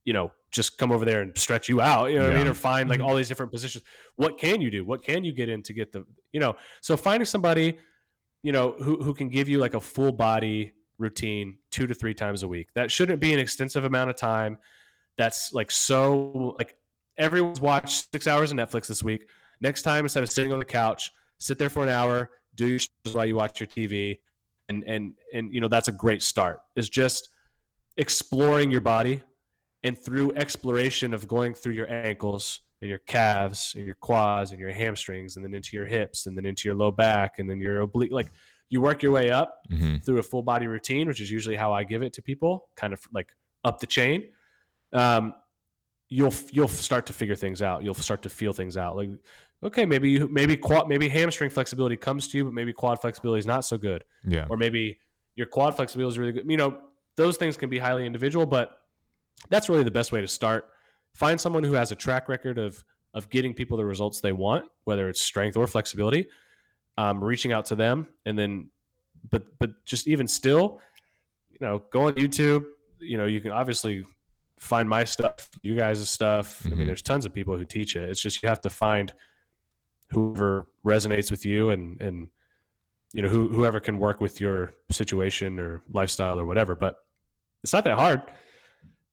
you 0.05 0.11
know 0.11 0.31
just 0.51 0.77
come 0.77 0.91
over 0.91 1.05
there 1.05 1.21
and 1.21 1.35
stretch 1.37 1.69
you 1.69 1.79
out 1.79 2.11
you 2.11 2.19
know 2.19 2.25
what 2.25 2.35
i 2.35 2.37
mean 2.37 2.47
or 2.47 2.53
find 2.53 2.89
like 2.89 2.99
mm-hmm. 2.99 3.07
all 3.07 3.15
these 3.15 3.29
different 3.29 3.51
positions. 3.51 3.83
What 4.17 4.37
can 4.37 4.59
you 4.59 4.69
do? 4.69 4.83
What 4.83 5.03
can 5.03 5.23
you 5.23 5.31
get 5.31 5.49
in 5.49 5.63
to 5.63 5.73
get 5.73 5.91
the 5.91 6.05
you 6.31 6.39
know 6.39 6.55
so 6.81 6.97
finding 6.97 7.25
somebody 7.25 7.77
you 8.41 8.51
know 8.51 8.75
who, 8.79 9.01
who 9.01 9.13
can 9.13 9.29
give 9.29 9.47
you 9.47 9.59
like 9.59 9.75
a 9.75 9.81
full 9.81 10.11
body 10.11 10.73
routine 10.97 11.57
two 11.71 11.87
to 11.87 11.93
three 11.93 12.13
times 12.13 12.43
a 12.43 12.47
week. 12.47 12.69
That 12.75 12.91
shouldn't 12.91 13.19
be 13.19 13.33
an 13.33 13.39
extensive 13.39 13.83
amount 13.83 14.09
of 14.09 14.15
time. 14.15 14.57
That's 15.17 15.53
like 15.53 15.71
so 15.71 16.55
like 16.57 16.75
everyone's 17.17 17.61
watched 17.61 18.11
six 18.11 18.27
hours 18.27 18.51
of 18.51 18.57
netflix 18.57 18.87
this 18.87 19.03
week. 19.03 19.29
Next 19.61 19.83
time 19.83 20.03
instead 20.05 20.23
of 20.23 20.31
sitting 20.31 20.51
on 20.51 20.59
the 20.59 20.65
couch 20.65 21.11
sit 21.39 21.57
there 21.57 21.69
for 21.69 21.83
an 21.83 21.89
hour 21.89 22.29
do 22.55 22.67
your 22.67 22.79
while 23.11 23.25
you 23.25 23.35
watch 23.35 23.59
your 23.59 23.67
tv 23.67 24.19
and 24.69 24.83
and 24.85 25.13
and 25.33 25.53
you 25.53 25.61
know 25.61 25.67
that's 25.67 25.87
a 25.87 25.91
great 25.91 26.21
start 26.21 26.59
is 26.75 26.89
just 26.89 27.29
exploring 27.97 28.71
your 28.71 28.81
body 28.81 29.21
and 29.83 29.97
through 29.97 30.33
exploration 30.35 31.13
of 31.13 31.27
going 31.27 31.53
through 31.53 31.73
your 31.73 31.91
ankles 31.91 32.61
and 32.81 32.89
your 32.89 32.99
calves 32.99 33.73
and 33.75 33.85
your 33.85 33.95
quads 33.95 34.51
and 34.51 34.59
your 34.59 34.71
hamstrings 34.71 35.35
and 35.35 35.45
then 35.45 35.53
into 35.53 35.75
your 35.75 35.85
hips 35.85 36.25
and 36.25 36.37
then 36.37 36.45
into 36.45 36.67
your 36.67 36.75
low 36.75 36.91
back 36.91 37.39
and 37.39 37.49
then 37.49 37.59
your 37.59 37.81
oblique 37.81 38.11
like 38.11 38.31
you 38.73 38.81
work 38.81 39.03
your 39.03 39.11
way 39.11 39.29
up 39.29 39.59
hmm 39.69 39.97
through 40.03 40.17
a 40.17 40.23
full 40.23 40.41
body 40.41 40.67
routine, 40.67 41.07
which 41.07 41.21
is 41.21 41.31
usually 41.31 41.55
how 41.55 41.71
I 41.71 41.83
give 41.83 42.01
it 42.01 42.11
to 42.13 42.21
people, 42.21 42.67
kind 42.75 42.91
of 42.91 42.99
like 43.13 43.29
up 43.63 43.79
the 43.79 43.87
chain. 43.87 44.29
Um, 44.91 45.33
you'll 46.09 46.33
you'll 46.51 46.67
start 46.67 47.05
to 47.05 47.13
figure 47.13 47.35
things 47.35 47.61
out. 47.61 47.83
You'll 47.83 47.93
start 47.93 48.23
to 48.23 48.29
feel 48.29 48.51
things 48.51 48.75
out. 48.75 48.97
Like, 48.97 49.09
okay, 49.63 49.85
maybe 49.85 50.09
you 50.09 50.27
maybe 50.27 50.55
quad 50.57 50.87
maybe 50.87 51.07
hamstring 51.09 51.49
flexibility 51.49 51.95
comes 51.97 52.27
to 52.29 52.37
you, 52.37 52.45
but 52.45 52.53
maybe 52.53 52.73
quad 52.73 52.99
flexibility 53.01 53.39
is 53.39 53.45
not 53.45 53.65
so 53.65 53.77
good, 53.77 54.03
Yeah. 54.25 54.45
or 54.49 54.57
maybe 54.57 54.99
your 55.35 55.47
quad 55.47 55.75
flexibility 55.75 56.13
is 56.13 56.19
really 56.19 56.31
good. 56.31 56.49
You 56.49 56.57
know, 56.57 56.79
those 57.17 57.37
things 57.37 57.57
can 57.57 57.69
be 57.69 57.79
highly 57.79 58.05
individual, 58.05 58.45
but 58.45 58.77
that's 59.49 59.69
really 59.69 59.83
the 59.83 59.91
best 59.91 60.11
way 60.11 60.21
to 60.21 60.27
start. 60.27 60.69
Find 61.15 61.39
someone 61.39 61.63
who 61.63 61.73
has 61.73 61.91
a 61.91 61.95
track 61.95 62.29
record 62.29 62.57
of 62.57 62.83
of 63.13 63.29
getting 63.29 63.53
people 63.53 63.77
the 63.77 63.85
results 63.85 64.21
they 64.21 64.31
want, 64.33 64.65
whether 64.85 65.07
it's 65.09 65.21
strength 65.21 65.55
or 65.57 65.67
flexibility. 65.67 66.27
Um, 66.97 67.23
reaching 67.23 67.51
out 67.51 67.65
to 67.67 67.75
them, 67.75 68.07
and 68.27 68.37
then, 68.37 68.69
but 69.31 69.43
but 69.57 69.71
just 69.83 70.07
even 70.07 70.27
still, 70.27 70.79
you 71.49 71.57
know, 71.59 71.83
go 71.91 72.01
on 72.07 72.13
YouTube. 72.13 72.65
You 72.99 73.17
know, 73.17 73.25
you 73.25 73.41
can 73.41 73.51
obviously 73.51 74.05
find 74.59 74.87
my 74.87 75.03
stuff, 75.03 75.49
you 75.63 75.75
guys' 75.75 76.07
stuff. 76.07 76.61
I 76.65 76.69
Mhm. 76.69 76.77
mean, 76.77 76.87
there's 76.87 77.01
tons 77.01 77.25
of 77.25 77.33
people 77.33 77.57
who 77.57 77.65
teach 77.65 77.95
it. 77.95 78.07
It's 78.09 78.21
just 78.21 78.43
you 78.43 78.47
have 78.49 78.61
to 78.61 78.69
find 78.69 79.11
whoever 80.09 80.67
resonates 80.85 81.31
with 81.31 81.45
you 81.45 81.69
and 81.69 81.99
and 82.01 82.27
you 83.13 83.21
know 83.21 83.29
who, 83.29 83.47
whoever 83.47 83.79
can 83.79 83.99
work 83.99 84.19
with 84.19 84.41
your 84.41 84.73
situation 84.91 85.59
or 85.59 85.83
lifestyle 85.91 86.39
or 86.39 86.45
whatever. 86.45 86.75
But 86.75 86.97
it's 87.63 87.73
not 87.73 87.83
that 87.85 87.97
hard. 87.97 88.21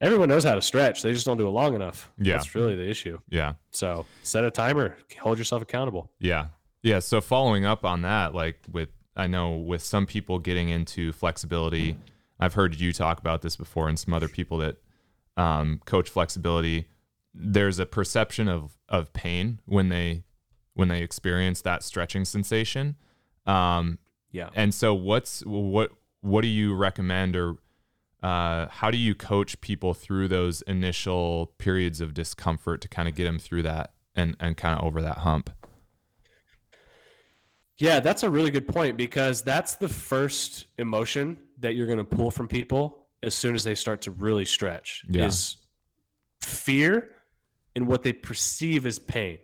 Everyone 0.00 0.30
knows 0.30 0.44
how 0.44 0.54
to 0.54 0.62
stretch. 0.62 1.02
They 1.02 1.12
just 1.12 1.26
don't 1.26 1.36
do 1.36 1.46
it 1.46 1.50
long 1.50 1.74
enough. 1.74 2.10
Yeah. 2.18 2.36
That's 2.36 2.54
really 2.54 2.74
the 2.74 2.88
issue. 2.88 3.18
Yeah. 3.28 3.52
So 3.70 4.06
set 4.22 4.44
a 4.44 4.50
timer, 4.50 4.96
hold 5.20 5.36
yourself 5.36 5.60
accountable. 5.60 6.10
Yeah. 6.18 6.46
Yeah. 6.82 7.00
So 7.00 7.20
following 7.20 7.66
up 7.66 7.84
on 7.84 8.00
that, 8.02 8.34
like 8.34 8.56
with, 8.72 8.88
I 9.14 9.26
know 9.26 9.56
with 9.56 9.82
some 9.82 10.06
people 10.06 10.38
getting 10.38 10.70
into 10.70 11.12
flexibility, 11.12 11.98
I've 12.38 12.54
heard 12.54 12.80
you 12.80 12.94
talk 12.94 13.18
about 13.18 13.42
this 13.42 13.56
before 13.56 13.90
and 13.90 13.98
some 13.98 14.14
other 14.14 14.28
people 14.28 14.56
that 14.58 14.76
um, 15.36 15.82
coach 15.84 16.08
flexibility. 16.08 16.86
There's 17.34 17.78
a 17.78 17.84
perception 17.84 18.48
of, 18.48 18.78
of 18.88 19.12
pain 19.12 19.60
when 19.66 19.90
they, 19.90 20.24
when 20.74 20.88
they 20.88 21.02
experience 21.02 21.62
that 21.62 21.82
stretching 21.82 22.24
sensation. 22.24 22.96
Um, 23.46 23.98
Yeah. 24.32 24.50
and 24.54 24.72
so 24.74 24.94
what's, 24.94 25.40
what, 25.44 25.90
what 26.20 26.42
do 26.42 26.48
you 26.48 26.74
recommend 26.74 27.34
or 27.36 27.56
uh, 28.22 28.66
how 28.68 28.90
do 28.90 28.98
you 28.98 29.14
coach 29.14 29.60
people 29.62 29.94
through 29.94 30.28
those 30.28 30.62
initial 30.62 31.52
periods 31.58 32.00
of 32.00 32.12
discomfort 32.14 32.80
to 32.82 32.88
kind 32.88 33.08
of 33.08 33.14
get 33.14 33.24
them 33.24 33.38
through 33.38 33.62
that 33.62 33.92
and, 34.14 34.36
and 34.38 34.56
kind 34.56 34.78
of 34.78 34.84
over 34.84 35.00
that 35.02 35.18
hump? 35.18 35.50
Yeah, 37.78 38.00
that's 38.00 38.22
a 38.22 38.30
really 38.30 38.50
good 38.50 38.68
point 38.68 38.98
because 38.98 39.42
that's 39.42 39.76
the 39.76 39.88
first 39.88 40.66
emotion 40.78 41.38
that 41.60 41.74
you're 41.76 41.86
going 41.86 41.98
to 41.98 42.04
pull 42.04 42.30
from 42.30 42.46
people 42.46 43.06
as 43.22 43.34
soon 43.34 43.54
as 43.54 43.64
they 43.64 43.74
start 43.74 44.02
to 44.02 44.10
really 44.10 44.44
stretch 44.44 45.02
Yeah. 45.08 45.26
is 45.26 45.56
fear 46.42 47.10
and 47.74 47.86
what 47.86 48.02
they 48.02 48.12
perceive 48.12 48.84
as 48.84 48.98
pain. 48.98 49.38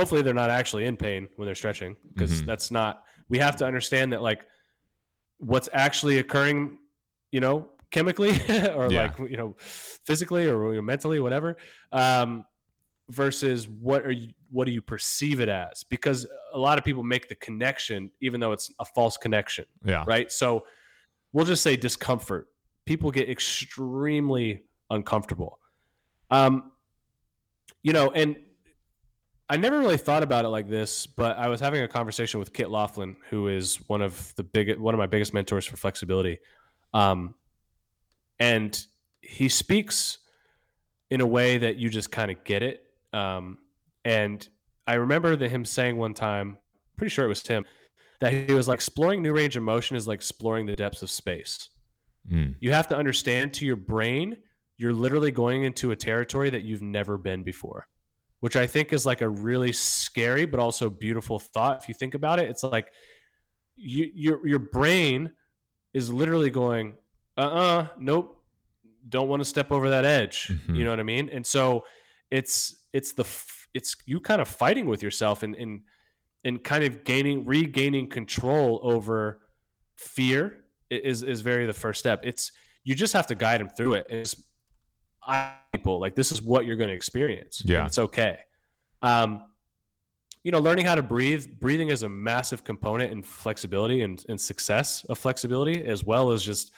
Hopefully 0.00 0.22
they're 0.22 0.32
not 0.32 0.50
actually 0.50 0.86
in 0.86 0.96
pain 0.96 1.28
when 1.36 1.44
they're 1.46 1.54
stretching 1.54 1.94
because 2.14 2.40
Mhm. 2.40 2.46
that's 2.46 2.70
not 2.70 3.04
we 3.28 3.38
have 3.38 3.54
to 3.56 3.66
understand 3.66 4.12
that 4.12 4.22
like 4.22 4.46
what's 5.38 5.68
actually 5.72 6.18
occurring, 6.18 6.78
you 7.32 7.40
know, 7.40 7.68
chemically 7.90 8.30
or 8.78 8.90
Yeah. 8.90 9.02
like 9.02 9.18
you 9.18 9.36
know 9.36 9.56
physically 9.60 10.46
or 10.48 10.80
mentally 10.82 11.20
whatever. 11.20 11.56
Um 11.92 12.44
versus 13.10 13.68
what 13.68 14.06
are 14.06 14.12
you 14.12 14.30
what 14.50 14.64
do 14.66 14.70
you 14.72 14.80
perceive 14.80 15.40
it 15.40 15.48
as 15.48 15.84
because 15.84 16.26
a 16.54 16.58
lot 16.58 16.78
of 16.78 16.84
people 16.84 17.02
make 17.02 17.28
the 17.28 17.34
connection 17.34 18.10
even 18.20 18.38
though 18.40 18.52
it's 18.52 18.72
a 18.78 18.84
false 18.84 19.16
connection 19.16 19.64
Yeah. 19.84 20.04
right 20.06 20.30
so 20.30 20.64
we'll 21.32 21.44
just 21.44 21.62
say 21.64 21.76
discomfort 21.76 22.46
people 22.86 23.10
get 23.10 23.28
extremely 23.28 24.62
uncomfortable 24.90 25.58
um 26.30 26.70
you 27.82 27.92
know 27.92 28.12
and 28.12 28.36
i 29.50 29.56
never 29.56 29.78
really 29.80 29.98
thought 29.98 30.22
about 30.22 30.44
it 30.44 30.48
like 30.48 30.68
this 30.68 31.06
but 31.06 31.36
i 31.36 31.48
was 31.48 31.60
having 31.60 31.82
a 31.82 31.88
conversation 31.88 32.40
with 32.40 32.52
kit 32.52 32.70
laughlin 32.70 33.16
who 33.28 33.48
is 33.48 33.76
one 33.88 34.00
of 34.00 34.32
the 34.36 34.44
big 34.44 34.78
one 34.78 34.94
of 34.94 34.98
my 34.98 35.06
biggest 35.06 35.34
mentors 35.34 35.66
for 35.66 35.76
flexibility. 35.76 36.38
Um 36.94 37.34
and 38.38 38.86
he 39.20 39.50
speaks 39.50 40.18
in 41.10 41.20
a 41.20 41.26
way 41.26 41.58
that 41.58 41.76
you 41.76 41.90
just 41.90 42.10
kind 42.10 42.30
of 42.30 42.42
get 42.44 42.62
it. 42.62 42.84
Um 43.12 43.58
and 44.04 44.48
i 44.86 44.94
remember 44.94 45.36
that 45.36 45.50
him 45.50 45.64
saying 45.64 45.96
one 45.96 46.14
time 46.14 46.56
pretty 46.96 47.10
sure 47.10 47.24
it 47.24 47.28
was 47.28 47.42
tim 47.42 47.66
that 48.20 48.32
he 48.32 48.52
was 48.54 48.68
like 48.68 48.76
exploring 48.76 49.22
new 49.22 49.32
range 49.32 49.56
of 49.56 49.62
motion 49.62 49.96
is 49.96 50.06
like 50.06 50.18
exploring 50.18 50.66
the 50.66 50.76
depths 50.76 51.02
of 51.02 51.10
space. 51.10 51.70
Mm. 52.30 52.54
you 52.60 52.70
have 52.70 52.86
to 52.88 52.96
understand 52.96 53.54
to 53.54 53.64
your 53.64 53.76
brain 53.76 54.36
you're 54.76 54.92
literally 54.92 55.30
going 55.30 55.64
into 55.64 55.90
a 55.90 55.96
territory 55.96 56.50
that 56.50 56.62
you've 56.62 56.82
never 56.82 57.16
been 57.16 57.42
before 57.42 57.88
which 58.40 58.56
i 58.56 58.66
think 58.66 58.92
is 58.92 59.04
like 59.06 59.20
a 59.20 59.28
really 59.28 59.72
scary 59.72 60.44
but 60.46 60.58
also 60.60 60.90
beautiful 60.90 61.38
thought 61.38 61.80
if 61.82 61.88
you 61.88 61.94
think 61.94 62.14
about 62.14 62.38
it. 62.40 62.48
It's 62.50 62.62
like 62.62 62.88
you, 63.76 64.10
your 64.14 64.46
your 64.46 64.58
brain 64.58 65.30
is 65.94 66.12
literally 66.12 66.50
going 66.50 66.94
uh-uh 67.38 67.86
nope 67.98 68.36
don't 69.08 69.28
want 69.28 69.40
to 69.40 69.44
step 69.44 69.72
over 69.72 69.88
that 69.90 70.04
edge 70.04 70.48
Mhm. 70.48 70.76
you 70.76 70.84
know 70.84 70.90
what 70.90 71.00
i 71.00 71.04
mean? 71.04 71.28
And 71.30 71.46
so 71.46 71.84
it's 72.30 72.76
it's 72.92 73.12
the 73.12 73.24
it's 73.74 73.96
you 74.04 74.20
kind 74.20 74.40
of 74.40 74.48
fighting 74.48 74.86
with 74.86 75.02
yourself 75.02 75.42
and 75.42 75.54
and 75.56 75.80
and 76.44 76.62
kind 76.64 76.84
of 76.84 77.04
gaining 77.04 77.44
regaining 77.46 78.08
control 78.08 78.80
over 78.82 79.40
fear 79.96 80.64
is 80.90 81.22
is 81.22 81.40
very 81.40 81.66
the 81.66 81.72
first 81.72 82.00
step. 82.00 82.20
It's 82.24 82.52
you 82.84 82.94
just 82.94 83.12
have 83.12 83.26
to 83.28 83.34
guide 83.34 83.60
them 83.60 83.68
through 83.68 83.94
it. 83.94 84.06
It's 84.10 84.34
people 85.72 86.00
like 86.00 86.14
this 86.14 86.32
is 86.32 86.42
what 86.42 86.66
you're 86.66 86.76
going 86.76 86.88
to 86.88 86.94
experience 86.94 87.62
Yeah. 87.64 87.86
it's 87.86 87.98
okay 87.98 88.38
um 89.02 89.44
you 90.42 90.50
know, 90.50 90.58
learning 90.58 90.86
how 90.86 90.94
to 90.94 91.02
breathe, 91.02 91.46
breathing 91.60 91.88
is 91.90 92.02
a 92.02 92.08
massive 92.08 92.64
component 92.64 93.12
in 93.12 93.22
flexibility 93.22 94.00
and, 94.00 94.24
and 94.30 94.40
success 94.40 95.04
of 95.10 95.18
flexibility, 95.18 95.84
as 95.84 96.02
well 96.02 96.32
as 96.32 96.42
just 96.42 96.72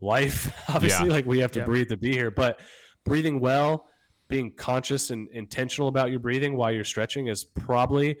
life. 0.00 0.52
Obviously, 0.68 1.08
Yeah. 1.08 1.12
like 1.12 1.26
we 1.26 1.40
have 1.40 1.50
to 1.52 1.58
Yeah. 1.58 1.64
breathe 1.64 1.88
to 1.88 1.96
be 1.96 2.12
here, 2.12 2.30
but 2.30 2.60
breathing 3.04 3.40
well, 3.40 3.88
being 4.28 4.52
conscious 4.52 5.10
and 5.10 5.28
intentional 5.30 5.88
about 5.88 6.12
your 6.12 6.20
breathing 6.20 6.56
while 6.56 6.70
you're 6.70 6.84
stretching 6.84 7.26
is 7.26 7.42
probably 7.42 8.18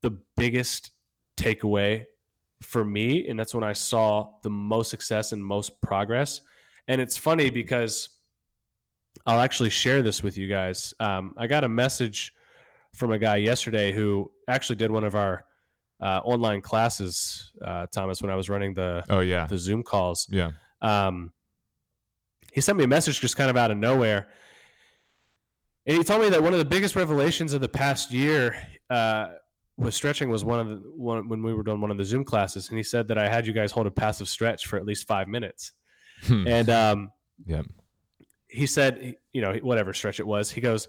the 0.00 0.16
biggest 0.34 0.92
takeaway 1.36 2.06
for 2.62 2.86
me. 2.86 3.28
And 3.28 3.38
that's 3.38 3.54
when 3.54 3.64
I 3.64 3.74
saw 3.74 4.30
the 4.42 4.48
most 4.50 4.88
success 4.88 5.32
and 5.32 5.44
most 5.44 5.78
progress. 5.82 6.40
And 6.88 7.02
it's 7.02 7.18
funny 7.18 7.50
because 7.50 8.08
I'll 9.26 9.40
actually 9.40 9.70
share 9.70 10.02
this 10.02 10.22
with 10.22 10.38
you 10.38 10.48
guys. 10.48 10.94
Um, 11.00 11.34
I 11.36 11.46
got 11.46 11.64
a 11.64 11.68
message 11.68 12.32
from 12.94 13.12
a 13.12 13.18
guy 13.18 13.36
yesterday 13.36 13.92
who 13.92 14.30
actually 14.48 14.76
did 14.76 14.90
one 14.90 15.04
of 15.04 15.14
our 15.14 15.44
uh, 16.00 16.20
online 16.24 16.60
classes, 16.62 17.52
uh, 17.64 17.86
Thomas, 17.92 18.22
when 18.22 18.30
I 18.30 18.34
was 18.34 18.48
running 18.48 18.72
the 18.74 19.04
Oh 19.10 19.20
yeah. 19.20 19.46
the 19.46 19.58
Zoom 19.58 19.82
calls. 19.82 20.26
Yeah. 20.30 20.50
Um, 20.80 21.32
he 22.52 22.60
sent 22.60 22.78
me 22.78 22.84
a 22.84 22.88
message 22.88 23.20
just 23.20 23.36
kind 23.36 23.50
of 23.50 23.56
out 23.56 23.70
of 23.70 23.76
nowhere, 23.76 24.28
and 25.86 25.96
he 25.98 26.02
told 26.04 26.22
me 26.22 26.28
that 26.30 26.42
one 26.42 26.52
of 26.52 26.58
the 26.58 26.64
biggest 26.64 26.96
revelations 26.96 27.52
of 27.52 27.60
the 27.60 27.68
past 27.68 28.10
year 28.12 28.56
uh, 28.88 29.28
with 29.76 29.94
stretching 29.94 30.30
was 30.30 30.44
one 30.44 30.58
of 30.60 30.68
the 30.68 30.76
one 30.96 31.28
when 31.28 31.42
we 31.42 31.52
were 31.54 31.62
doing 31.62 31.80
one 31.80 31.90
of 31.90 31.98
the 31.98 32.04
Zoom 32.04 32.24
classes, 32.24 32.68
and 32.70 32.78
he 32.78 32.82
said 32.82 33.06
that 33.08 33.18
I 33.18 33.28
had 33.28 33.46
you 33.46 33.52
guys 33.52 33.70
hold 33.72 33.86
a 33.86 33.90
passive 33.90 34.28
stretch 34.28 34.66
for 34.66 34.76
at 34.78 34.84
least 34.86 35.06
five 35.06 35.28
minutes, 35.28 35.72
Hmm. 36.22 36.46
and 36.48 36.70
um, 36.70 37.12
Yep. 37.46 37.66
He 38.50 38.66
said, 38.66 39.16
you 39.32 39.40
know, 39.40 39.54
whatever 39.54 39.92
stretch 39.92 40.20
it 40.20 40.26
was, 40.26 40.50
he 40.50 40.60
goes, 40.60 40.88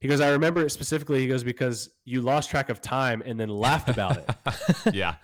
he 0.00 0.08
goes, 0.08 0.20
I 0.20 0.30
remember 0.30 0.64
it 0.64 0.70
specifically. 0.70 1.20
He 1.20 1.26
goes 1.26 1.42
because 1.42 1.90
you 2.04 2.20
lost 2.20 2.50
track 2.50 2.68
of 2.68 2.80
time 2.80 3.22
and 3.24 3.38
then 3.38 3.48
laughed 3.48 3.88
about 3.88 4.16
it. 4.16 4.30
yeah. 4.94 5.16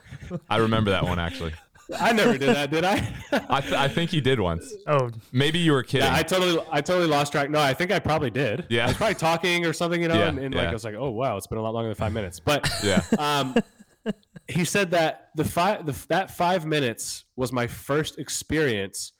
I 0.48 0.56
remember 0.56 0.90
that 0.90 1.04
one 1.04 1.18
actually. 1.18 1.52
I 2.00 2.12
never 2.12 2.38
did 2.38 2.54
that, 2.56 2.70
did 2.70 2.82
I? 2.82 3.14
I, 3.48 3.60
th- 3.60 3.74
I 3.74 3.88
think 3.88 4.12
you 4.12 4.20
did 4.20 4.40
once. 4.40 4.72
Oh, 4.86 5.10
Maybe 5.32 5.58
you 5.58 5.72
were 5.72 5.82
kidding. 5.82 6.06
Yeah, 6.06 6.14
I 6.16 6.22
totally, 6.22 6.64
I 6.72 6.80
totally 6.80 7.06
lost 7.06 7.32
track. 7.32 7.50
No, 7.50 7.60
I 7.60 7.74
think 7.74 7.92
I 7.92 7.98
probably 7.98 8.30
did. 8.30 8.66
Yeah. 8.70 8.84
I 8.84 8.88
was 8.88 8.96
probably 8.96 9.16
talking 9.16 9.66
or 9.66 9.72
something, 9.72 10.00
you 10.00 10.08
know, 10.08 10.14
Yeah, 10.14 10.28
and, 10.28 10.38
and 10.38 10.54
like. 10.54 10.68
I 10.68 10.72
was 10.72 10.84
like, 10.84 10.94
oh 10.94 11.10
wow, 11.10 11.36
it's 11.36 11.46
been 11.46 11.58
a 11.58 11.62
lot 11.62 11.74
longer 11.74 11.90
than 11.90 11.96
five 11.96 12.12
minutes. 12.12 12.40
But 12.40 12.68
yeah. 12.82 13.02
um, 13.18 13.54
he 14.48 14.64
said 14.64 14.90
that 14.92 15.30
the 15.36 15.44
five, 15.44 15.86
the, 15.86 15.96
that 16.08 16.30
five 16.30 16.66
minutes 16.66 17.24
was 17.36 17.52
my 17.52 17.66
first 17.66 18.18
experience 18.18 19.12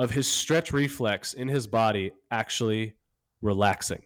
of 0.00 0.10
his 0.10 0.26
stretch 0.26 0.72
reflex 0.72 1.34
in 1.34 1.46
his 1.46 1.66
body 1.66 2.10
actually 2.30 2.94
relaxing. 3.42 4.02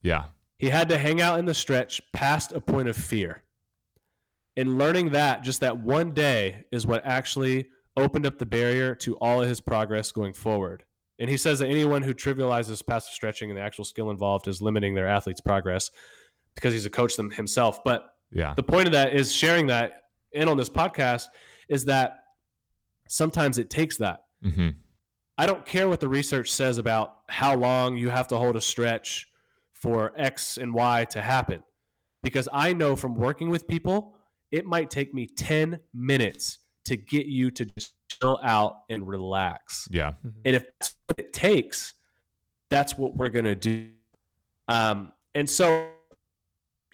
Yeah. 0.00 0.26
He 0.58 0.68
had 0.68 0.88
to 0.90 0.96
hang 0.96 1.20
out 1.20 1.40
in 1.40 1.44
the 1.44 1.52
stretch 1.54 2.00
past 2.12 2.52
a 2.52 2.60
point 2.60 2.88
of 2.88 2.96
fear. 2.96 3.42
And 4.56 4.78
learning 4.78 5.10
that 5.10 5.42
just 5.42 5.60
that 5.60 5.76
one 5.76 6.12
day 6.12 6.64
is 6.70 6.86
what 6.86 7.04
actually 7.04 7.66
opened 7.96 8.26
up 8.26 8.38
the 8.38 8.46
barrier 8.46 8.94
to 8.94 9.16
all 9.16 9.42
of 9.42 9.48
his 9.48 9.60
progress 9.60 10.12
going 10.12 10.32
forward. 10.34 10.84
And 11.18 11.28
he 11.28 11.36
says 11.36 11.58
that 11.58 11.66
anyone 11.68 12.02
who 12.02 12.14
trivializes 12.14 12.84
passive 12.86 13.12
stretching 13.12 13.50
and 13.50 13.58
the 13.58 13.62
actual 13.62 13.84
skill 13.84 14.10
involved 14.10 14.46
is 14.46 14.62
limiting 14.62 14.94
their 14.94 15.08
athlete's 15.08 15.40
progress 15.40 15.90
because 16.54 16.72
he's 16.72 16.86
a 16.86 16.90
coach 16.90 17.16
them 17.16 17.30
himself. 17.32 17.82
But 17.82 18.06
Yeah. 18.30 18.54
the 18.54 18.62
point 18.62 18.86
of 18.86 18.92
that 18.92 19.12
is 19.14 19.32
sharing 19.34 19.66
that 19.66 20.02
in 20.30 20.48
on 20.48 20.56
this 20.56 20.70
podcast 20.70 21.26
is 21.68 21.84
that 21.86 22.18
sometimes 23.08 23.58
it 23.58 23.68
takes 23.68 23.96
that. 23.96 24.20
hmm 24.42 24.68
I 25.36 25.46
don't 25.46 25.66
care 25.66 25.88
what 25.88 26.00
the 26.00 26.08
research 26.08 26.50
says 26.52 26.78
about 26.78 27.16
how 27.28 27.56
long 27.56 27.96
you 27.96 28.08
have 28.08 28.28
to 28.28 28.36
hold 28.36 28.56
a 28.56 28.60
stretch 28.60 29.26
for 29.72 30.12
X 30.16 30.58
and 30.58 30.72
Y 30.72 31.04
to 31.10 31.20
happen. 31.20 31.62
Because 32.22 32.48
I 32.52 32.72
know 32.72 32.96
from 32.96 33.14
working 33.14 33.50
with 33.50 33.66
people, 33.66 34.14
it 34.50 34.64
might 34.64 34.90
take 34.90 35.12
me 35.12 35.26
10 35.26 35.78
minutes 35.92 36.58
to 36.84 36.96
get 36.96 37.26
you 37.26 37.50
to 37.50 37.64
just 37.64 37.94
chill 38.08 38.38
out 38.42 38.82
and 38.88 39.06
relax. 39.06 39.88
Yeah. 39.90 40.12
And 40.44 40.56
if 40.56 40.64
that's 40.78 40.94
what 41.06 41.18
it 41.18 41.32
takes, 41.32 41.94
that's 42.70 42.96
what 42.96 43.16
we're 43.16 43.28
going 43.28 43.44
to 43.46 43.54
do. 43.54 43.88
Um, 44.68 45.12
and 45.34 45.48
so, 45.48 45.88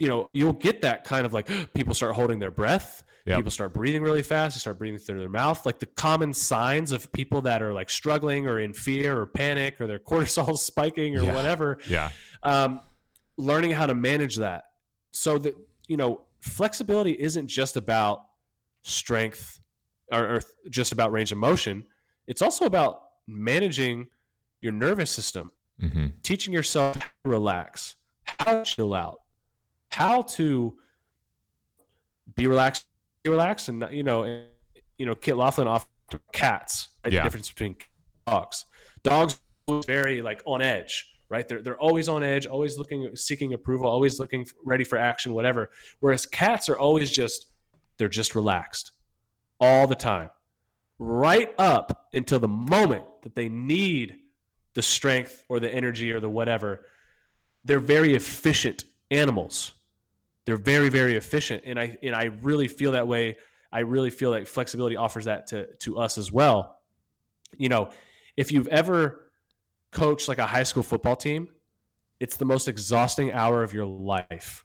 you 0.00 0.08
know, 0.08 0.28
you'll 0.32 0.52
get 0.52 0.82
that 0.82 1.04
kind 1.04 1.24
of 1.24 1.32
like 1.32 1.46
people 1.74 1.94
start 1.94 2.14
holding 2.14 2.38
their 2.40 2.50
breath. 2.50 3.04
Yep. 3.26 3.36
People 3.36 3.50
start 3.50 3.74
breathing 3.74 4.02
really 4.02 4.22
fast. 4.22 4.56
They 4.56 4.60
start 4.60 4.78
breathing 4.78 4.98
through 4.98 5.20
their 5.20 5.28
mouth. 5.28 5.64
Like 5.66 5.78
the 5.78 5.86
common 5.86 6.32
signs 6.32 6.90
of 6.90 7.12
people 7.12 7.42
that 7.42 7.62
are 7.62 7.72
like 7.72 7.90
struggling 7.90 8.46
or 8.46 8.60
in 8.60 8.72
fear 8.72 9.16
or 9.20 9.26
panic 9.26 9.78
or 9.80 9.86
their 9.86 9.98
cortisol 10.10 10.56
spiking 10.58 11.16
or 11.16 11.22
Yeah. 11.24 11.34
whatever. 11.34 11.78
Yeah. 11.86 12.10
Um, 12.42 12.80
learning 13.36 13.72
how 13.72 13.86
to 13.86 13.94
manage 13.94 14.36
that 14.36 14.64
so 15.12 15.38
that, 15.38 15.54
you 15.86 15.96
know, 15.98 16.22
flexibility 16.40 17.12
isn't 17.12 17.46
just 17.46 17.76
about 17.76 18.22
strength 18.84 19.60
or, 20.10 20.36
or 20.36 20.42
just 20.70 20.92
about 20.92 21.12
range 21.12 21.30
of 21.30 21.38
motion. 21.38 21.84
It's 22.26 22.40
also 22.42 22.64
about 22.64 23.02
managing 23.28 24.06
your 24.62 24.72
nervous 24.72 25.10
system, 25.10 25.52
hmm 25.78 26.06
teaching 26.22 26.52
yourself 26.54 26.96
how 26.96 27.08
to 27.24 27.30
relax, 27.30 27.96
how 28.38 28.62
to 28.62 28.64
chill 28.64 28.94
out, 28.94 29.20
how 29.90 30.22
to 30.22 30.74
be 32.36 32.46
relaxed, 32.46 32.86
be 33.22 33.30
relaxed, 33.30 33.68
and 33.68 33.86
you 33.90 34.02
know, 34.02 34.22
and, 34.22 34.46
you 34.98 35.06
know, 35.06 35.14
Kit 35.14 35.36
Laughlin 35.36 35.68
off 35.68 35.86
cats. 36.32 36.88
Right? 37.04 37.12
Yeah. 37.12 37.20
The 37.20 37.24
difference 37.24 37.48
between 37.48 37.76
dogs. 38.26 38.66
Dogs 39.02 39.38
are 39.68 39.82
very 39.86 40.22
like 40.22 40.42
on 40.46 40.62
edge, 40.62 41.06
right? 41.28 41.46
They're 41.48 41.62
they're 41.62 41.78
always 41.78 42.08
on 42.08 42.22
edge, 42.22 42.46
always 42.46 42.78
looking, 42.78 43.14
seeking 43.14 43.52
approval, 43.54 43.88
always 43.88 44.18
looking 44.18 44.46
ready 44.64 44.84
for 44.84 44.98
action, 44.98 45.34
whatever. 45.34 45.70
Whereas 46.00 46.26
cats 46.26 46.68
are 46.68 46.78
always 46.78 47.10
just 47.10 47.46
they're 47.98 48.08
just 48.08 48.34
relaxed 48.34 48.92
all 49.58 49.86
the 49.86 49.94
time, 49.94 50.30
right 50.98 51.52
up 51.58 52.08
until 52.14 52.38
the 52.38 52.48
moment 52.48 53.04
that 53.22 53.34
they 53.34 53.48
need 53.48 54.16
the 54.74 54.82
strength 54.82 55.44
or 55.48 55.60
the 55.60 55.72
energy 55.72 56.12
or 56.12 56.20
the 56.20 56.30
whatever. 56.30 56.86
They're 57.64 57.80
very 57.80 58.14
efficient 58.14 58.84
animals. 59.10 59.72
They're 60.50 60.56
very, 60.56 60.88
very 60.88 61.16
efficient. 61.16 61.62
And 61.64 61.78
I 61.78 61.96
and 62.02 62.12
I 62.12 62.24
really 62.42 62.66
feel 62.66 62.90
that 62.92 63.06
way. 63.06 63.36
I 63.70 63.80
really 63.80 64.10
feel 64.10 64.30
like 64.30 64.48
flexibility 64.48 64.96
offers 64.96 65.26
that 65.26 65.46
to 65.48 65.66
to 65.76 65.96
us 65.98 66.18
as 66.18 66.32
well. 66.32 66.80
You 67.56 67.68
know, 67.68 67.90
if 68.36 68.50
you've 68.50 68.66
ever 68.66 69.30
coached 69.92 70.26
like 70.26 70.38
a 70.38 70.46
high 70.46 70.64
school 70.64 70.82
football 70.82 71.14
team, 71.14 71.46
it's 72.18 72.36
the 72.36 72.44
most 72.44 72.66
exhausting 72.66 73.32
hour 73.32 73.62
of 73.62 73.72
your 73.72 73.86
life 73.86 74.64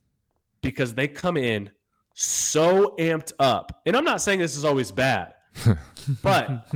because 0.62 0.96
they 0.96 1.08
come 1.08 1.38
in 1.38 1.70
so 2.16 2.96
amped 2.98 3.34
up. 3.38 3.84
And 3.86 3.96
I'm 3.96 4.06
not 4.06 4.24
saying 4.24 4.40
this 4.40 4.58
is 4.58 4.66
always 4.66 4.92
bad, 4.92 5.36
but 6.24 6.68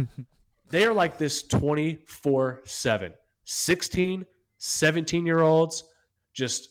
they 0.70 0.86
are 0.86 0.94
like 0.94 1.18
this 1.18 1.42
24 1.42 2.62
7 2.64 3.14
16 3.44 4.26
17 4.60 5.26
year 5.26 5.40
olds 5.40 5.84
just 6.32 6.70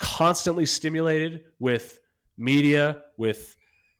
constantly 0.00 0.66
stimulated 0.66 1.44
with 1.60 2.00
media 2.36 3.02
with 3.18 3.54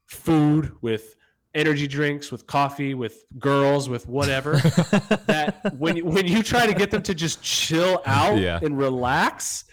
food 0.07 0.73
with 0.81 1.15
energy 1.53 1.87
drinks 1.87 2.31
with 2.31 2.47
coffee 2.47 2.93
with 2.95 3.23
girls 3.39 3.87
with 3.87 4.07
whatever 4.07 4.53
that 5.27 5.73
when 5.77 5.95
you- 5.97 6.05
when 6.05 6.25
you 6.25 6.41
try 6.41 6.65
to 6.65 6.73
get 6.73 6.89
them 6.91 7.03
to 7.03 7.13
just 7.13 7.41
chill 7.43 8.01
out 8.05 8.37
Yeah. 8.39 8.59
and 8.63 8.77
relax 8.77 9.63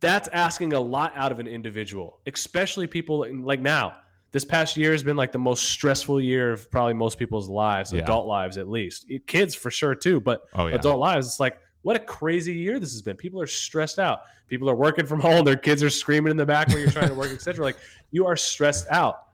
that's 0.00 0.28
asking 0.28 0.72
a 0.72 0.80
lot 0.80 1.12
out 1.16 1.32
of 1.32 1.38
an 1.40 1.46
individual 1.48 2.20
especially 2.26 2.86
people 2.86 3.26
like 3.42 3.60
now 3.60 3.94
this 4.32 4.44
past 4.44 4.76
year 4.76 4.92
has 4.92 5.02
been 5.02 5.16
like 5.16 5.32
the 5.32 5.38
most 5.38 5.64
stressful 5.64 6.20
year 6.20 6.52
of 6.52 6.70
probably 6.70 6.94
most 6.94 7.18
people's 7.18 7.48
lives 7.48 7.92
Yeah. 7.92 8.02
adult 8.02 8.26
lives 8.26 8.56
at 8.56 8.68
least 8.68 9.06
kids 9.26 9.54
for 9.54 9.70
sure 9.70 9.94
too 9.96 10.20
but 10.20 10.42
Oh 10.54 10.68
yeah. 10.68 10.76
adult 10.76 10.98
lives 11.00 11.26
it's 11.26 11.40
like 11.40 11.58
what 11.82 11.96
a 11.96 12.00
crazy 12.00 12.52
year 12.54 12.78
this 12.78 12.92
has 12.92 13.02
been. 13.02 13.16
People 13.16 13.40
are 13.40 13.46
stressed 13.46 13.98
out. 13.98 14.22
People 14.48 14.68
are 14.68 14.74
working 14.74 15.06
from 15.06 15.20
home. 15.20 15.44
Their 15.44 15.56
kids 15.56 15.82
are 15.82 15.90
screaming 15.90 16.30
in 16.30 16.36
the 16.36 16.46
back 16.46 16.68
when 16.68 16.78
you're 16.78 16.90
trying 16.90 17.08
to 17.08 17.14
work 17.14 17.30
etc 17.30 17.64
like 17.64 17.76
you 18.10 18.26
are 18.26 18.36
stressed 18.36 18.86
out. 18.90 19.26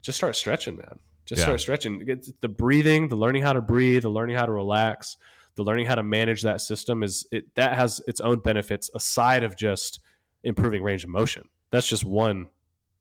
Just 0.00 0.16
start 0.16 0.36
stretching 0.36 0.76
man. 0.76 0.98
Just 1.26 1.40
Yeah. 1.40 1.44
start 1.46 1.60
stretching 1.60 2.20
the 2.40 2.48
breathing 2.48 3.08
the 3.08 3.16
learning 3.16 3.42
how 3.42 3.52
to 3.52 3.60
breathe 3.60 4.02
the 4.02 4.08
learning 4.08 4.36
how 4.36 4.46
to 4.46 4.52
relax 4.52 5.16
the 5.56 5.64
learning 5.64 5.86
how 5.86 5.94
to 5.96 6.02
manage 6.02 6.42
that 6.42 6.60
system 6.60 7.02
is 7.02 7.26
it 7.32 7.44
that 7.54 7.76
has 7.76 8.00
its 8.06 8.20
own 8.20 8.38
benefits 8.38 8.88
aside 8.94 9.42
of 9.42 9.56
just 9.56 10.00
improving 10.44 10.82
range 10.82 11.04
of 11.04 11.10
motion. 11.10 11.48
That's 11.70 11.86
just 11.86 12.04
one 12.04 12.48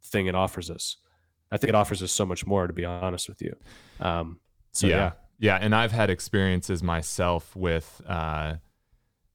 thing 0.03 0.27
it 0.27 0.35
offers 0.35 0.69
us. 0.69 0.97
I 1.51 1.57
think 1.57 1.69
it 1.69 1.75
offers 1.75 2.03
us 2.03 2.11
so 2.11 2.25
much 2.25 2.45
more 2.45 2.67
to 2.67 2.73
be 2.73 2.85
honest 2.85 3.29
with 3.29 3.41
you. 3.41 3.55
Um 3.99 4.39
so 4.71 4.87
yeah. 4.87 4.95
yeah, 4.95 5.11
yeah. 5.39 5.57
And 5.59 5.73
I've 5.73 5.91
had 5.91 6.09
experiences 6.09 6.83
myself 6.83 7.55
with, 7.55 8.01
uh, 8.07 8.55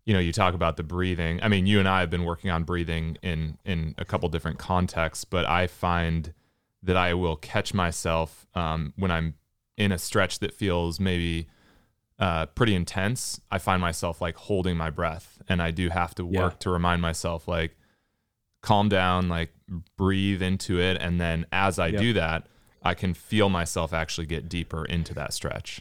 you 0.04 0.12
know, 0.12 0.20
you 0.20 0.32
talk 0.32 0.54
about 0.54 0.76
the 0.76 0.82
breathing. 0.82 1.40
I 1.42 1.48
mean, 1.48 1.66
you 1.66 1.78
and 1.78 1.88
I 1.88 2.00
have 2.00 2.10
been 2.10 2.24
working 2.24 2.50
on 2.50 2.64
breathing 2.64 3.16
in 3.22 3.58
in 3.64 3.94
a 3.98 4.04
couple 4.04 4.28
different 4.28 4.58
contexts, 4.58 5.24
but 5.24 5.44
I 5.46 5.66
find 5.66 6.34
that 6.82 6.96
I 6.96 7.14
will 7.14 7.36
catch 7.36 7.72
myself 7.72 8.46
um, 8.54 8.92
when 8.96 9.10
I'm 9.10 9.34
in 9.76 9.90
a 9.90 9.98
stretch 9.98 10.38
that 10.40 10.52
feels 10.52 11.00
maybe 11.00 11.48
uh, 12.18 12.46
pretty 12.46 12.74
intense. 12.74 13.40
I 13.50 13.58
find 13.58 13.80
myself 13.80 14.20
like 14.20 14.36
holding 14.36 14.76
my 14.76 14.90
breath, 14.90 15.40
and 15.48 15.62
I 15.62 15.70
do 15.70 15.88
have 15.88 16.14
to 16.16 16.24
work 16.24 16.52
Yeah. 16.52 16.58
to 16.60 16.70
remind 16.70 17.00
myself 17.02 17.48
like, 17.48 17.76
calm 18.60 18.88
down, 18.88 19.28
like 19.28 19.50
breathe 19.96 20.42
into 20.42 20.78
it, 20.78 20.96
and 21.00 21.20
then 21.20 21.44
as 21.50 21.78
I 21.78 21.88
Yep. 21.88 22.00
do 22.00 22.12
that, 22.12 22.46
I 22.82 22.94
can 22.94 23.14
feel 23.14 23.48
myself 23.48 23.92
actually 23.92 24.26
get 24.26 24.48
deeper 24.48 24.84
into 24.84 25.12
that 25.14 25.32
stretch. 25.32 25.80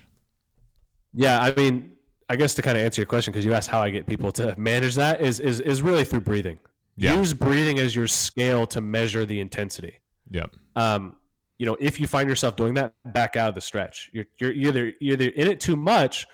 Yeah, 1.14 1.42
I 1.42 1.54
mean, 1.56 1.92
I 2.30 2.36
guess 2.36 2.54
to 2.56 2.62
kind 2.62 2.78
of 2.78 2.84
answer 2.84 3.02
your 3.02 3.08
question, 3.08 3.32
because 3.32 3.46
you 3.46 3.54
asked 3.54 3.70
how 3.70 3.82
I 3.82 3.90
get 3.90 4.08
people 4.08 4.32
to 4.34 4.56
manage 4.58 4.96
that, 4.96 5.22
is 5.22 5.40
is 5.40 5.60
is 5.60 5.82
really 5.82 6.04
through 6.04 6.22
breathing. 6.22 6.60
Yeah. 6.96 7.16
Use 7.16 7.34
breathing 7.34 7.80
as 7.80 7.96
your 7.96 8.08
scale 8.08 8.68
to 8.68 8.82
measure 8.82 9.26
the 9.26 9.40
intensity. 9.40 10.00
Yeah. 10.30 10.46
Um, 10.76 11.16
you 11.58 11.66
know, 11.66 11.78
if 11.80 12.00
you 12.00 12.08
find 12.08 12.28
yourself 12.28 12.56
doing 12.56 12.74
that, 12.76 12.94
back 13.06 13.36
out 13.36 13.50
of 13.50 13.56
the 13.56 13.62
stretch. 13.62 14.10
You're 14.14 14.26
you're 14.40 14.52
either 14.52 14.94
you're 15.00 15.14
either 15.14 15.30
in 15.30 15.48
it 15.48 15.60
too 15.60 15.76
much, 15.76 16.26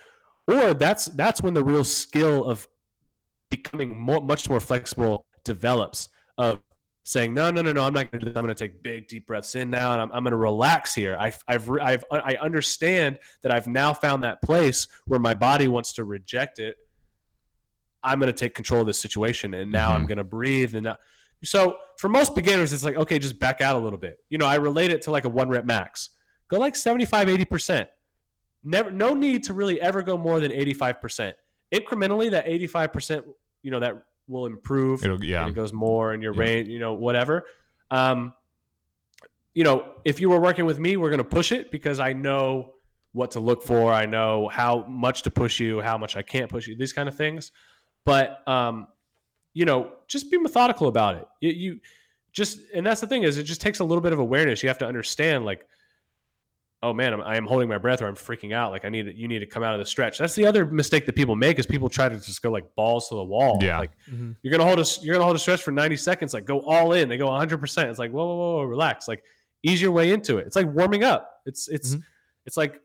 or 0.48 0.74
that's 0.74 1.06
that's 1.06 1.42
when 1.42 1.54
the 1.54 1.64
real 1.64 1.84
skill 1.84 2.46
of 2.46 2.68
becoming 3.50 4.00
more 4.00 4.22
much 4.22 4.50
more 4.50 4.60
flexible 4.60 5.26
develops. 5.44 6.10
Of 6.38 6.60
saying 7.10 7.34
no 7.34 7.50
no 7.50 7.64
no 7.64 7.72
no 7.72 7.84
I'm 7.84 7.94
not 7.94 8.12
going 8.12 8.20
to 8.20 8.26
do 8.26 8.26
this. 8.32 8.38
I'm 8.38 8.44
going 8.46 8.56
to 8.56 8.64
take 8.68 8.84
big 8.84 9.08
deep 9.08 9.26
breaths 9.26 9.56
in 9.56 9.72
now, 9.72 9.94
and 9.94 10.02
I'm, 10.02 10.12
I'm 10.12 10.24
going 10.24 10.32
to 10.32 10.38
relax 10.38 10.94
here. 10.94 11.18
I've 11.20 11.40
I've 11.48 11.68
I've 11.82 12.04
I 12.12 12.36
understand 12.40 13.18
that 13.42 13.52
I've 13.52 13.66
now 13.66 13.94
found 13.96 14.24
that 14.24 14.42
place 14.44 14.88
where 15.08 15.20
my 15.20 15.34
body 15.34 15.68
wants 15.68 15.94
to 15.94 16.04
reject 16.04 16.60
it. 16.60 16.76
I'm 18.04 18.20
going 18.20 18.32
to 18.32 18.38
take 18.38 18.54
control 18.54 18.82
of 18.82 18.88
this 18.88 19.02
situation, 19.02 19.56
and 19.56 19.72
now 19.72 19.92
I'm 19.94 20.04
Mhm. 20.06 20.08
going 20.10 20.18
to 20.20 20.24
breathe. 20.24 20.76
And 20.76 20.84
now, 20.84 20.98
so 21.44 21.78
for 21.98 22.10
most 22.10 22.36
beginners, 22.36 22.74
it's 22.74 22.84
like 22.84 22.96
okay, 22.96 23.18
just 23.18 23.40
back 23.40 23.60
out 23.60 23.76
a 23.76 23.80
little 23.80 24.00
bit. 24.00 24.20
You 24.30 24.38
know, 24.38 24.46
I 24.46 24.56
relate 24.56 24.92
it 24.92 25.02
to 25.04 25.12
like 25.12 25.26
a 25.26 25.30
one 25.30 25.50
rep 25.50 25.66
max. 25.66 26.12
Go 26.48 26.60
like 26.60 26.76
75, 26.76 27.28
80 27.28 27.46
percent. 27.46 27.90
Never, 28.64 28.92
no 28.92 29.16
need 29.16 29.44
to 29.46 29.54
really 29.54 29.82
ever 29.82 30.04
go 30.04 30.16
more 30.16 30.40
than 30.40 30.52
85 30.52 31.02
percent. 31.02 31.36
Incrementally, 31.74 32.30
that 32.32 32.48
85 32.48 32.94
percent, 32.94 33.26
you 33.64 33.72
know, 33.72 33.80
that 33.80 33.96
will 34.30 34.46
improve 34.46 35.04
It'll 35.04 35.24
yeah. 35.24 35.48
it 35.48 35.56
goes 35.56 35.74
more 35.74 36.14
in 36.14 36.22
your 36.22 36.34
Yeah. 36.34 36.40
range, 36.42 36.70
you 36.70 36.80
know, 36.80 36.94
whatever. 36.94 37.46
Um, 37.92 38.34
you 39.54 39.64
know, 39.64 39.94
if 40.06 40.22
you 40.22 40.30
were 40.30 40.40
working 40.40 40.66
with 40.66 40.80
me, 40.80 40.96
we're 40.96 41.10
going 41.10 41.18
to 41.18 41.24
push 41.24 41.52
it 41.52 41.72
because 41.72 42.00
I 42.00 42.14
know 42.14 42.76
what 43.12 43.32
to 43.32 43.40
look 43.40 43.64
for. 43.64 43.92
I 43.92 44.06
know 44.06 44.48
how 44.48 44.86
much 44.88 45.24
to 45.24 45.32
push 45.32 45.60
you, 45.60 45.82
how 45.82 45.98
much 45.98 46.16
I 46.16 46.22
can't 46.22 46.50
push 46.50 46.68
you, 46.68 46.76
these 46.78 46.94
kind 46.94 47.10
of 47.10 47.16
things. 47.16 47.52
But, 48.06 48.48
um, 48.48 48.88
you 49.54 49.66
know, 49.66 49.92
just 50.08 50.30
be 50.30 50.38
methodical 50.38 50.88
about 50.88 51.16
it. 51.16 51.28
You, 51.42 51.50
you 51.52 51.80
just, 52.32 52.60
and 52.76 52.86
that's 52.86 53.02
the 53.02 53.08
thing 53.08 53.24
is 53.24 53.38
it 53.40 53.44
just 53.44 53.60
takes 53.62 53.80
a 53.80 53.84
little 53.84 54.02
bit 54.02 54.14
of 54.14 54.20
awareness. 54.20 54.62
You 54.62 54.70
have 54.70 54.78
to 54.78 54.88
understand 54.88 55.44
like, 55.46 55.66
oh 56.82 56.94
man, 56.94 57.14
I'm, 57.14 57.22
I 57.22 57.36
am 57.36 57.46
holding 57.46 57.68
my 57.68 57.78
breath 57.78 58.02
or 58.02 58.08
I'm 58.08 58.16
freaking 58.16 58.54
out. 58.54 58.72
Like 58.72 58.86
I 58.86 58.90
need, 58.90 59.12
you 59.16 59.28
need 59.28 59.40
to 59.40 59.46
come 59.46 59.64
out 59.64 59.74
of 59.74 59.80
the 59.80 59.86
stretch. 59.86 60.18
That's 60.18 60.34
the 60.36 60.46
other 60.46 60.66
mistake 60.66 61.06
that 61.08 61.16
people 61.16 61.36
make 61.36 61.60
is 61.60 61.66
people 61.66 61.90
try 61.90 62.08
to 62.08 62.16
just 62.18 62.42
go 62.42 62.52
like 62.52 62.74
balls 62.76 63.10
to 63.10 63.16
the 63.16 63.24
wall. 63.24 63.60
Yeah. 63.62 63.80
Like, 63.80 63.92
Mhm. 64.10 64.36
you're 64.42 64.52
gonna 64.52 64.66
hold 64.66 64.80
a 64.80 64.86
you're 65.04 65.14
gonna 65.16 65.26
hold 65.26 65.36
a 65.36 65.40
stretch 65.40 65.62
for 65.62 65.72
90 65.72 65.98
seconds. 65.98 66.34
Like 66.34 66.46
go 66.46 66.62
all 66.62 66.94
in. 66.94 67.10
They 67.10 67.18
go 67.18 67.28
100. 67.28 67.58
percent 67.60 67.90
It's 67.90 68.00
like 68.00 68.12
whoa, 68.12 68.26
whoa, 68.26 68.36
whoa, 68.36 68.56
whoa, 68.58 68.64
relax. 68.64 69.08
Like 69.08 69.24
ease 69.64 69.82
your 69.82 69.92
way 69.92 70.12
into 70.14 70.38
it. 70.38 70.48
It's 70.48 70.56
like 70.56 70.68
warming 70.68 71.04
up. 71.04 71.42
It's 71.46 71.68
it's 71.68 71.96
Mhm. 71.96 72.04
it's 72.46 72.56
like 72.58 72.80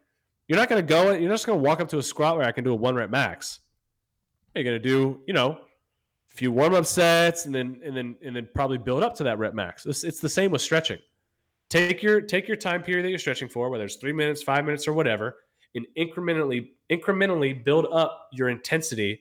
you're 0.48 0.58
not 0.58 0.68
gonna 0.68 0.82
go. 0.82 1.12
You're 1.12 1.28
not 1.28 1.34
just 1.34 1.46
gonna 1.46 1.58
walk 1.60 1.80
up 1.80 1.88
to 1.90 1.98
a 1.98 2.02
squat 2.02 2.36
where 2.36 2.46
I 2.46 2.52
can 2.52 2.64
do 2.64 2.72
a 2.72 2.76
one 2.76 2.94
rep 2.96 3.10
max. 3.10 3.60
You're 4.54 4.64
gonna 4.64 4.78
do 4.80 5.20
you 5.26 5.34
know 5.34 5.52
a 6.32 6.36
few 6.36 6.50
warm 6.50 6.74
up 6.74 6.84
sets 6.86 7.46
and 7.46 7.54
then 7.54 7.80
and 7.84 7.96
then 7.96 8.16
and 8.24 8.34
then 8.34 8.48
probably 8.54 8.78
build 8.78 9.04
up 9.04 9.14
to 9.16 9.24
that 9.24 9.38
rep 9.38 9.54
max. 9.54 9.86
It's, 9.86 10.02
it's 10.02 10.18
the 10.20 10.28
same 10.28 10.50
with 10.50 10.62
stretching. 10.62 10.98
Take 11.74 12.04
your 12.04 12.20
take 12.20 12.46
your 12.46 12.56
time 12.56 12.84
period 12.84 13.04
that 13.04 13.10
you're 13.10 13.18
stretching 13.18 13.48
for, 13.48 13.68
whether 13.68 13.82
it's 13.82 13.96
three 13.96 14.12
minutes, 14.12 14.44
five 14.44 14.64
minutes, 14.64 14.86
or 14.86 14.92
whatever, 14.92 15.38
and 15.74 15.84
incrementally 15.98 16.68
incrementally 16.88 17.64
build 17.64 17.88
up 17.90 18.28
your 18.32 18.48
intensity 18.48 19.20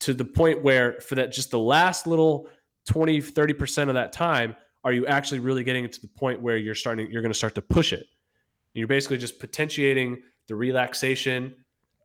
to 0.00 0.14
the 0.14 0.24
point 0.24 0.62
where 0.62 0.98
for 1.02 1.14
that 1.16 1.30
just 1.30 1.50
the 1.50 1.58
last 1.58 2.06
little 2.06 2.48
20 2.86 3.20
30% 3.20 3.88
of 3.88 3.94
that 3.94 4.12
time 4.14 4.56
are 4.82 4.94
you 4.94 5.06
actually 5.08 5.40
really 5.40 5.62
getting 5.62 5.86
to 5.86 6.00
the 6.00 6.08
point 6.08 6.40
where 6.40 6.56
you're 6.56 6.74
starting 6.74 7.10
you're 7.10 7.20
going 7.20 7.30
to 7.30 7.38
start 7.38 7.54
to 7.56 7.60
push 7.60 7.92
it. 7.92 8.06
You're 8.72 8.88
basically 8.88 9.18
just 9.18 9.38
potentiating 9.38 10.22
the 10.46 10.54
relaxation 10.54 11.54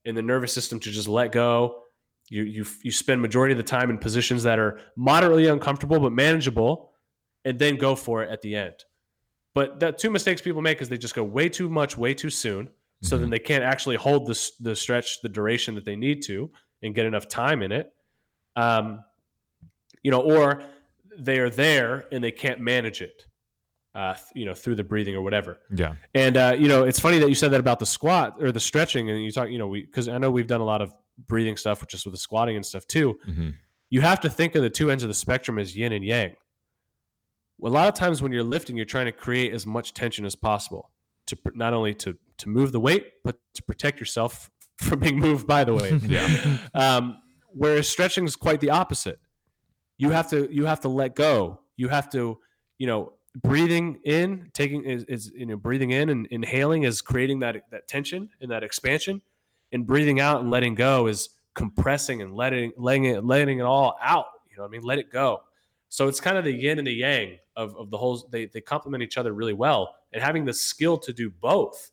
in 0.04 0.14
the 0.14 0.22
nervous 0.22 0.52
system 0.52 0.78
to 0.82 0.92
just 0.92 1.08
let 1.08 1.32
go. 1.32 1.84
You 2.28 2.44
you 2.44 2.66
you 2.82 2.92
spend 2.92 3.22
majority 3.22 3.54
of 3.54 3.58
the 3.60 3.64
time 3.64 3.90
in 3.90 3.98
positions 3.98 4.44
that 4.44 4.60
are 4.60 4.82
moderately 4.98 5.48
uncomfortable 5.48 6.02
but 6.02 6.12
manageable 6.12 6.92
and 7.46 7.58
then 7.58 7.78
go 7.78 7.96
for 7.96 8.24
it 8.24 8.30
at 8.30 8.42
the 8.42 8.58
end 8.58 8.76
but 9.54 9.80
the 9.80 9.92
two 9.92 10.10
mistakes 10.10 10.42
people 10.42 10.62
make 10.62 10.82
is 10.82 10.90
they 10.90 10.98
just 10.98 11.16
go 11.16 11.24
way 11.24 11.50
too 11.50 11.70
much 11.70 11.98
way 11.98 12.14
too 12.14 12.30
soon. 12.30 12.70
So 13.02 13.18
then 13.18 13.30
they 13.30 13.40
can't 13.40 13.66
actually 13.66 13.98
hold 13.98 14.28
the, 14.28 14.52
the 14.62 14.78
stretch 14.78 15.22
the 15.22 15.28
duration 15.28 15.76
that 15.76 15.84
they 15.84 15.98
need 15.98 16.22
to 16.24 16.50
and 16.82 16.96
get 16.96 17.06
enough 17.06 17.28
time 17.28 17.62
in 17.62 17.74
it. 17.74 17.92
Um, 18.56 19.04
you 20.04 20.12
know 20.12 20.22
or 20.22 20.64
they 21.18 21.40
are 21.40 21.50
there 21.50 22.06
and 22.12 22.24
they 22.24 22.32
can't 22.32 22.60
manage 22.60 23.02
it 23.02 23.26
uh, 23.96 24.16
you 24.34 24.46
know 24.46 24.54
through 24.54 24.76
the 24.76 24.84
breathing 24.84 25.16
or 25.16 25.22
whatever. 25.22 25.60
Yeah. 25.76 25.96
and 26.14 26.38
uh, 26.38 26.56
you 26.58 26.68
know 26.68 26.84
it's 26.84 27.00
funny 27.00 27.20
that 27.20 27.28
you 27.30 27.36
said 27.36 27.52
that 27.52 27.60
about 27.60 27.80
the 27.80 27.86
squat 27.86 28.38
or 28.40 28.52
the 28.52 28.60
stretching 28.60 29.10
and 29.10 29.24
you 29.24 29.32
talk 29.32 29.50
you 29.50 29.58
know 29.58 29.68
we 29.68 29.86
because 29.86 30.08
i 30.08 30.18
know 30.18 30.32
we've 30.32 30.48
done 30.48 30.62
a 30.62 30.66
lot 30.66 30.82
of 30.82 30.94
breathing 31.28 31.58
stuff 31.58 31.82
which 31.82 31.94
is 31.94 32.06
with 32.06 32.14
the 32.14 32.20
squatting 32.20 32.56
and 32.56 32.66
stuff 32.66 32.86
too. 32.88 33.20
Hmm 33.26 33.50
you 33.94 34.02
have 34.02 34.20
to 34.22 34.28
think 34.28 34.56
of 34.56 34.64
the 34.64 34.72
two 34.72 34.90
ends 34.90 35.04
of 35.04 35.08
the 35.08 35.14
spectrum 35.14 35.60
as 35.60 35.76
yin 35.78 35.94
and 35.94 36.04
yang. 36.04 36.36
A 37.64 37.70
lot 37.70 37.88
of 37.88 37.94
times 37.94 38.22
when 38.22 38.32
you're 38.32 38.44
lifting, 38.44 38.76
you're 38.76 38.86
trying 38.86 39.06
to 39.06 39.12
create 39.12 39.54
as 39.54 39.66
much 39.66 39.94
tension 39.94 40.26
as 40.26 40.36
possible 40.36 40.92
to 41.28 41.38
not 41.54 41.74
only 41.74 41.94
to 41.96 42.18
to 42.40 42.50
move 42.50 42.72
the 42.72 42.80
weight, 42.80 43.12
but 43.24 43.38
to 43.54 43.64
protect 43.64 44.00
yourself 44.00 44.50
from 44.78 45.00
being 45.00 45.20
moved 45.20 45.48
by 45.48 45.64
the 45.64 45.74
weight. 45.74 46.02
Yeah. 46.08 46.58
um, 46.74 47.18
whereas 47.50 47.88
stretching 47.88 48.26
is 48.26 48.36
quite 48.36 48.60
the 48.60 48.72
opposite. 48.72 49.20
You 49.98 50.10
have 50.10 50.30
to 50.32 50.50
you 50.52 50.66
have 50.66 50.82
to 50.82 50.90
let 50.90 51.16
go. 51.16 51.60
You 51.78 51.90
have 51.90 52.10
to 52.12 52.40
you 52.78 52.88
know 52.88 53.14
breathing 53.42 54.00
in, 54.04 54.50
taking 54.54 54.84
is, 54.84 55.04
is 55.06 55.32
you 55.36 55.46
know 55.46 55.58
breathing 55.58 55.92
in 55.92 56.10
and 56.10 56.28
inhaling 56.28 56.84
is 56.84 57.02
creating 57.02 57.40
that 57.40 57.64
that 57.72 57.88
tension 57.88 58.30
and 58.42 58.52
that 58.52 58.64
expansion, 58.64 59.22
and 59.72 59.88
breathing 59.88 60.20
out 60.20 60.42
and 60.42 60.52
letting 60.52 60.76
go 60.76 61.08
is 61.08 61.30
compressing 61.56 62.22
and 62.22 62.36
letting 62.36 62.74
letting 62.78 63.06
it 63.06 63.24
letting 63.24 63.60
it 63.60 63.64
all 63.64 63.96
out. 64.02 64.26
You 64.50 64.58
know 64.58 64.64
what 64.64 64.70
I 64.70 64.72
mean? 64.72 64.82
Let 64.82 65.00
it 65.00 65.12
go. 65.12 65.42
So 65.94 66.08
it's 66.08 66.20
kind 66.20 66.40
of 66.40 66.44
the 66.44 66.52
yin 66.52 66.80
and 66.80 66.88
the 66.88 66.92
yang 66.92 67.38
of, 67.56 67.78
of 67.78 67.92
the 67.92 68.00
whole. 68.00 68.28
They 68.32 68.48
they 68.48 68.62
complement 68.62 69.04
each 69.04 69.16
other 69.16 69.32
really 69.32 69.54
well, 69.54 69.94
and 70.12 70.24
having 70.24 70.44
the 70.44 70.52
skill 70.52 70.98
to 70.98 71.14
do 71.14 71.30
both. 71.30 71.92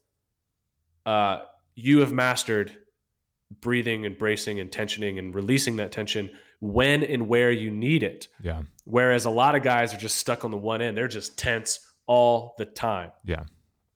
Uh, 1.04 1.40
you 1.74 2.00
have 2.00 2.10
mastered 2.10 2.74
breathing 3.60 4.06
and 4.06 4.16
bracing 4.16 4.58
and 4.58 4.70
tensioning 4.70 5.18
and 5.18 5.34
releasing 5.34 5.76
that 5.76 5.92
tension 5.92 6.30
when 6.60 7.04
and 7.04 7.28
where 7.28 7.50
you 7.50 7.70
need 7.70 8.02
it. 8.02 8.28
Yeah. 8.42 8.62
Whereas 8.84 9.26
a 9.26 9.30
lot 9.30 9.54
of 9.54 9.62
guys 9.62 9.92
are 9.92 9.98
just 9.98 10.16
stuck 10.16 10.46
on 10.46 10.50
the 10.50 10.56
one 10.56 10.80
end. 10.80 10.96
They're 10.96 11.06
just 11.06 11.36
tense 11.36 11.80
all 12.06 12.54
the 12.56 12.64
time. 12.64 13.12
Yeah. 13.22 13.44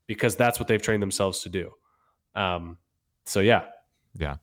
Because 0.07 0.37
that's 0.37 0.61
what 0.61 0.69
they've 0.69 0.83
trained 0.83 1.03
themselves 1.03 1.41
to 1.45 1.49
do. 1.49 1.71
Um, 2.35 2.77
so 3.25 3.41
yeah. 3.41 3.63
Yeah. 4.19 4.37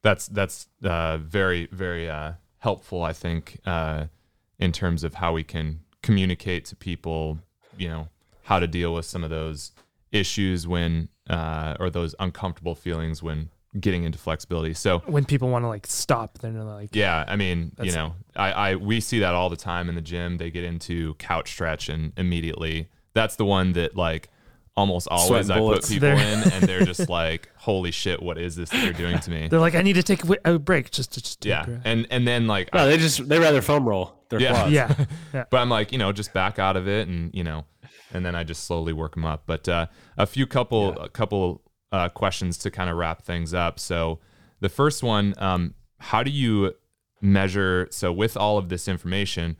That's 0.00 0.26
that's 0.26 0.68
uh, 0.82 1.18
very 1.18 1.68
very 1.70 2.08
uh, 2.08 2.32
helpful. 2.60 3.02
I 3.02 3.12
think 3.12 3.60
uh, 3.66 4.06
in 4.58 4.72
terms 4.72 5.04
of 5.04 5.14
how 5.14 5.32
we 5.32 5.42
can 5.44 5.80
communicate 6.02 6.64
to 6.66 6.76
people, 6.76 7.38
you 7.76 7.88
know, 7.88 8.08
how 8.44 8.58
to 8.58 8.66
deal 8.66 8.94
with 8.94 9.04
some 9.06 9.24
of 9.24 9.30
those 9.30 9.72
issues 10.12 10.66
when 10.66 11.08
uh, 11.28 11.76
or 11.80 11.90
those 11.90 12.14
uncomfortable 12.20 12.74
feelings 12.74 13.22
when 13.22 13.50
getting 13.80 14.04
into 14.04 14.18
flexibility. 14.18 14.74
So 14.74 15.00
when 15.06 15.24
people 15.24 15.48
want 15.48 15.64
to 15.64 15.68
like 15.68 15.86
stop, 15.86 16.38
they're 16.38 16.52
like, 16.52 16.94
yeah, 16.94 17.24
I 17.26 17.36
mean, 17.36 17.72
you 17.82 17.92
know, 17.92 18.14
I, 18.36 18.52
I 18.52 18.74
we 18.76 19.00
see 19.00 19.20
that 19.20 19.34
all 19.34 19.50
the 19.50 19.56
time 19.56 19.88
in 19.88 19.94
the 19.94 20.00
gym. 20.00 20.38
They 20.38 20.50
get 20.50 20.64
into 20.64 21.14
couch 21.14 21.50
stretch 21.50 21.88
and 21.88 22.12
immediately 22.16 22.88
that's 23.14 23.36
the 23.36 23.44
one 23.44 23.72
that 23.72 23.96
like 23.96 24.28
almost 24.76 25.06
always 25.08 25.50
I 25.50 25.58
put 25.58 25.86
people 25.86 26.00
They're- 26.00 26.16
in 26.16 26.52
and 26.52 26.64
they're 26.64 26.84
just 26.84 27.08
like, 27.08 27.48
holy 27.56 27.90
shit, 27.90 28.22
what 28.22 28.38
is 28.38 28.56
this 28.56 28.70
that 28.70 28.82
you're 28.84 28.92
doing 28.92 29.18
to 29.20 29.30
me? 29.30 29.48
they're 29.48 29.60
like, 29.60 29.74
I 29.74 29.82
need 29.82 29.94
to 29.94 30.02
take 30.02 30.22
a, 30.44 30.58
break 30.58 30.90
just 30.90 31.12
to 31.14 31.22
just 31.22 31.44
yeah, 31.44 31.66
and 31.84 32.06
and 32.10 32.26
then 32.26 32.46
like 32.46 32.72
No, 32.74 32.86
they 32.86 32.98
just 32.98 33.28
they 33.28 33.38
rather 33.38 33.62
foam 33.62 33.88
roll 33.88 34.23
their 34.38 34.42
Yeah. 34.42 34.52
quads. 34.52 34.72
yeah, 34.72 35.04
yeah. 35.34 35.44
but 35.50 35.58
I'm 35.58 35.68
like, 35.68 35.92
you 35.92 35.98
know, 35.98 36.12
just 36.12 36.32
back 36.32 36.58
out 36.58 36.76
of 36.76 36.86
it, 36.88 37.08
and 37.08 37.30
you 37.34 37.42
know, 37.44 37.64
and 38.12 38.24
then 38.24 38.34
I 38.34 38.44
just 38.44 38.64
slowly 38.64 38.92
work 38.92 39.14
them 39.14 39.24
up. 39.24 39.44
But 39.46 39.68
uh, 39.68 39.86
a 40.16 40.26
few 40.26 40.46
couple, 40.46 40.98
a 40.98 41.08
couple 41.08 41.62
uh, 41.92 42.08
questions 42.08 42.58
to 42.58 42.70
kind 42.70 42.90
of 42.90 42.96
wrap 42.96 43.22
things 43.22 43.54
up. 43.54 43.78
So 43.80 44.20
the 44.60 44.68
first 44.68 45.02
one, 45.02 45.34
um, 45.38 45.74
how 45.98 46.22
do 46.22 46.30
you 46.30 46.74
measure? 47.20 47.88
So 47.90 48.12
with 48.12 48.36
all 48.36 48.58
of 48.58 48.68
this 48.68 48.88
information, 48.88 49.56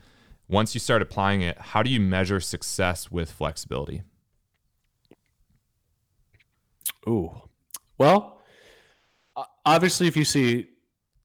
once 0.49 0.75
you 0.75 0.81
start 0.81 1.01
applying 1.03 1.41
it, 1.43 1.59
how 1.59 1.83
do 1.83 1.91
you 1.91 2.01
measure 2.01 2.39
success 2.41 3.11
with 3.11 3.31
flexibility? 3.33 4.03
Ooh. 7.09 7.31
Well, 7.99 8.41
obviously, 9.65 10.07
if 10.07 10.17
you 10.17 10.25
see 10.25 10.69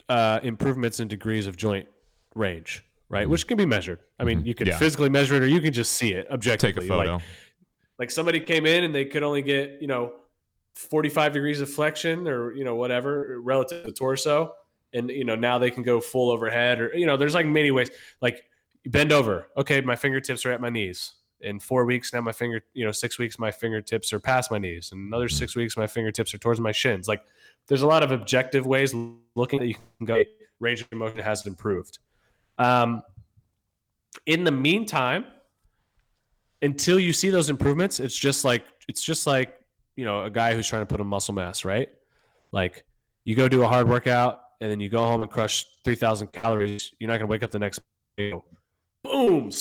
uh, 0.07 0.39
improvements 0.43 0.99
in 0.99 1.07
degrees 1.07 1.47
of 1.47 1.55
joint 1.57 1.87
range, 2.35 2.83
right, 3.09 3.27
which 3.29 3.47
can 3.47 3.57
be 3.57 3.65
measured. 3.65 3.99
I 4.19 4.23
mean, 4.23 4.41
Mhm. 4.41 4.45
you 4.45 4.55
can 4.55 4.67
Yeah. 4.67 4.77
physically 4.77 5.09
measure 5.09 5.35
it, 5.35 5.43
or 5.43 5.47
you 5.47 5.61
can 5.61 5.73
just 5.73 5.93
see 5.93 6.13
it 6.13 6.27
objectively. 6.31 6.81
Take 6.83 6.91
a 6.91 6.93
photo. 6.95 7.13
Like, 7.15 7.23
like 7.97 8.11
somebody 8.11 8.39
came 8.39 8.65
in 8.65 8.83
and 8.85 8.93
they 8.95 9.05
could 9.05 9.23
only 9.23 9.41
get 9.41 9.81
you 9.81 9.87
know 9.87 10.13
45 10.75 11.33
degrees 11.33 11.59
of 11.61 11.69
flexion 11.69 12.27
or 12.27 12.53
you 12.53 12.63
know 12.63 12.75
whatever 12.75 13.39
relative 13.41 13.81
to 13.81 13.87
the 13.87 13.93
torso 13.93 14.53
and 14.93 15.09
you 15.09 15.25
know 15.25 15.35
now 15.35 15.57
they 15.57 15.69
can 15.71 15.83
go 15.83 15.99
full 15.99 16.31
overhead 16.31 16.79
or 16.79 16.95
you 16.95 17.05
know 17.05 17.17
there's 17.17 17.33
like 17.33 17.45
many 17.45 17.71
ways 17.71 17.89
like 18.21 18.45
bend 18.85 19.11
over. 19.11 19.47
Okay, 19.57 19.81
my 19.81 19.95
fingertips 19.95 20.45
are 20.45 20.51
at 20.51 20.61
my 20.61 20.69
knees. 20.69 21.13
In 21.41 21.59
four 21.59 21.85
weeks 21.85 22.11
now, 22.13 22.19
my 22.21 22.31
finger, 22.33 22.61
you 22.73 22.83
know, 22.85 22.91
six 22.91 23.17
weeks, 23.17 23.39
my 23.39 23.49
fingertips 23.51 24.11
are 24.11 24.19
past 24.19 24.51
my 24.51 24.57
knees. 24.57 24.91
And 24.91 25.07
another 25.07 25.27
Mhm. 25.27 25.31
six 25.33 25.55
weeks, 25.55 25.77
my 25.77 25.87
fingertips 25.87 26.33
are 26.33 26.37
towards 26.37 26.59
my 26.59 26.71
shins. 26.73 27.07
Like 27.07 27.23
there's 27.67 27.81
a 27.81 27.87
lot 27.87 28.03
of 28.03 28.11
objective 28.11 28.65
ways 28.65 28.93
looking 29.35 29.59
that 29.59 29.67
you 29.67 29.75
can 29.97 30.05
go. 30.05 30.23
Range 30.59 30.81
of 30.81 30.91
motion 30.93 31.19
has 31.19 31.45
improved. 31.45 31.99
Um, 32.59 33.01
in 34.25 34.43
the 34.43 34.51
meantime, 34.51 35.25
until 36.61 36.99
you 36.99 37.13
see 37.13 37.29
those 37.29 37.49
improvements, 37.49 37.99
it's 37.99 38.15
just 38.15 38.45
like 38.45 38.65
it's 38.87 39.01
just 39.01 39.25
like 39.25 39.57
you 39.95 40.05
know 40.05 40.23
a 40.23 40.29
guy 40.29 40.53
who's 40.53 40.67
trying 40.67 40.83
to 40.83 40.85
put 40.85 40.99
on 40.99 41.07
muscle 41.07 41.33
mass, 41.33 41.65
right? 41.65 41.89
Like 42.51 42.83
you 43.23 43.35
go 43.35 43.47
do 43.47 43.63
a 43.63 43.67
hard 43.67 43.87
workout 43.87 44.41
and 44.61 44.69
then 44.69 44.79
you 44.79 44.89
go 44.89 44.99
home 44.99 45.21
and 45.21 45.31
crush 45.31 45.65
three 45.83 45.95
thousand 45.95 46.31
calories. 46.31 46.91
You're 46.99 47.09
not 47.09 47.17
gonna 47.17 47.27
wake 47.27 47.43
up 47.43 47.51
the 47.51 47.59
next 47.59 47.79
day, 48.17 48.31
and 48.31 48.33
go, 48.33 48.45
boom. 49.03 49.51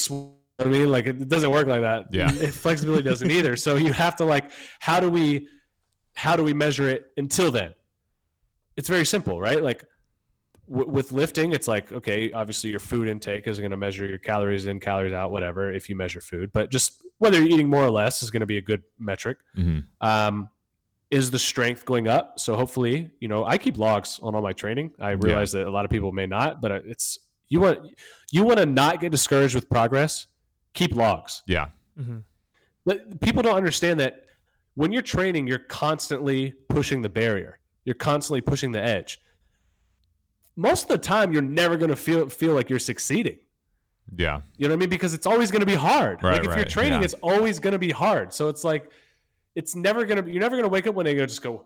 I 0.60 0.64
mean, 0.64 0.90
like 0.90 1.06
it 1.06 1.28
doesn't 1.28 1.50
work 1.50 1.68
like 1.68 1.82
that. 1.82 2.06
Yeah. 2.10 2.28
flexibility 2.50 3.04
doesn't 3.04 3.30
either. 3.30 3.56
So 3.56 3.76
you 3.76 3.92
have 3.92 4.16
to 4.16 4.24
like, 4.24 4.50
how 4.80 4.98
do 4.98 5.08
we, 5.08 5.46
how 6.14 6.34
do 6.34 6.42
we 6.42 6.52
measure 6.52 6.88
it 6.88 7.12
until 7.16 7.52
then? 7.52 7.74
It's 8.76 8.88
very 8.88 9.06
simple, 9.06 9.40
right? 9.40 9.62
Like 9.62 9.84
w- 10.70 10.88
with 10.90 11.12
lifting, 11.12 11.52
it's 11.52 11.68
like 11.68 11.92
okay, 11.92 12.32
obviously 12.32 12.70
your 12.70 12.80
food 12.80 13.08
intake 13.08 13.46
is 13.46 13.58
going 13.58 13.70
to 13.70 13.76
measure 13.76 14.06
your 14.06 14.18
calories 14.18 14.66
in, 14.66 14.80
calories 14.80 15.12
out, 15.12 15.30
whatever. 15.30 15.72
If 15.72 15.88
you 15.88 15.96
measure 15.96 16.20
food, 16.20 16.50
but 16.52 16.70
just 16.70 17.02
whether 17.18 17.38
you're 17.38 17.48
eating 17.48 17.68
more 17.68 17.84
or 17.84 17.90
less 17.90 18.22
is 18.22 18.30
going 18.30 18.40
to 18.40 18.46
be 18.46 18.58
a 18.58 18.62
good 18.62 18.82
metric. 18.98 19.38
Mhm. 19.56 19.84
Um, 20.00 20.48
is 21.10 21.30
the 21.30 21.38
strength 21.38 21.84
going 21.86 22.06
up? 22.06 22.38
So 22.38 22.54
hopefully, 22.54 23.10
you 23.18 23.28
know, 23.28 23.44
I 23.44 23.56
keep 23.56 23.78
logs 23.78 24.20
on 24.22 24.34
all 24.34 24.42
my 24.42 24.52
training. 24.52 24.92
I 25.00 25.12
realize 25.12 25.52
that 25.52 25.66
a 25.66 25.70
lot 25.70 25.84
of 25.86 25.90
people 25.90 26.12
may 26.12 26.26
not, 26.26 26.60
but 26.60 26.70
it's 26.70 27.18
you 27.48 27.60
want 27.60 27.78
you 28.30 28.44
want 28.44 28.58
to 28.58 28.66
not 28.66 29.00
get 29.00 29.10
discouraged 29.10 29.54
with 29.54 29.68
progress. 29.70 30.26
Keep 30.74 30.94
logs. 30.94 31.42
Yeah. 31.46 31.68
Mhm. 31.98 32.24
But 32.84 33.20
people 33.20 33.42
don't 33.42 33.56
understand 33.56 33.98
that 34.00 34.26
when 34.74 34.92
you're 34.92 35.02
training, 35.02 35.46
you're 35.46 35.58
constantly 35.58 36.52
pushing 36.68 37.00
the 37.02 37.08
barrier. 37.08 37.58
You're 37.84 37.94
constantly 37.94 38.42
pushing 38.42 38.70
the 38.72 38.82
edge. 38.82 39.18
Most 40.58 40.82
of 40.82 40.88
the 40.88 40.98
time, 40.98 41.32
you're 41.32 41.40
never 41.40 41.76
going 41.76 41.90
to 41.90 41.96
feel 41.96 42.28
feel 42.28 42.52
like 42.52 42.68
you're 42.68 42.80
succeeding. 42.80 43.38
Yeah. 44.16 44.40
You 44.56 44.66
know 44.66 44.74
what 44.74 44.78
I 44.78 44.80
mean? 44.80 44.88
Because 44.88 45.14
it's 45.14 45.24
always 45.24 45.52
going 45.52 45.60
to 45.60 45.66
be 45.66 45.76
hard. 45.76 46.20
Right, 46.20 46.42
like 46.42 46.48
if 46.48 46.56
you're 46.56 46.64
training, 46.64 46.98
yeah. 46.98 47.04
it's 47.04 47.14
always 47.22 47.60
going 47.60 47.74
to 47.74 47.78
be 47.78 47.92
hard. 47.92 48.34
So 48.34 48.48
it's 48.48 48.64
like, 48.64 48.90
it's 49.54 49.76
never 49.76 50.04
going 50.04 50.24
to. 50.24 50.28
You're 50.28 50.40
never 50.40 50.56
going 50.56 50.64
to 50.64 50.68
wake 50.68 50.88
up 50.88 50.96
one 50.96 51.04
day 51.04 51.12
and 51.12 51.20
go, 51.20 51.26
just 51.26 51.42
go. 51.42 51.64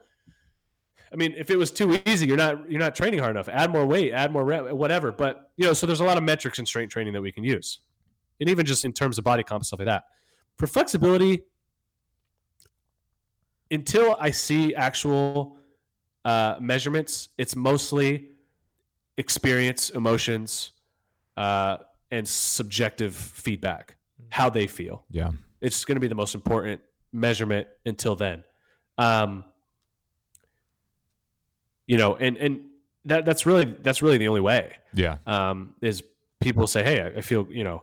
I 1.10 1.16
mean, 1.16 1.34
if 1.38 1.48
it 1.48 1.56
was 1.56 1.70
too 1.70 1.98
easy, 2.04 2.26
you're 2.26 2.36
not 2.36 2.70
you're 2.70 2.80
not 2.80 2.94
training 2.94 3.20
hard 3.20 3.30
enough. 3.30 3.48
Add 3.48 3.70
more 3.70 3.86
weight, 3.86 4.12
add 4.12 4.30
more 4.30 4.44
rep, 4.44 4.70
whatever. 4.72 5.10
But 5.10 5.50
you 5.56 5.64
know, 5.64 5.72
so 5.72 5.86
there's 5.86 6.00
a 6.00 6.04
lot 6.04 6.18
of 6.18 6.22
metrics 6.22 6.58
in 6.58 6.66
strength 6.66 6.92
training 6.92 7.14
that 7.14 7.22
we 7.22 7.32
can 7.32 7.44
use, 7.44 7.78
and 8.40 8.50
even 8.50 8.66
just 8.66 8.84
in 8.84 8.92
terms 8.92 9.16
of 9.16 9.24
body 9.24 9.42
comp 9.42 9.60
and 9.60 9.66
stuff 9.66 9.78
like 9.78 9.86
that. 9.86 10.04
For 10.58 10.66
flexibility, 10.66 11.44
until 13.70 14.16
I 14.20 14.32
see 14.32 14.74
actual 14.74 15.56
uh, 16.26 16.56
measurements, 16.60 17.30
it's 17.38 17.56
mostly 17.56 18.31
experience, 19.16 19.90
emotions, 19.90 20.72
uh, 21.36 21.78
and 22.10 22.26
subjective 22.28 23.14
feedback, 23.14 23.96
how 24.30 24.50
they 24.50 24.66
feel. 24.66 25.04
Yeah. 25.10 25.30
It's 25.60 25.84
going 25.84 25.96
to 25.96 26.00
be 26.00 26.08
the 26.08 26.14
most 26.14 26.34
important 26.34 26.80
measurement 27.12 27.68
until 27.86 28.16
then. 28.16 28.44
Um, 28.98 29.44
you 31.86 31.96
know, 31.96 32.16
and 32.16 32.36
and 32.36 32.60
that 33.06 33.24
that's 33.24 33.46
really 33.46 33.64
that's 33.82 34.02
really 34.02 34.18
the 34.18 34.28
only 34.28 34.40
way. 34.40 34.72
Yeah. 34.94 35.16
Um, 35.26 35.74
is 35.80 36.02
people 36.40 36.66
say, 36.66 36.82
"Hey, 36.84 37.00
I- 37.00 37.18
I 37.18 37.20
feel," 37.20 37.46
you 37.50 37.64
know, 37.64 37.82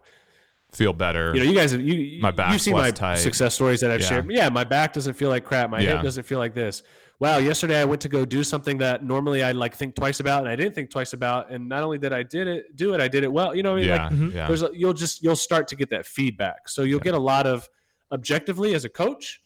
Feel 0.71 0.93
better. 0.93 1.33
you 1.33 1.43
know, 1.43 1.49
you 1.49 1.55
guys, 1.57 1.71
have, 1.71 1.81
you 1.81 2.21
My 2.21 2.31
back 2.31 2.53
you 2.53 2.59
see 2.59 2.71
my 2.71 2.83
less 2.89 2.93
tight. 2.99 3.15
success 3.15 3.55
stories 3.55 3.81
that 3.81 3.91
I've 3.91 4.01
Yeah. 4.01 4.07
shared. 4.07 4.31
Yeah, 4.31 4.49
my 4.49 4.63
back 4.63 4.93
doesn't 4.93 5.13
feel 5.15 5.29
like 5.29 5.43
crap. 5.43 5.69
My 5.69 5.79
Yeah. 5.79 5.95
hip 5.95 6.03
doesn't 6.03 6.23
feel 6.23 6.37
like 6.39 6.53
this. 6.53 6.83
Wow, 7.21 7.37
yesterday 7.39 7.81
I 7.81 7.85
went 7.85 7.99
to 8.01 8.09
go 8.09 8.23
do 8.23 8.45
something 8.45 8.77
that 8.77 9.03
normally 9.03 9.43
I'd 9.43 9.57
like 9.57 9.75
think 9.75 9.93
twice 9.93 10.21
about, 10.21 10.39
and 10.39 10.47
I 10.49 10.55
didn't 10.55 10.73
think 10.73 10.89
twice 10.89 11.11
about. 11.11 11.51
And 11.51 11.67
not 11.67 11.83
only 11.83 11.97
did 11.97 12.13
I 12.13 12.23
did 12.23 12.47
it 12.47 12.77
do 12.77 12.93
it, 12.93 13.01
I 13.01 13.09
did 13.09 13.23
it 13.25 13.31
well. 13.31 13.53
You 13.53 13.61
know, 13.61 13.71
what 13.73 13.79
I 13.79 13.81
mean? 13.81 13.89
yeah. 13.89 14.03
like 14.03 14.11
Mhm. 14.13 14.33
yeah. 14.33 14.47
there's 14.47 14.63
a, 14.63 14.69
you'll 14.73 14.93
just 14.93 15.21
you'll 15.21 15.35
start 15.35 15.67
to 15.69 15.75
get 15.75 15.89
that 15.89 16.05
feedback. 16.05 16.69
So 16.69 16.83
you'll 16.83 16.99
Yeah. 16.99 17.03
get 17.03 17.13
a 17.15 17.19
lot 17.19 17.45
of 17.45 17.67
objectively 18.13 18.73
as 18.73 18.85
a 18.85 18.89
coach, 18.89 19.41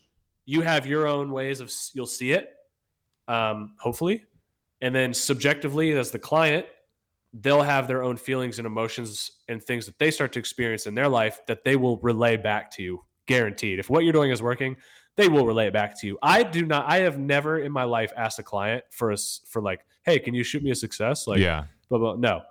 you 0.45 0.61
have 0.61 0.85
your 0.85 1.07
own 1.07 1.31
ways 1.31 1.61
of 1.61 1.71
you'll 1.95 2.05
see 2.05 2.31
it, 2.33 2.51
um, 3.27 3.73
hopefully, 3.79 4.23
and 4.81 4.93
then 4.93 5.11
subjectively 5.13 5.93
as 5.93 6.11
the 6.11 6.19
client, 6.19 6.67
they'll 7.33 7.63
have 7.63 7.87
their 7.87 8.03
own 8.03 8.17
feelings 8.17 8.59
and 8.59 8.67
emotions 8.67 9.31
and 9.49 9.63
things 9.63 9.87
that 9.87 9.97
they 9.97 10.11
start 10.11 10.31
to 10.33 10.37
experience 10.39 10.85
in 10.85 10.93
their 10.93 11.09
life 11.09 11.39
that 11.47 11.63
they 11.63 11.75
will 11.75 11.97
relay 12.03 12.37
back 12.37 12.69
to 12.69 12.83
you, 12.83 13.03
guaranteed. 13.25 13.79
If 13.79 13.89
what 13.89 14.03
you're 14.03 14.13
doing 14.13 14.29
is 14.29 14.43
working, 14.43 14.77
they 15.15 15.27
will 15.27 15.45
relay 15.45 15.67
it 15.67 15.73
back 15.73 15.99
to 16.01 16.07
you. 16.07 16.17
I 16.21 16.43
do 16.43 16.65
not. 16.65 16.85
I 16.89 16.97
have 17.01 17.19
never 17.19 17.59
in 17.59 17.71
my 17.71 17.83
life 17.83 18.11
asked 18.17 18.39
a 18.39 18.43
client 18.43 18.83
for 18.91 19.11
us 19.11 19.41
for 19.47 19.61
like, 19.61 19.81
hey, 20.05 20.19
can 20.19 20.33
you 20.33 20.43
shoot 20.43 20.63
me 20.63 20.71
a 20.71 20.75
success? 20.75 21.27
Like, 21.27 21.39
yeah. 21.39 21.65
blah 21.89 21.99
blah. 21.99 22.15
No, 22.15 22.41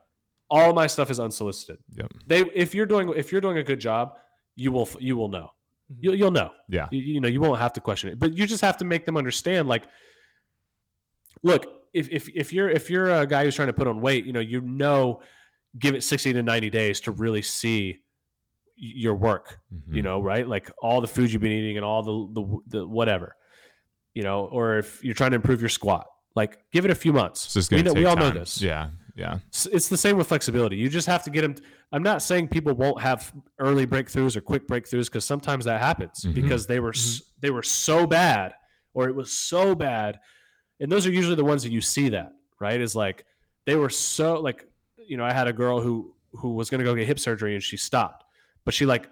all 0.50 0.72
my 0.72 0.86
stuff 0.86 1.10
is 1.10 1.18
unsolicited. 1.18 1.78
Yep. 1.94 2.12
They 2.26 2.40
if 2.54 2.74
you're 2.74 2.86
doing 2.86 3.12
if 3.16 3.32
you're 3.32 3.40
doing 3.40 3.58
a 3.58 3.62
good 3.64 3.80
job, 3.80 4.14
you 4.54 4.70
will 4.72 4.88
you 5.00 5.16
will 5.16 5.28
know. 5.28 5.50
Mhm. 5.92 5.96
You'll 6.00 6.14
you'll 6.14 6.30
know. 6.30 6.50
Yeah. 6.68 6.86
You, 6.90 7.00
you 7.00 7.20
know 7.20 7.28
you 7.28 7.40
won't 7.40 7.58
have 7.60 7.72
to 7.74 7.80
question 7.80 8.10
it, 8.10 8.18
but 8.18 8.36
you 8.36 8.46
just 8.46 8.62
have 8.62 8.76
to 8.78 8.84
make 8.84 9.04
them 9.06 9.16
understand. 9.16 9.66
Like, 9.68 9.82
look, 11.42 11.66
if 11.92 12.08
if 12.10 12.28
if 12.34 12.52
you're 12.52 12.70
if 12.70 12.88
you're 12.90 13.10
a 13.10 13.26
guy 13.26 13.44
who's 13.44 13.54
trying 13.56 13.68
to 13.68 13.72
put 13.74 13.86
on 13.86 14.00
weight, 14.00 14.24
you 14.24 14.32
know 14.32 14.40
you 14.40 14.60
know, 14.60 15.20
give 15.78 15.94
it 15.94 16.02
sixty 16.02 16.32
to 16.32 16.42
ninety 16.42 16.70
days 16.70 17.00
to 17.00 17.10
really 17.12 17.42
see 17.42 17.92
y- 17.92 17.98
your 18.85 19.14
work 19.14 19.61
Mhm. 19.72 19.95
you 19.95 20.03
know, 20.03 20.20
right? 20.20 20.47
Like 20.47 20.70
all 20.83 21.01
the 21.01 21.07
food 21.07 21.33
you've 21.33 21.41
been 21.41 21.53
eating 21.53 21.76
and 21.76 21.85
all 21.87 22.03
the, 22.03 22.41
the 22.41 22.78
the 22.78 22.87
whatever, 22.87 23.37
you 24.12 24.22
know, 24.24 24.47
or 24.47 24.78
if 24.78 25.03
you're 25.05 25.14
trying 25.14 25.30
to 25.30 25.37
improve 25.37 25.61
your 25.62 25.68
squat, 25.68 26.07
like 26.35 26.59
give 26.72 26.85
it 26.85 26.91
a 26.91 26.95
few 26.95 27.12
months. 27.12 27.45
It's 27.47 27.55
just 27.55 27.70
we 27.70 27.76
gonna 27.78 27.91
know, 27.91 27.95
take 27.95 28.01
we 28.01 28.07
all 28.07 28.16
know 28.16 28.30
this. 28.30 28.61
Yeah. 28.61 28.91
Yeah. 29.14 29.39
It's 29.70 29.89
the 29.89 29.97
same 29.97 30.16
with 30.16 30.26
flexibility. 30.26 30.76
You 30.76 30.89
just 30.89 31.07
have 31.07 31.22
to 31.24 31.30
get 31.30 31.43
them. 31.43 31.55
I'm 31.93 32.03
not 32.03 32.22
saying 32.22 32.49
people 32.49 32.72
won't 32.74 33.01
have 33.03 33.33
early 33.59 33.87
breakthroughs 33.87 34.35
or 34.37 34.41
quick 34.41 34.66
breakthroughs 34.66 35.05
because 35.07 35.24
sometimes 35.26 35.64
that 35.66 35.80
happens 35.80 36.24
Mhm. 36.24 36.35
because 36.35 36.66
they 36.66 36.80
were 36.80 36.91
s 36.95 37.22
they 37.41 37.51
were 37.51 37.62
so 37.62 38.07
bad 38.07 38.55
or 38.95 39.09
it 39.09 39.14
was 39.14 39.30
so 39.30 39.74
bad, 39.76 40.18
and 40.80 40.91
those 40.91 41.07
are 41.07 41.12
usually 41.12 41.37
the 41.37 41.45
ones 41.45 41.62
that 41.62 41.70
you 41.72 41.80
see 41.80 42.09
that 42.09 42.33
right 42.61 42.80
is 42.80 42.97
like 42.97 43.24
they 43.66 43.76
were 43.76 43.91
so 43.91 44.41
like 44.41 44.66
you 44.97 45.16
know 45.18 45.24
I 45.24 45.33
had 45.33 45.47
a 45.47 45.53
girl 45.53 45.80
who 45.80 46.14
who 46.33 46.55
was 46.55 46.70
going 46.70 46.78
to 46.80 46.85
go 46.85 46.95
get 46.95 47.07
hip 47.07 47.18
surgery 47.20 47.55
and 47.55 47.62
she 47.62 47.76
stopped, 47.76 48.24
but 48.64 48.74
she 48.74 48.86
like 48.86 49.08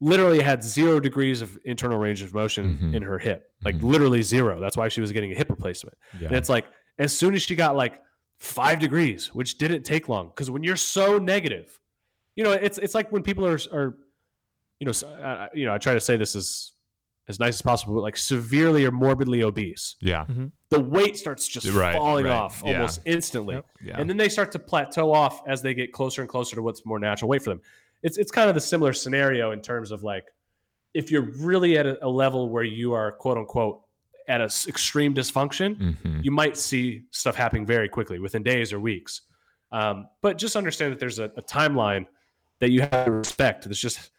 literally 0.00 0.40
had 0.40 0.62
zero 0.62 1.00
degrees 1.00 1.42
of 1.42 1.58
internal 1.64 1.98
range 1.98 2.22
of 2.22 2.32
motion 2.32 2.78
Mhm. 2.80 2.94
in 2.96 3.02
her 3.02 3.18
hip, 3.18 3.50
like 3.64 3.76
Mhm. 3.76 3.82
literally 3.82 4.22
zero. 4.22 4.60
That's 4.60 4.76
why 4.76 4.88
she 4.88 5.00
was 5.00 5.10
getting 5.12 5.32
a 5.32 5.34
hip 5.34 5.50
replacement. 5.50 5.96
Yeah. 6.20 6.28
And 6.28 6.36
it's 6.36 6.48
like 6.48 6.66
as 6.98 7.16
soon 7.16 7.34
as 7.34 7.42
she 7.42 7.56
got 7.56 7.74
like 7.76 8.00
five 8.38 8.78
degrees, 8.78 9.34
which 9.34 9.58
didn't 9.58 9.82
take 9.82 10.08
long, 10.08 10.28
because 10.28 10.50
when 10.50 10.62
you're 10.62 10.76
so 10.76 11.18
negative, 11.18 11.78
you 12.36 12.44
know, 12.44 12.52
it's 12.52 12.78
it's 12.78 12.94
like 12.94 13.10
when 13.10 13.22
people 13.24 13.44
are 13.44 13.58
are, 13.72 13.96
you 14.78 14.84
know, 14.84 14.90
s- 14.90 15.02
uh, 15.02 15.48
you 15.52 15.66
know, 15.66 15.74
I 15.74 15.78
try 15.78 15.94
to 15.94 16.00
say 16.00 16.16
this 16.16 16.36
as 16.36 16.72
as 17.26 17.38
nice 17.40 17.56
as 17.56 17.62
possible, 17.62 17.94
but 17.94 18.00
like 18.02 18.16
severely 18.16 18.86
or 18.86 18.90
morbidly 18.90 19.42
obese, 19.42 19.96
yeah. 20.00 20.24
the 20.70 20.80
weight 20.80 21.14
starts 21.14 21.46
just 21.46 21.66
Right, 21.72 21.94
falling 21.94 22.24
right, 22.24 22.32
off 22.32 22.62
yeah. 22.64 22.72
almost 22.76 23.00
instantly, 23.04 23.56
Yep. 23.56 23.66
Yeah. 23.84 24.00
and 24.00 24.08
then 24.08 24.16
they 24.16 24.30
start 24.30 24.50
to 24.52 24.58
plateau 24.58 25.12
off 25.12 25.42
as 25.46 25.60
they 25.60 25.74
get 25.74 25.92
closer 25.92 26.22
and 26.22 26.28
closer 26.30 26.56
to 26.56 26.62
what's 26.62 26.86
more 26.86 26.98
natural 26.98 27.28
weight 27.28 27.42
for 27.42 27.50
them. 27.50 27.60
It's 28.02 28.16
it's 28.18 28.30
kind 28.30 28.48
of 28.48 28.54
the 28.54 28.60
similar 28.60 28.92
scenario 28.92 29.50
in 29.52 29.60
terms 29.60 29.90
of 29.90 30.02
like 30.02 30.24
if 30.94 31.10
you're 31.10 31.30
really 31.38 31.76
at 31.78 31.86
a, 31.86 32.04
a 32.06 32.08
level 32.08 32.48
where 32.48 32.62
you 32.64 32.92
are 32.92 33.12
quote 33.12 33.36
unquote 33.38 33.82
at 34.28 34.40
an 34.40 34.50
extreme 34.66 35.14
dysfunction, 35.14 35.76
Mhm. 36.02 36.24
you 36.24 36.30
might 36.30 36.56
see 36.56 37.02
stuff 37.10 37.34
happening 37.34 37.64
very 37.66 37.88
quickly 37.88 38.18
within 38.18 38.42
days 38.42 38.72
or 38.72 38.80
weeks. 38.80 39.22
Um, 39.72 40.06
but 40.22 40.38
just 40.38 40.54
understand 40.56 40.92
that 40.92 40.98
there's 40.98 41.18
a, 41.18 41.24
a 41.36 41.42
timeline 41.42 42.06
that 42.60 42.70
you 42.70 42.80
have 42.82 43.04
to 43.06 43.10
respect. 43.10 43.64
There's 43.64 43.80
just 43.80 44.10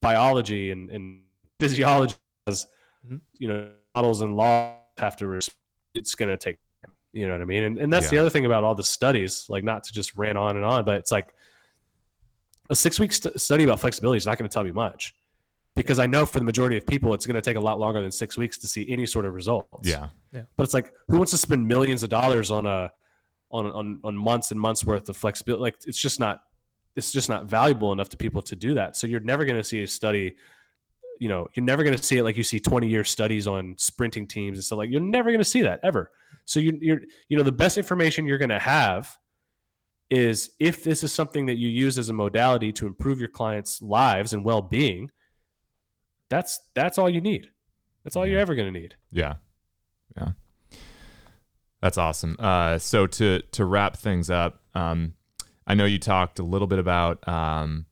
biology 0.00 0.70
and, 0.70 0.90
and 0.90 1.22
physiology, 1.60 2.14
as 2.46 2.66
Mhm. 3.06 3.20
you 3.38 3.48
know, 3.48 3.70
models 3.94 4.20
and 4.22 4.36
laws 4.36 4.76
have 4.98 5.16
to. 5.16 5.26
Res- 5.26 5.50
it's 5.94 6.14
going 6.14 6.28
to 6.30 6.36
take. 6.36 6.56
You 7.12 7.26
know 7.26 7.32
what 7.32 7.40
I 7.42 7.46
mean? 7.46 7.64
And, 7.64 7.78
and 7.78 7.92
that's 7.92 8.10
the 8.10 8.18
other 8.18 8.28
thing 8.30 8.44
about 8.44 8.64
all 8.64 8.74
the 8.74 8.84
studies, 8.84 9.46
like 9.48 9.64
not 9.64 9.82
to 9.84 9.92
just 9.94 10.14
ran 10.16 10.36
on 10.36 10.56
and 10.56 10.64
on, 10.64 10.84
but 10.84 10.96
it's 10.96 11.10
like 11.10 11.32
a 12.70 12.76
six 12.76 12.98
week 13.00 13.12
st- 13.12 13.40
study 13.40 13.64
about 13.64 13.80
flexibility 13.80 14.18
is 14.18 14.26
not 14.26 14.38
going 14.38 14.48
to 14.48 14.52
tell 14.52 14.64
me 14.64 14.72
much 14.72 15.14
because 15.74 15.98
I 15.98 16.06
know 16.06 16.26
for 16.26 16.38
the 16.40 16.44
majority 16.44 16.76
of 16.76 16.86
people, 16.86 17.14
it's 17.14 17.24
going 17.24 17.36
to 17.36 17.42
take 17.42 17.56
a 17.56 17.60
lot 17.60 17.78
longer 17.78 18.02
than 18.02 18.10
six 18.10 18.36
weeks 18.36 18.58
to 18.58 18.66
see 18.66 18.84
any 18.88 19.06
sort 19.06 19.24
of 19.24 19.34
results. 19.34 19.88
Yeah. 20.32 20.42
but 20.56 20.64
it's 20.64 20.74
like 20.74 20.92
who 21.08 21.16
wants 21.16 21.30
to 21.32 21.38
spend 21.38 21.66
millions 21.66 22.02
of 22.02 22.10
dollars 22.10 22.50
on 22.50 22.66
a 22.66 22.90
on 23.50 23.66
on 23.66 24.00
on 24.04 24.16
months 24.16 24.50
and 24.50 24.60
months 24.60 24.84
worth 24.84 25.08
of 25.08 25.16
flexibility 25.16 25.62
like 25.62 25.76
it's 25.86 25.98
just 25.98 26.20
not 26.20 26.42
it's 26.96 27.12
just 27.12 27.30
not 27.30 27.46
valuable 27.46 27.92
enough 27.92 28.08
to 28.10 28.16
people 28.16 28.42
to 28.42 28.56
do 28.56 28.74
that. 28.74 28.96
So 28.96 29.06
you're 29.06 29.20
never 29.20 29.44
going 29.44 29.56
to 29.56 29.64
see 29.64 29.82
a 29.82 29.86
study 29.86 30.36
you 31.20 31.28
know 31.28 31.48
you're 31.54 31.64
never 31.64 31.82
going 31.82 31.96
to 31.96 32.02
see 32.02 32.18
it 32.18 32.24
like 32.24 32.36
you 32.36 32.42
see 32.42 32.60
20 32.60 32.88
year 32.88 33.04
studies 33.04 33.46
on 33.46 33.74
sprinting 33.78 34.26
teams 34.26 34.58
and 34.58 34.64
stuff 34.64 34.78
like 34.78 34.90
you're 34.90 35.00
never 35.00 35.30
going 35.30 35.40
to 35.40 35.44
see 35.44 35.62
that 35.62 35.80
ever. 35.82 36.10
So 36.44 36.60
you, 36.60 36.78
you're 36.80 37.00
you 37.28 37.36
know 37.36 37.42
the 37.42 37.52
best 37.52 37.78
information 37.78 38.26
you're 38.26 38.38
going 38.38 38.48
to 38.48 38.58
have 38.58 39.16
is 40.10 40.50
if 40.58 40.84
this 40.84 41.04
is 41.04 41.12
something 41.12 41.46
that 41.46 41.56
you 41.56 41.68
use 41.68 41.98
as 41.98 42.08
a 42.08 42.12
modality 42.12 42.72
to 42.72 42.86
improve 42.86 43.18
your 43.18 43.28
clients' 43.28 43.82
lives 43.82 44.32
and 44.32 44.44
well-being, 44.44 45.10
that's 46.30 46.60
that's 46.74 46.98
all 46.98 47.08
you 47.10 47.20
need. 47.20 47.50
That's 48.04 48.16
all 48.16 48.26
you're 48.26 48.40
ever 48.40 48.54
going 48.54 48.72
to 48.72 48.80
need. 48.80 48.94
Yeah. 49.10 49.34
Yeah. 50.16 50.30
That's 51.80 51.98
awesome. 51.98 52.36
Uh, 52.38 52.78
so 52.78 53.06
to 53.06 53.40
to 53.52 53.64
wrap 53.64 53.96
things 53.96 54.30
up, 54.30 54.62
um, 54.74 55.14
I 55.66 55.74
know 55.74 55.84
you 55.84 55.98
talked 55.98 56.38
a 56.38 56.42
little 56.42 56.66
bit 56.66 56.78
about 56.78 57.26
um, 57.28 57.86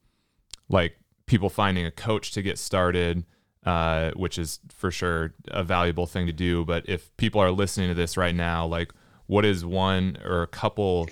like 0.68 0.96
people 1.26 1.50
finding 1.50 1.84
a 1.84 1.90
coach 1.90 2.32
to 2.32 2.42
get 2.42 2.58
started, 2.58 3.24
uh, 3.64 4.12
which 4.16 4.38
is 4.38 4.60
for 4.70 4.90
sure 4.90 5.34
a 5.48 5.62
valuable 5.62 6.06
thing 6.06 6.26
to 6.26 6.32
do. 6.32 6.64
But 6.64 6.88
if 6.88 7.14
people 7.16 7.40
are 7.40 7.50
listening 7.50 7.88
to 7.88 7.94
this 7.94 8.16
right 8.16 8.34
now, 8.34 8.66
like, 8.66 8.92
what 9.26 9.44
is 9.44 9.64
one 9.64 10.18
or 10.24 10.42
a 10.42 10.46
couple 10.46 11.08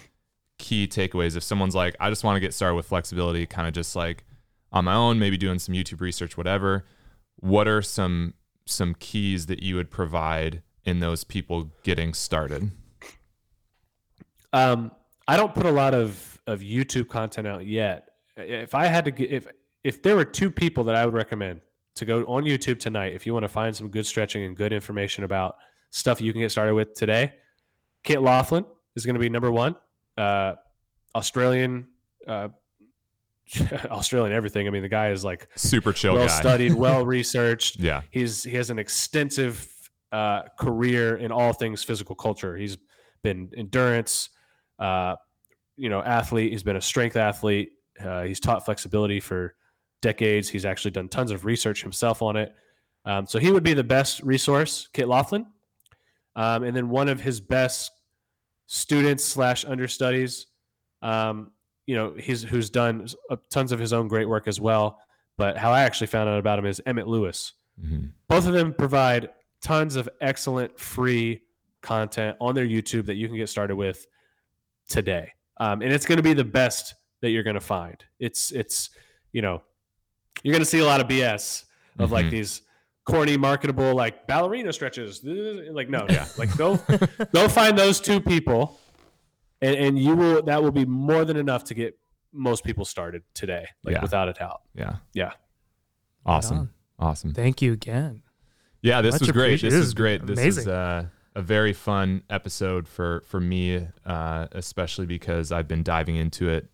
key 0.65 0.89
takeaways? 0.89 1.37
If 1.37 1.43
someone's 1.43 1.75
like, 1.75 1.95
I 2.01 2.09
just 2.09 2.25
want 2.25 2.37
to 2.37 2.41
get 2.41 2.55
started 2.55 2.75
with 2.75 2.87
flexibility, 2.87 3.45
kind 3.45 3.69
of 3.69 3.75
just 3.75 3.95
like 3.95 4.25
on 4.73 4.87
my 4.87 4.95
own, 4.95 5.19
maybe 5.19 5.37
doing 5.37 5.59
some 5.59 5.75
YouTube 5.75 6.01
research, 6.01 6.37
whatever. 6.39 6.87
What 7.37 7.69
are 7.69 7.83
some 7.83 8.35
some 8.67 8.95
keys 8.95 9.47
that 9.47 9.63
you 9.63 9.77
would 9.77 9.91
provide 9.91 10.63
in 10.85 11.01
those 11.01 11.23
people 11.23 11.71
getting 11.83 12.15
started? 12.15 12.71
Um, 14.55 14.91
I 15.29 15.37
don't 15.37 15.55
put 15.55 15.67
a 15.67 15.71
lot 15.71 15.95
of 15.95 16.41
of 16.47 16.61
YouTube 16.61 17.09
content 17.09 17.47
out 17.47 17.67
yet. 17.67 18.09
If 18.37 18.75
I 18.75 18.87
had 18.87 19.05
to, 19.05 19.11
get, 19.11 19.31
if 19.31 19.47
if 19.85 20.03
there 20.03 20.17
were 20.17 20.25
two 20.25 20.51
people 20.51 20.83
that 20.85 20.95
I 20.95 21.05
would 21.05 21.15
recommend 21.15 21.61
to 21.97 22.07
go 22.07 22.25
on 22.25 22.45
YouTube 22.45 22.79
tonight, 22.79 23.13
if 23.13 23.27
you 23.27 23.35
want 23.35 23.45
to 23.45 23.49
find 23.49 23.77
some 23.77 23.89
good 23.89 24.07
stretching 24.07 24.45
and 24.45 24.57
good 24.57 24.73
information 24.73 25.25
about 25.25 25.57
stuff 25.91 26.23
you 26.23 26.33
can 26.33 26.41
get 26.41 26.51
started 26.51 26.75
with 26.75 26.95
today, 26.95 27.35
Kit 28.03 28.23
Laughlin 28.23 28.65
is 28.97 29.05
going 29.05 29.15
to 29.15 29.21
be 29.21 29.29
number 29.29 29.53
one. 29.53 29.77
Uh, 30.17 30.55
Australian, 31.15 31.87
uh, 32.27 32.49
Australian 33.87 34.35
everything. 34.35 34.67
I 34.67 34.71
mean, 34.71 34.83
the 34.83 34.89
guy 34.89 35.11
is 35.11 35.25
like 35.25 35.49
Super 35.57 35.93
chill 35.93 36.15
well 36.15 36.27
guy. 36.27 36.41
studied, 36.41 36.75
well 36.87 37.05
researched. 37.05 37.79
Yeah. 37.79 38.03
He's 38.11 38.43
he 38.43 38.57
has 38.57 38.71
an 38.71 38.79
extensive 38.79 39.69
uh, 40.13 40.43
career 40.59 41.17
in 41.17 41.33
all 41.33 41.53
things 41.53 41.83
physical 41.83 42.15
culture. 42.15 42.57
He's 42.57 42.79
been 43.23 43.51
endurance, 43.57 44.31
uh, 44.79 45.17
you 45.77 45.89
know, 45.89 46.03
athlete. 46.03 46.53
He's 46.53 46.63
been 46.63 46.77
a 46.77 46.81
strength 46.81 47.17
athlete. 47.17 47.71
Uh, 48.03 48.23
he's 48.23 48.41
taught 48.41 48.65
flexibility 48.65 49.21
for 49.21 49.55
decades. 50.03 50.49
He's 50.49 50.65
actually 50.65 50.93
done 50.93 51.09
tons 51.09 51.31
of 51.31 51.45
research 51.45 51.83
himself 51.83 52.23
on 52.23 52.37
it. 52.37 52.55
Um, 53.05 53.27
so 53.27 53.39
he 53.39 53.51
would 53.51 53.63
be 53.63 53.75
the 53.75 53.85
best 53.85 54.23
resource, 54.23 54.89
Kit 54.93 55.09
Laughlin. 55.09 55.47
Um, 56.37 56.65
and 56.65 56.77
then 56.77 56.89
one 56.89 57.09
of 57.09 57.21
his 57.21 57.41
best 57.41 57.91
students 58.67 59.25
slash 59.25 59.65
understudies, 59.65 60.47
um, 61.03 61.51
you 61.87 61.95
know, 61.95 62.15
he's 62.19 62.43
who's 62.43 62.71
done 62.71 63.07
uh, 63.31 63.37
tons 63.51 63.73
of 63.73 63.79
his 63.79 63.93
own 63.93 64.09
great 64.09 64.29
work 64.29 64.49
as 64.49 64.61
well. 64.61 64.99
But 65.37 65.57
how 65.59 65.71
I 65.73 65.83
actually 65.83 66.07
found 66.07 66.29
out 66.29 66.39
about 66.39 66.59
him 66.59 66.67
is 66.67 66.81
Emmet 66.87 67.09
Louis 67.09 67.53
Mhm. 67.83 68.13
both 68.29 68.47
of 68.47 68.53
them 68.55 68.73
provide 68.73 69.31
tons 69.61 69.97
of 69.97 70.09
excellent 70.21 70.79
free 70.79 71.43
content 71.81 72.37
on 72.41 72.55
their 72.55 72.67
YouTube 72.67 73.05
that 73.07 73.17
you 73.17 73.27
can 73.27 73.37
get 73.37 73.49
started 73.49 73.75
with 73.75 74.07
today. 74.89 75.33
Um, 75.59 75.83
and 75.83 75.93
it's 75.93 76.07
going 76.07 76.19
to 76.19 76.23
be 76.23 76.35
the 76.35 76.45
best 76.45 76.95
that 77.21 77.31
you're 77.31 77.43
going 77.43 77.55
to 77.55 77.61
find. 77.61 77.97
It's 78.21 78.53
it's 78.53 78.91
you 79.33 79.43
know 79.43 79.63
you're 80.43 80.53
going 80.53 80.63
to 80.63 80.67
see 80.71 80.79
a 80.79 80.85
lot 80.85 81.01
of 81.01 81.09
BS 81.09 81.65
of 81.99 82.13
like 82.13 82.27
Mhm. 82.27 82.31
these 82.31 82.63
corny 83.05 83.37
marketable 83.37 83.95
like 83.95 84.27
ballerina 84.27 84.73
stretches. 84.73 85.23
Like 85.25 85.89
no, 85.89 86.07
yeah, 86.09 86.27
like 86.39 86.57
go 86.57 86.79
go 87.33 87.49
find 87.49 87.77
those 87.79 88.01
two 88.01 88.21
people, 88.21 88.79
and, 89.61 89.77
and 89.77 89.99
you 89.99 90.15
will 90.17 90.43
that 90.43 90.63
will 90.63 90.73
be 90.73 90.85
more 90.85 91.25
than 91.25 91.37
enough 91.37 91.65
to 91.65 91.75
get 91.75 91.99
most 92.33 92.65
people 92.65 92.85
started 92.85 93.23
today, 93.35 93.67
like 93.85 93.95
Yeah. 93.95 94.03
without 94.03 94.29
a 94.29 94.33
doubt. 94.33 94.63
Yeah. 94.75 94.97
Yeah. 95.13 95.33
Awesome. 96.27 96.59
on. 96.59 96.71
Awesome. 96.99 97.33
Thank 97.35 97.63
you 97.63 97.73
again. 97.73 98.23
Yeah, 98.83 99.01
this 99.03 99.15
Much 99.15 99.21
was 99.23 99.31
great. 99.31 99.51
This 99.61 99.63
This 99.63 99.75
is 99.75 99.87
is 99.89 99.95
great. 99.95 100.27
This 100.27 100.39
is 100.41 100.57
amazing. 100.59 100.73
uh, 100.73 101.07
a 101.37 101.43
very 101.43 101.73
fun 101.73 102.23
episode 102.31 102.87
for 102.89 103.23
for 103.27 103.41
me, 103.41 103.87
uh, 104.05 104.47
especially 104.53 105.07
because 105.07 105.53
I've 105.53 105.69
been 105.69 105.83
diving 105.83 106.17
into 106.17 106.49
it 106.49 106.69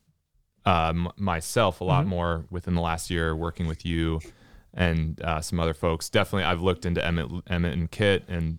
um, 0.66 1.10
myself 1.16 1.80
a 1.80 1.84
lot 1.84 2.04
Mhm. 2.04 2.08
more 2.08 2.44
within 2.50 2.74
the 2.74 2.82
last 2.82 3.10
year, 3.10 3.34
working 3.34 3.66
with 3.66 3.86
you 3.86 4.20
and 4.74 5.20
uh, 5.22 5.40
some 5.40 5.58
other 5.60 5.74
folks. 5.74 6.08
Definitely, 6.08 6.44
I've 6.44 6.62
looked 6.62 6.86
into 6.86 7.04
Emmet, 7.04 7.28
Emmet 7.48 7.72
and 7.72 7.90
Kit, 7.90 8.24
and 8.28 8.58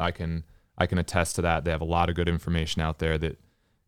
I 0.00 0.10
can 0.10 0.44
I 0.78 0.86
can 0.86 0.98
attest 0.98 1.36
to 1.36 1.42
that. 1.42 1.64
They 1.64 1.70
have 1.70 1.80
a 1.80 1.84
lot 1.86 2.08
of 2.08 2.14
good 2.16 2.28
information 2.28 2.82
out 2.82 2.98
there 2.98 3.18
that 3.18 3.38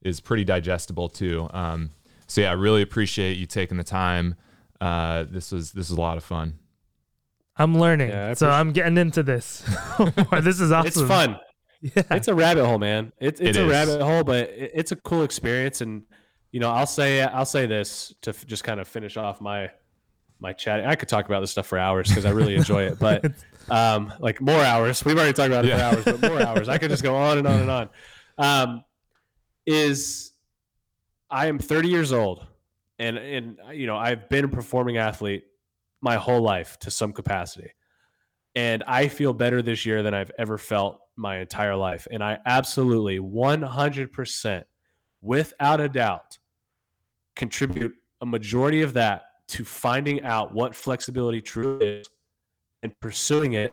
is 0.02 0.20
pretty 0.20 0.44
digestible 0.44 1.08
too. 1.08 1.48
Um, 1.52 1.90
so 2.26 2.40
yeah, 2.42 2.50
I 2.50 2.54
really 2.54 2.82
appreciate 2.82 3.36
you 3.36 3.46
taking 3.46 3.76
the 3.76 3.84
time. 3.84 4.34
Uh, 4.80 5.24
this 5.28 5.52
was 5.52 5.72
this 5.72 5.88
was 5.90 5.98
a 5.98 6.00
lot 6.00 6.16
of 6.16 6.24
fun. 6.24 6.58
I'm 7.58 7.78
learning, 7.78 8.10
Yeah, 8.10 8.34
so 8.34 8.50
I'm 8.50 8.72
getting 8.72 8.98
into 8.98 9.22
this. 9.22 9.64
this 10.42 10.60
is 10.60 10.70
awesome. 10.72 10.86
It's 10.88 11.00
fun. 11.02 11.38
Yeah. 11.80 12.02
it's 12.10 12.28
a 12.28 12.34
rabbit 12.34 12.66
hole, 12.66 12.78
man. 12.78 13.12
It's 13.18 13.40
it's 13.40 13.56
It 13.56 13.60
a 13.62 13.64
is. 13.64 13.70
rabbit 13.70 14.02
hole, 14.02 14.24
but 14.24 14.50
it, 14.50 14.72
it's 14.74 14.92
a 14.92 14.96
cool 14.96 15.22
experience. 15.22 15.80
And 15.80 16.02
you 16.52 16.60
know, 16.60 16.70
I'll 16.70 16.86
say 16.86 17.22
I'll 17.22 17.44
say 17.46 17.66
this 17.66 18.14
to 18.22 18.30
f- 18.30 18.46
just 18.46 18.64
kind 18.64 18.80
of 18.80 18.88
finish 18.88 19.16
off 19.16 19.40
my 19.40 19.70
my 20.40 20.52
chat. 20.52 20.86
I 20.86 20.94
could 20.96 21.08
talk 21.08 21.26
about 21.26 21.40
this 21.40 21.50
stuff 21.50 21.66
for 21.66 21.78
hours 21.78 22.08
because 22.08 22.24
I 22.24 22.30
really 22.30 22.54
enjoy 22.54 22.84
it, 22.84 22.98
but 22.98 23.24
um, 23.70 24.12
like 24.18 24.40
more 24.40 24.60
hours. 24.62 25.04
We've 25.04 25.16
already 25.16 25.32
talked 25.32 25.48
about 25.48 25.64
it 25.64 25.68
Yeah. 25.68 25.90
for 25.90 25.96
hours, 25.96 26.04
but 26.20 26.30
more 26.30 26.42
hours. 26.42 26.68
I 26.68 26.78
could 26.78 26.90
just 26.90 27.02
go 27.02 27.16
on 27.16 27.38
and 27.38 27.46
on 27.46 27.60
and 27.60 27.70
on. 27.70 27.88
Um, 28.38 28.84
is 29.66 30.32
I 31.30 31.46
am 31.46 31.58
30 31.58 31.88
years 31.88 32.12
old, 32.12 32.46
and 32.98 33.16
and 33.18 33.58
you 33.72 33.86
know 33.86 33.96
I've 33.96 34.28
been 34.28 34.44
a 34.44 34.48
performing 34.48 34.96
athlete 34.98 35.44
my 36.00 36.16
whole 36.16 36.40
life 36.42 36.78
to 36.80 36.90
some 36.90 37.12
capacity. 37.12 37.70
And 38.54 38.82
I 38.86 39.08
feel 39.08 39.34
better 39.34 39.60
this 39.60 39.84
year 39.84 40.02
than 40.02 40.14
I've 40.14 40.30
ever 40.38 40.56
felt 40.56 40.98
my 41.14 41.38
entire 41.40 41.76
life. 41.76 42.06
And 42.10 42.24
I 42.24 42.38
absolutely 42.46 43.18
100%, 43.18 44.64
without 45.20 45.78
a 45.80 45.88
doubt, 45.90 46.38
contribute 47.34 47.94
a 48.22 48.26
majority 48.26 48.80
of 48.80 48.94
that 48.94 49.24
to 49.48 49.64
finding 49.64 50.22
out 50.22 50.52
what 50.52 50.74
flexibility 50.74 51.40
truly 51.40 51.86
is 52.00 52.08
and 52.82 52.98
pursuing 53.00 53.52
it 53.54 53.72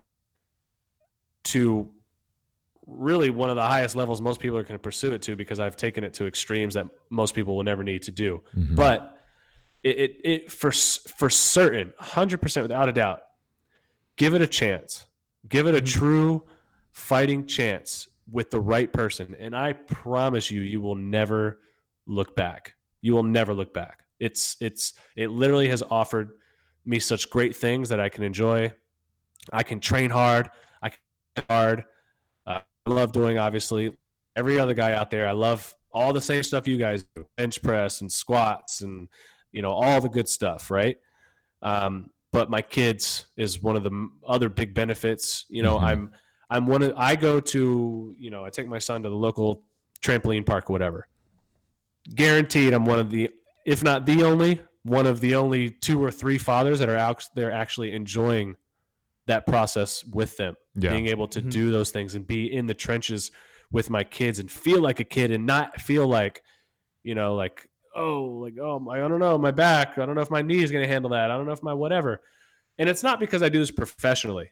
to 1.45 1.89
really 2.85 3.29
one 3.29 3.49
of 3.49 3.55
the 3.55 3.61
highest 3.61 3.95
levels 3.95 4.21
most 4.21 4.39
people 4.39 4.57
are 4.57 4.63
going 4.63 4.75
to 4.75 4.79
pursue 4.79 5.13
it 5.13 5.21
to 5.21 5.35
because 5.35 5.59
I've 5.59 5.75
taken 5.77 6.03
it 6.03 6.13
to 6.15 6.27
extremes 6.27 6.73
that 6.73 6.85
most 7.09 7.33
people 7.33 7.55
will 7.55 7.63
never 7.63 7.83
need 7.83 8.01
to 8.03 8.11
do. 8.11 8.41
Mhm. 8.55 8.75
but 8.75 9.19
it, 9.83 9.97
it, 9.99 10.15
it 10.23 10.51
for 10.51 10.71
for 10.71 11.29
certain 11.29 11.93
100% 12.01 12.61
without 12.61 12.87
a 12.87 12.93
doubt 12.93 13.21
give 14.15 14.33
it 14.33 14.41
a 14.41 14.47
chance. 14.47 15.05
Give 15.49 15.65
it 15.67 15.75
a 15.75 15.81
Mhm. 15.81 15.87
true 15.87 16.43
fighting 16.91 17.45
chance 17.47 18.07
with 18.31 18.51
the 18.51 18.59
right 18.61 18.91
person. 18.93 19.35
And 19.39 19.55
i 19.55 19.73
promise 19.73 20.49
you 20.51 20.61
you 20.61 20.79
will 20.81 20.95
never 20.95 21.59
look 22.05 22.35
back. 22.35 22.75
You 23.01 23.13
will 23.13 23.23
never 23.23 23.53
look 23.53 23.73
back 23.73 24.02
it's 24.19 24.55
it's 24.61 24.93
it 25.15 25.29
literally 25.29 25.67
has 25.69 25.83
offered 25.89 26.31
me 26.85 26.99
such 26.99 27.29
great 27.29 27.55
things 27.55 27.89
that 27.89 27.99
i 27.99 28.09
can 28.09 28.23
enjoy. 28.23 28.71
I 29.51 29.63
can 29.63 29.79
train 29.81 30.09
hard. 30.09 30.49
I 30.81 30.89
can 30.89 31.45
hard. 31.49 31.83
Uh, 32.47 32.59
i 32.85 32.89
love 32.89 33.11
doing 33.11 33.37
obviously 33.37 33.91
every 34.35 34.57
other 34.59 34.73
guy 34.73 34.93
out 34.93 35.11
there. 35.11 35.27
I 35.27 35.31
love 35.33 35.73
all 35.91 36.13
the 36.13 36.21
same 36.21 36.43
stuff 36.43 36.67
you 36.67 36.77
guys 36.77 37.05
do 37.15 37.25
bench 37.37 37.61
press 37.61 38.01
and 38.01 38.11
squats 38.11 38.81
and 38.81 39.07
you 39.51 39.61
know 39.61 39.71
all 39.71 39.99
the 40.01 40.09
good 40.09 40.27
stuff 40.29 40.71
right? 40.71 40.97
Um, 41.61 42.09
but 42.31 42.49
my 42.49 42.61
kids 42.61 43.27
is 43.37 43.61
one 43.61 43.75
of 43.75 43.83
the 43.83 44.09
other 44.27 44.49
big 44.49 44.73
benefits 44.73 45.45
you 45.49 45.61
know 45.61 45.77
Mhm. 45.77 45.83
i'm 45.83 46.11
i'm 46.49 46.65
one 46.67 46.81
of 46.81 46.93
i 46.97 47.15
go 47.15 47.39
to 47.39 48.15
you 48.17 48.29
know 48.31 48.43
i 48.43 48.49
take 48.49 48.67
my 48.67 48.79
son 48.79 49.03
to 49.03 49.09
the 49.09 49.15
local 49.15 49.61
trampoline 50.01 50.45
park 50.45 50.69
or 50.69 50.73
whatever. 50.73 51.07
Guaranteed 52.15 52.73
i'm 52.73 52.85
one 52.85 52.99
of 52.99 53.09
the 53.11 53.29
if 53.65 53.83
not 53.83 54.05
the 54.05 54.23
only 54.23 54.61
one 54.83 55.05
of 55.07 55.19
the 55.21 55.35
only 55.35 55.69
two 55.69 56.03
or 56.03 56.11
three 56.11 56.37
fathers 56.37 56.79
that 56.79 56.89
are 56.89 56.97
out 56.97 57.25
there 57.35 57.51
actually 57.51 57.93
enjoying 57.93 58.55
that 59.27 59.45
process 59.47 60.03
with 60.05 60.35
them 60.37 60.55
Yeah. 60.75 60.89
being 60.91 61.07
able 61.07 61.27
to 61.29 61.41
Mhm. 61.41 61.49
do 61.51 61.71
those 61.71 61.91
things 61.91 62.15
and 62.15 62.27
be 62.27 62.53
in 62.53 62.65
the 62.67 62.73
trenches 62.73 63.31
with 63.71 63.89
my 63.89 64.03
kids 64.03 64.39
and 64.39 64.51
feel 64.51 64.81
like 64.81 64.99
a 64.99 65.03
kid 65.05 65.31
and 65.31 65.45
not 65.45 65.79
feel 65.79 66.07
like 66.07 66.43
you 67.03 67.15
know 67.15 67.33
like 67.35 67.67
oh 67.95 68.23
like 68.23 68.57
oh 68.59 68.79
my, 68.79 68.95
i 69.03 69.07
don't 69.07 69.19
know 69.19 69.37
my 69.37 69.51
back 69.51 69.97
i 69.97 70.05
don't 70.05 70.15
know 70.15 70.21
if 70.21 70.29
my 70.31 70.41
knee 70.41 70.61
is 70.61 70.71
going 70.71 70.83
to 70.83 70.87
handle 70.91 71.11
that 71.11 71.31
i 71.31 71.37
don't 71.37 71.45
know 71.45 71.51
if 71.53 71.63
my 71.63 71.73
whatever 71.73 72.21
and 72.77 72.89
it's 72.89 73.03
not 73.03 73.19
because 73.19 73.41
i 73.41 73.49
do 73.49 73.59
this 73.59 73.71
professionally 73.71 74.51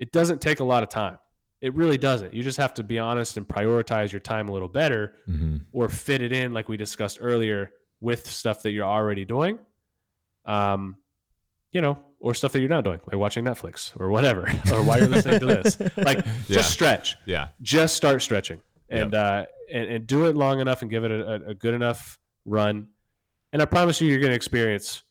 it 0.00 0.10
doesn't 0.12 0.40
take 0.40 0.60
a 0.60 0.64
lot 0.64 0.82
of 0.82 0.88
time 0.88 1.18
it 1.66 1.72
really 1.74 1.96
doesn't 1.98 2.32
you 2.34 2.42
just 2.42 2.58
have 2.58 2.74
to 2.74 2.82
be 2.82 2.98
honest 2.98 3.36
and 3.38 3.46
prioritize 3.48 4.12
your 4.12 4.20
time 4.20 4.48
a 4.48 4.52
little 4.52 4.68
better 4.82 5.02
Mhm. 5.28 5.62
or 5.72 5.88
fit 5.88 6.20
it 6.22 6.32
in 6.32 6.52
like 6.52 6.68
we 6.68 6.76
discussed 6.76 7.18
earlier 7.20 7.70
with 8.00 8.26
stuff 8.30 8.62
that 8.62 8.72
you're 8.72 8.86
already 8.98 9.24
doing 9.24 9.58
um 10.44 10.96
you 11.72 11.80
know 11.80 11.98
or 12.20 12.34
stuff 12.34 12.52
that 12.52 12.60
you're 12.60 12.68
not 12.68 12.84
doing 12.84 13.00
like 13.06 13.16
watching 13.16 13.44
netflix 13.44 13.98
or 14.00 14.10
whatever 14.10 14.42
or 14.72 14.82
while 14.82 14.98
you're 14.98 15.08
listening 15.08 15.40
to 15.40 15.46
this 15.46 15.78
like 15.96 16.18
Yeah. 16.48 16.56
just 16.56 16.70
stretch 16.70 17.16
Yeah. 17.26 17.48
just 17.62 17.96
start 17.96 18.20
stretching 18.22 18.60
and 18.90 19.14
uh, 19.14 19.46
and, 19.72 19.88
and 19.88 20.06
do 20.06 20.26
it 20.26 20.36
long 20.36 20.60
enough 20.60 20.82
and 20.82 20.90
give 20.90 21.04
it 21.04 21.10
a, 21.10 21.46
a 21.48 21.54
good 21.54 21.72
enough 21.74 22.18
run, 22.44 22.88
and 23.52 23.62
I 23.62 23.64
promise 23.64 23.98
you, 24.00 24.08
you're 24.10 24.20
going 24.20 24.30
to 24.30 24.36
experience 24.36 25.02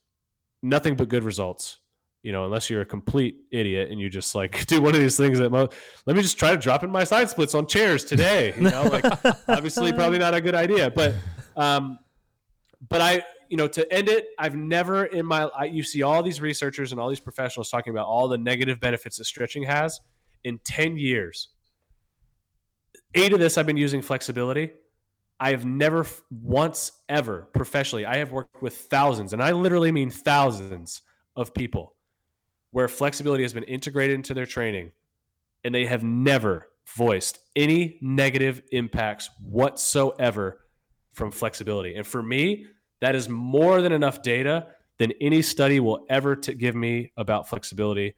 nothing 0.61 0.95
but 0.95 1.09
good 1.09 1.23
results. 1.23 1.79
You 2.23 2.31
know, 2.31 2.45
unless 2.45 2.69
you're 2.69 2.81
a 2.81 2.85
complete 2.85 3.35
idiot 3.51 3.91
and 3.91 3.99
you 3.99 4.09
just 4.09 4.33
like 4.33 4.65
do 4.67 4.81
one 4.81 4.95
of 4.95 5.01
these 5.01 5.17
things 5.17 5.39
that 5.39 5.51
mo- 5.51 5.69
let 6.05 6.15
me 6.15 6.21
just 6.21 6.39
try 6.39 6.51
to 6.51 6.57
drop 6.57 6.83
in 6.83 6.89
my 6.89 7.03
side 7.03 7.29
splits 7.29 7.53
on 7.53 7.67
chairs 7.67 8.05
today. 8.05 8.53
You 8.55 8.69
know, 8.69 8.83
like 8.83 9.05
obviously 9.47 9.91
probably 9.91 10.19
not 10.19 10.33
a 10.33 10.41
good 10.41 10.55
idea, 10.55 10.89
but 10.89 11.13
um, 11.57 11.99
but 12.89 13.01
I 13.01 13.23
you 13.49 13.57
know 13.57 13.67
to 13.67 13.93
end 13.93 14.07
it, 14.09 14.27
I've 14.39 14.55
never 14.55 15.05
in 15.05 15.25
my 15.25 15.43
I, 15.43 15.65
you 15.65 15.83
see 15.83 16.01
all 16.01 16.23
these 16.23 16.39
researchers 16.39 16.91
and 16.91 16.99
all 16.99 17.09
these 17.09 17.19
professionals 17.19 17.69
talking 17.69 17.91
about 17.91 18.07
all 18.07 18.27
the 18.27 18.37
negative 18.37 18.79
benefits 18.79 19.17
that 19.17 19.25
stretching 19.25 19.63
has 19.63 19.99
in 20.45 20.59
ten 20.63 20.97
years. 20.97 21.49
Eight 23.15 23.33
of 23.33 23.39
this 23.39 23.57
I've 23.57 23.67
been 23.67 23.77
using 23.77 24.01
flexibility. 24.01 24.71
I 25.39 25.51
have 25.51 25.65
never 25.65 26.07
once 26.31 26.93
ever 27.09 27.49
professionally, 27.53 28.05
I 28.05 28.17
have 28.17 28.31
worked 28.31 28.61
with 28.61 28.77
thousands, 28.77 29.33
and 29.33 29.43
I 29.43 29.51
literally 29.51 29.91
mean 29.91 30.09
thousands 30.09 31.01
of 31.35 31.53
people 31.53 31.95
where 32.73 32.87
flexibility 32.87 33.43
has 33.43 33.53
been 33.53 33.63
integrated 33.63 34.15
into 34.15 34.33
their 34.33 34.47
training 34.47 34.91
and 35.63 35.73
they 35.73 35.85
have 35.85 36.03
never 36.03 36.67
voiced 36.97 37.37
any 37.55 37.99
negative 38.01 38.63
impacts 38.71 39.29
whatsoever 39.39 40.59
from 41.13 41.31
flexibility. 41.31 41.95
And 41.95 42.05
for 42.05 42.21
me, 42.23 42.65
that 42.99 43.13
is 43.13 43.29
more 43.29 43.81
than 43.81 43.91
enough 43.91 44.23
data 44.23 44.67
than 44.97 45.13
any 45.21 45.43
study 45.43 45.79
will 45.79 46.05
ever 46.09 46.35
to 46.35 46.53
give 46.55 46.75
me 46.75 47.11
about 47.15 47.47
flexibility. 47.47 48.15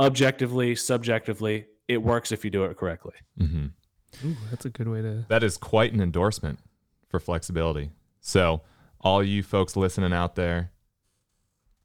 Objectively, 0.00 0.74
subjectively, 0.74 1.66
it 1.86 2.02
works 2.02 2.32
if 2.32 2.44
you 2.44 2.50
do 2.50 2.64
it 2.64 2.76
correctly. 2.76 3.14
hmm 3.38 3.66
Ooh, 4.24 4.36
that's 4.50 4.64
a 4.64 4.70
good 4.70 4.88
way 4.88 5.00
to. 5.00 5.24
That 5.28 5.44
is 5.44 5.56
quite 5.56 5.92
an 5.92 6.00
endorsement 6.00 6.58
for 7.08 7.20
flexibility. 7.20 7.90
So, 8.20 8.62
all 9.00 9.22
you 9.22 9.44
folks 9.44 9.76
listening 9.76 10.12
out 10.12 10.34
there, 10.34 10.72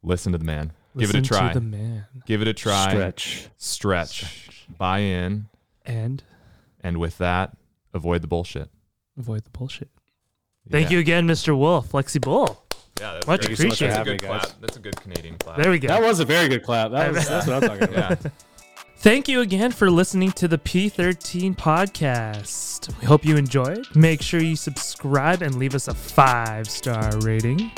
listen 0.02 0.32
to 0.32 0.40
the 0.40 0.44
man. 0.44 0.74
Give 0.98 1.10
it 1.10 1.16
a 1.16 1.22
try. 1.22 1.54
To 1.54 1.60
the 1.60 1.66
man 1.66 2.06
Give 2.26 2.42
it 2.42 2.48
a 2.48 2.54
try. 2.54 2.90
Stretch. 2.92 3.48
Stretch. 3.58 4.66
Buy 4.78 5.00
in. 5.00 5.48
and 5.86 6.24
And 6.82 6.98
with 6.98 7.18
that, 7.20 7.56
avoid 7.94 8.22
the 8.22 8.28
bullshit. 8.28 8.70
avoid 9.18 9.44
the 9.44 9.50
bullshit. 9.52 9.90
Thank 10.70 10.90
Yeah. 10.90 10.94
you 10.96 11.00
again, 11.00 11.28
Mr. 11.28 11.58
Wolf. 11.58 11.92
Flexi 11.92 12.20
Bull. 12.20 12.64
Yeah, 13.00 13.14
that's 13.14 13.28
Much 13.28 13.46
great. 13.46 13.58
Thank 13.58 13.72
you 13.72 13.76
so 13.78 13.86
appreciated. 13.86 13.96
That's 13.98 14.08
a 14.08 14.12
good 14.12 14.22
guys. 14.22 14.42
clap. 14.46 14.62
That's 14.62 14.78
a 14.78 14.80
good 14.80 14.96
Canadian 15.02 15.38
clap. 15.38 15.58
There 15.58 15.70
we 15.70 15.80
go. 15.80 15.88
That 15.90 16.02
was 16.02 16.20
a 16.22 16.26
very 16.26 16.48
good 16.48 16.64
clap. 16.64 16.92
That 16.92 17.12
was, 17.14 17.28
that's 17.28 17.46
what 17.48 17.62
I'm 17.64 17.70
talking 17.70 17.96
about. 17.96 18.24
Yeah. 18.24 18.32
Thank 18.98 19.28
you 19.28 19.42
again 19.42 19.72
for 19.72 19.92
listening 19.92 20.32
to 20.32 20.48
the 20.48 20.58
P13 20.58 21.56
podcast. 21.56 22.98
We 23.02 23.06
hope 23.06 23.24
you 23.26 23.36
enjoyed. 23.36 23.86
Make 23.96 24.22
sure 24.22 24.42
you 24.42 24.56
subscribe 24.56 25.42
and 25.42 25.56
leave 25.56 25.76
us 25.76 25.88
a 25.88 25.94
five 25.94 26.68
star 26.70 27.12
rating. 27.20 27.70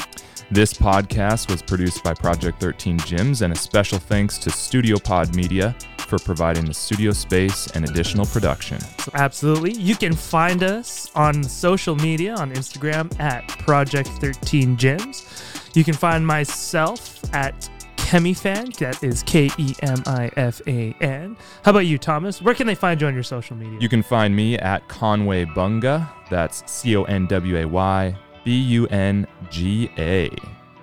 This 0.51 0.73
podcast 0.73 1.49
was 1.49 1.61
produced 1.61 2.03
by 2.03 2.13
Project 2.13 2.59
13 2.59 2.99
Gyms, 2.99 3.41
and 3.41 3.53
a 3.53 3.55
special 3.55 3.99
thanks 3.99 4.37
to 4.39 4.49
Studio 4.49 4.97
Pod 4.97 5.35
Media 5.35 5.75
for 6.07 6.17
providing 6.19 6.65
the 6.65 6.73
studio 6.73 7.11
space 7.11 7.67
and 7.71 7.87
additional 7.87 8.25
production. 8.25 8.79
So 8.79 9.11
absolutely. 9.13 9.73
You 9.73 9.95
can 9.95 10.13
find 10.13 10.63
us 10.63 11.11
on 11.15 11.43
social 11.43 11.95
media 11.95 12.35
on 12.35 12.51
Instagram 12.51 13.17
at 13.19 13.47
Project 13.47 14.07
13 14.19 14.77
Gyms. 14.77 15.75
You 15.75 15.83
can 15.83 15.93
find 15.93 16.25
myself 16.25 17.19
at 17.33 17.69
Kemifan. 17.97 18.75
That 18.77 19.03
is 19.03 19.21
K 19.23 19.49
E 19.57 19.75
M 19.81 20.01
I 20.05 20.31
F 20.37 20.61
A 20.65 20.95
N. 21.01 21.35
How 21.63 21.71
about 21.71 21.79
you, 21.79 21.97
Thomas? 21.97 22.41
Where 22.41 22.55
can 22.55 22.65
they 22.65 22.75
find 22.75 23.01
you 23.01 23.07
on 23.07 23.13
your 23.13 23.23
social 23.23 23.57
media? 23.57 23.77
You 23.81 23.89
can 23.89 24.01
find 24.01 24.33
me 24.33 24.57
at 24.57 24.87
Conway 24.87 25.43
Bunga. 25.43 26.09
That's 26.29 26.63
C 26.71 26.95
O 26.95 27.03
N 27.03 27.27
W 27.27 27.57
A 27.57 27.65
Y 27.65 28.17
B 28.47 28.57
U 28.59 28.87
N 28.87 29.27
G 29.49 29.89
A. 29.97 30.29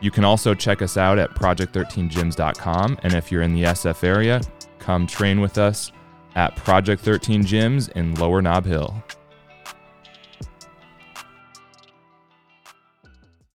You 0.03 0.11
can 0.11 0.23
also 0.23 0.53
check 0.53 0.83
us 0.83 0.99
out 0.99 1.19
at 1.19 1.31
project13gyms.com. 1.31 2.99
And 3.03 3.15
if 3.15 3.33
you're 3.33 3.41
in 3.41 3.55
the 3.55 3.63
SF 3.63 4.05
area, 4.05 4.43
come 4.79 5.07
train 5.07 5.41
with 5.41 5.57
us 5.57 5.91
at 6.35 6.55
Project 6.57 7.01
13 7.01 7.43
Gyms 7.43 7.91
in 7.93 8.15
Lower 8.17 8.43
Nob 8.43 8.67
Hill. 8.67 9.03